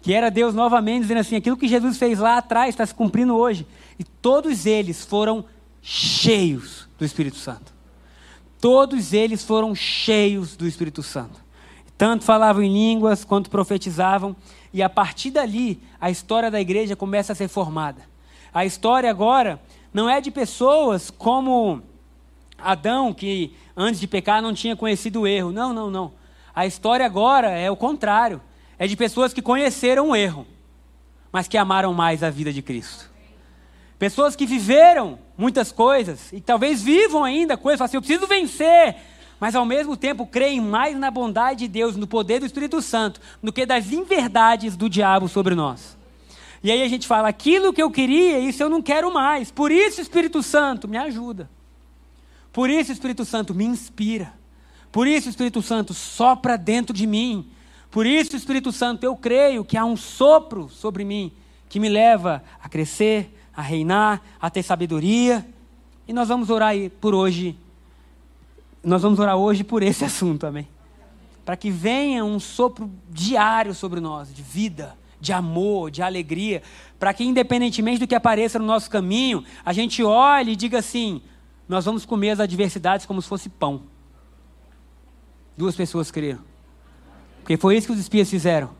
que 0.01 0.13
era 0.13 0.31
Deus 0.31 0.55
novamente 0.55 1.03
dizendo 1.03 1.21
assim: 1.21 1.37
aquilo 1.37 1.57
que 1.57 1.67
Jesus 1.67 1.99
fez 1.99 2.19
lá 2.19 2.39
atrás 2.39 2.69
está 2.69 2.87
se 2.87 2.95
cumprindo 2.95 3.35
hoje. 3.35 3.67
E 3.99 4.05
todos 4.05 4.67
eles 4.67 5.05
foram 5.05 5.45
cheios 5.83 6.89
do 6.97 7.05
Espírito 7.05 7.37
Santo. 7.37 7.75
Todos 8.61 9.13
eles 9.13 9.45
foram 9.45 9.75
cheios 9.75 10.57
do 10.57 10.67
Espírito 10.67 11.03
Santo. 11.03 11.44
Tanto 12.05 12.23
falavam 12.23 12.63
em 12.63 12.71
línguas 12.71 13.25
quanto 13.25 13.49
profetizavam. 13.49 14.37
E 14.75 14.83
a 14.83 14.91
partir 14.91 15.31
dali, 15.31 15.81
a 15.99 16.11
história 16.11 16.51
da 16.51 16.61
igreja 16.61 16.95
começa 16.95 17.33
a 17.33 17.35
ser 17.35 17.49
formada. 17.49 18.03
A 18.53 18.63
história 18.67 19.09
agora 19.09 19.59
não 19.91 20.07
é 20.07 20.21
de 20.21 20.31
pessoas 20.31 21.09
como 21.09 21.81
Adão, 22.59 23.15
que 23.15 23.55
antes 23.75 23.99
de 23.99 24.07
pecar 24.07 24.43
não 24.43 24.53
tinha 24.53 24.77
conhecido 24.77 25.23
o 25.23 25.27
erro. 25.27 25.51
Não, 25.51 25.73
não, 25.73 25.89
não. 25.89 26.13
A 26.55 26.67
história 26.67 27.07
agora 27.07 27.49
é 27.53 27.71
o 27.71 27.77
contrário. 27.77 28.39
É 28.79 28.87
de 28.87 28.97
pessoas 28.99 29.33
que 29.33 29.41
conheceram 29.41 30.11
o 30.11 30.15
erro, 30.15 30.47
mas 31.33 31.49
que 31.49 31.57
amaram 31.57 31.95
mais 31.95 32.23
a 32.23 32.29
vida 32.29 32.53
de 32.53 32.61
Cristo. 32.61 33.11
Pessoas 33.99 34.37
que 34.37 34.45
viveram 34.45 35.19
muitas 35.39 35.73
coisas 35.73 36.31
e 36.35 36.41
talvez 36.43 36.83
vivam 36.83 37.25
ainda 37.25 37.57
coisas, 37.57 37.81
assim, 37.81 37.97
eu 37.97 38.03
preciso 38.03 38.27
vencer, 38.27 38.95
mas 39.39 39.55
ao 39.55 39.64
mesmo 39.64 39.97
tempo 39.97 40.26
creem 40.26 40.61
mais 40.61 40.97
na 40.97 41.11
bondade 41.11 41.61
de 41.61 41.68
Deus, 41.68 41.97
no 41.97 42.07
poder 42.07 42.41
do 42.41 42.47
Espírito 42.47 42.80
Santo, 42.80 43.20
do 43.43 43.53
que 43.53 43.66
das 43.66 43.93
inverdades 43.93 44.76
do 44.76 44.89
diabo 44.89 45.28
sobre 45.28 45.55
nós. 45.55 45.97
E 46.62 46.70
aí 46.70 46.82
a 46.82 46.89
gente 46.89 47.07
fala: 47.07 47.28
aquilo 47.28 47.72
que 47.72 47.82
eu 47.82 47.91
queria, 47.91 48.39
isso 48.39 48.62
eu 48.62 48.70
não 48.70 48.80
quero 48.80 49.12
mais. 49.12 49.51
Por 49.51 49.70
isso, 49.70 50.01
Espírito 50.01 50.43
Santo, 50.43 50.89
me 50.89 50.97
ajuda. 50.97 51.51
Por 52.53 52.70
isso, 52.70 52.91
Espírito 52.91 53.24
Santo, 53.24 53.55
me 53.55 53.64
inspira. 53.64 54.32
Por 54.91 55.07
isso, 55.07 55.28
Espírito 55.28 55.61
Santo, 55.61 55.93
sopra 55.93 56.57
dentro 56.57 56.95
de 56.95 57.07
mim. 57.07 57.51
Por 57.91 58.07
isso, 58.07 58.37
Espírito 58.37 58.72
Santo, 58.72 59.05
eu 59.05 59.16
creio 59.16 59.64
que 59.64 59.76
há 59.76 59.85
um 59.85 59.97
sopro 59.97 60.68
sobre 60.68 61.05
mim 61.05 61.32
que 61.68 61.80
me 61.80 61.89
leva 61.89 62.43
a 62.62 62.68
crescer, 62.68 63.37
a 63.55 63.61
reinar, 63.61 64.22
a 64.41 64.49
ter 64.49 64.62
sabedoria. 64.62 65.45
E 66.07 66.12
nós 66.12 66.28
vamos 66.28 66.49
orar 66.49 66.74
por 67.01 67.14
hoje 67.14 67.57
nós 68.85 69.03
vamos 69.03 69.18
orar 69.18 69.37
hoje 69.37 69.64
por 69.64 69.82
esse 69.82 70.05
assunto, 70.07 70.47
amém? 70.47 70.68
Para 71.45 71.57
que 71.57 71.70
venha 71.70 72.24
um 72.24 72.39
sopro 72.39 72.91
diário 73.11 73.74
sobre 73.74 74.01
nós, 74.01 74.35
de 74.35 74.43
vida, 74.43 74.97
de 75.20 75.32
amor, 75.32 75.91
de 75.91 76.03
alegria, 76.03 76.62
para 76.99 77.12
que, 77.12 77.24
independentemente 77.24 77.99
do 77.99 78.07
que 78.07 78.14
apareça 78.14 78.59
no 78.59 78.64
nosso 78.64 78.91
caminho, 78.91 79.45
a 79.64 79.72
gente 79.72 80.03
olhe 80.03 80.53
e 80.53 80.57
diga 80.57 80.78
assim: 80.78 81.20
nós 81.68 81.85
vamos 81.85 82.07
comer 82.07 82.30
as 82.30 82.41
adversidades 82.41 83.05
como 83.05 83.20
se 83.20 83.28
fosse 83.28 83.49
pão. 83.49 83.82
Duas 85.57 85.76
pessoas 85.76 86.11
creram. 86.11 86.41
Porque 87.41 87.57
foi 87.57 87.76
isso 87.76 87.87
que 87.87 87.93
os 87.93 87.99
espias 87.99 88.28
fizeram. 88.28 88.70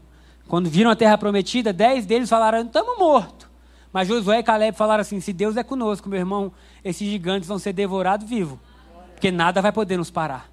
Quando 0.48 0.68
viram 0.68 0.90
a 0.90 0.96
terra 0.96 1.18
prometida, 1.18 1.72
dez 1.72 2.07
deles 2.07 2.28
falaram: 2.28 2.62
estamos 2.62 2.98
mortos. 2.98 3.46
Mas 3.92 4.09
Josué 4.09 4.38
e 4.38 4.42
Caleb 4.42 4.76
falaram 4.76 5.02
assim: 5.02 5.20
se 5.20 5.34
Deus 5.34 5.57
é 5.59 5.62
conosco, 5.62 6.09
meu 6.09 6.18
irmão, 6.18 6.50
esses 6.82 7.07
gigantes 7.07 7.46
vão 7.46 7.59
ser 7.59 7.74
devorados 7.74 8.28
vivos 8.28 8.59
porque 9.15 9.31
nada 9.31 9.62
vai 9.62 9.73
poder 9.73 9.97
nos 9.97 10.11
parar. 10.11 10.51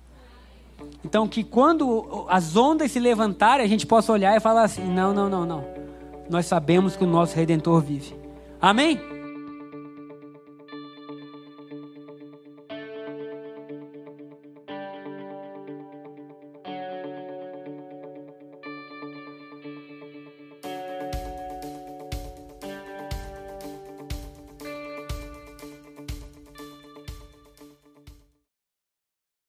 Então, 1.03 1.28
que 1.28 1.43
quando 1.43 2.26
as 2.30 2.55
ondas 2.55 2.91
se 2.91 2.99
levantarem, 2.99 3.66
a 3.66 3.70
gente 3.70 3.86
possa 3.86 4.12
olhar 4.12 4.36
e 4.36 4.39
falar 4.39 4.64
assim: 4.64 4.84
não, 4.84 5.14
não, 5.14 5.30
não, 5.30 5.45
não. 5.45 5.66
Nós 6.30 6.45
sabemos 6.45 6.95
que 6.95 7.03
o 7.03 7.07
nosso 7.07 7.36
redentor 7.36 7.82
vive. 7.82 8.16
Amém? 8.62 9.01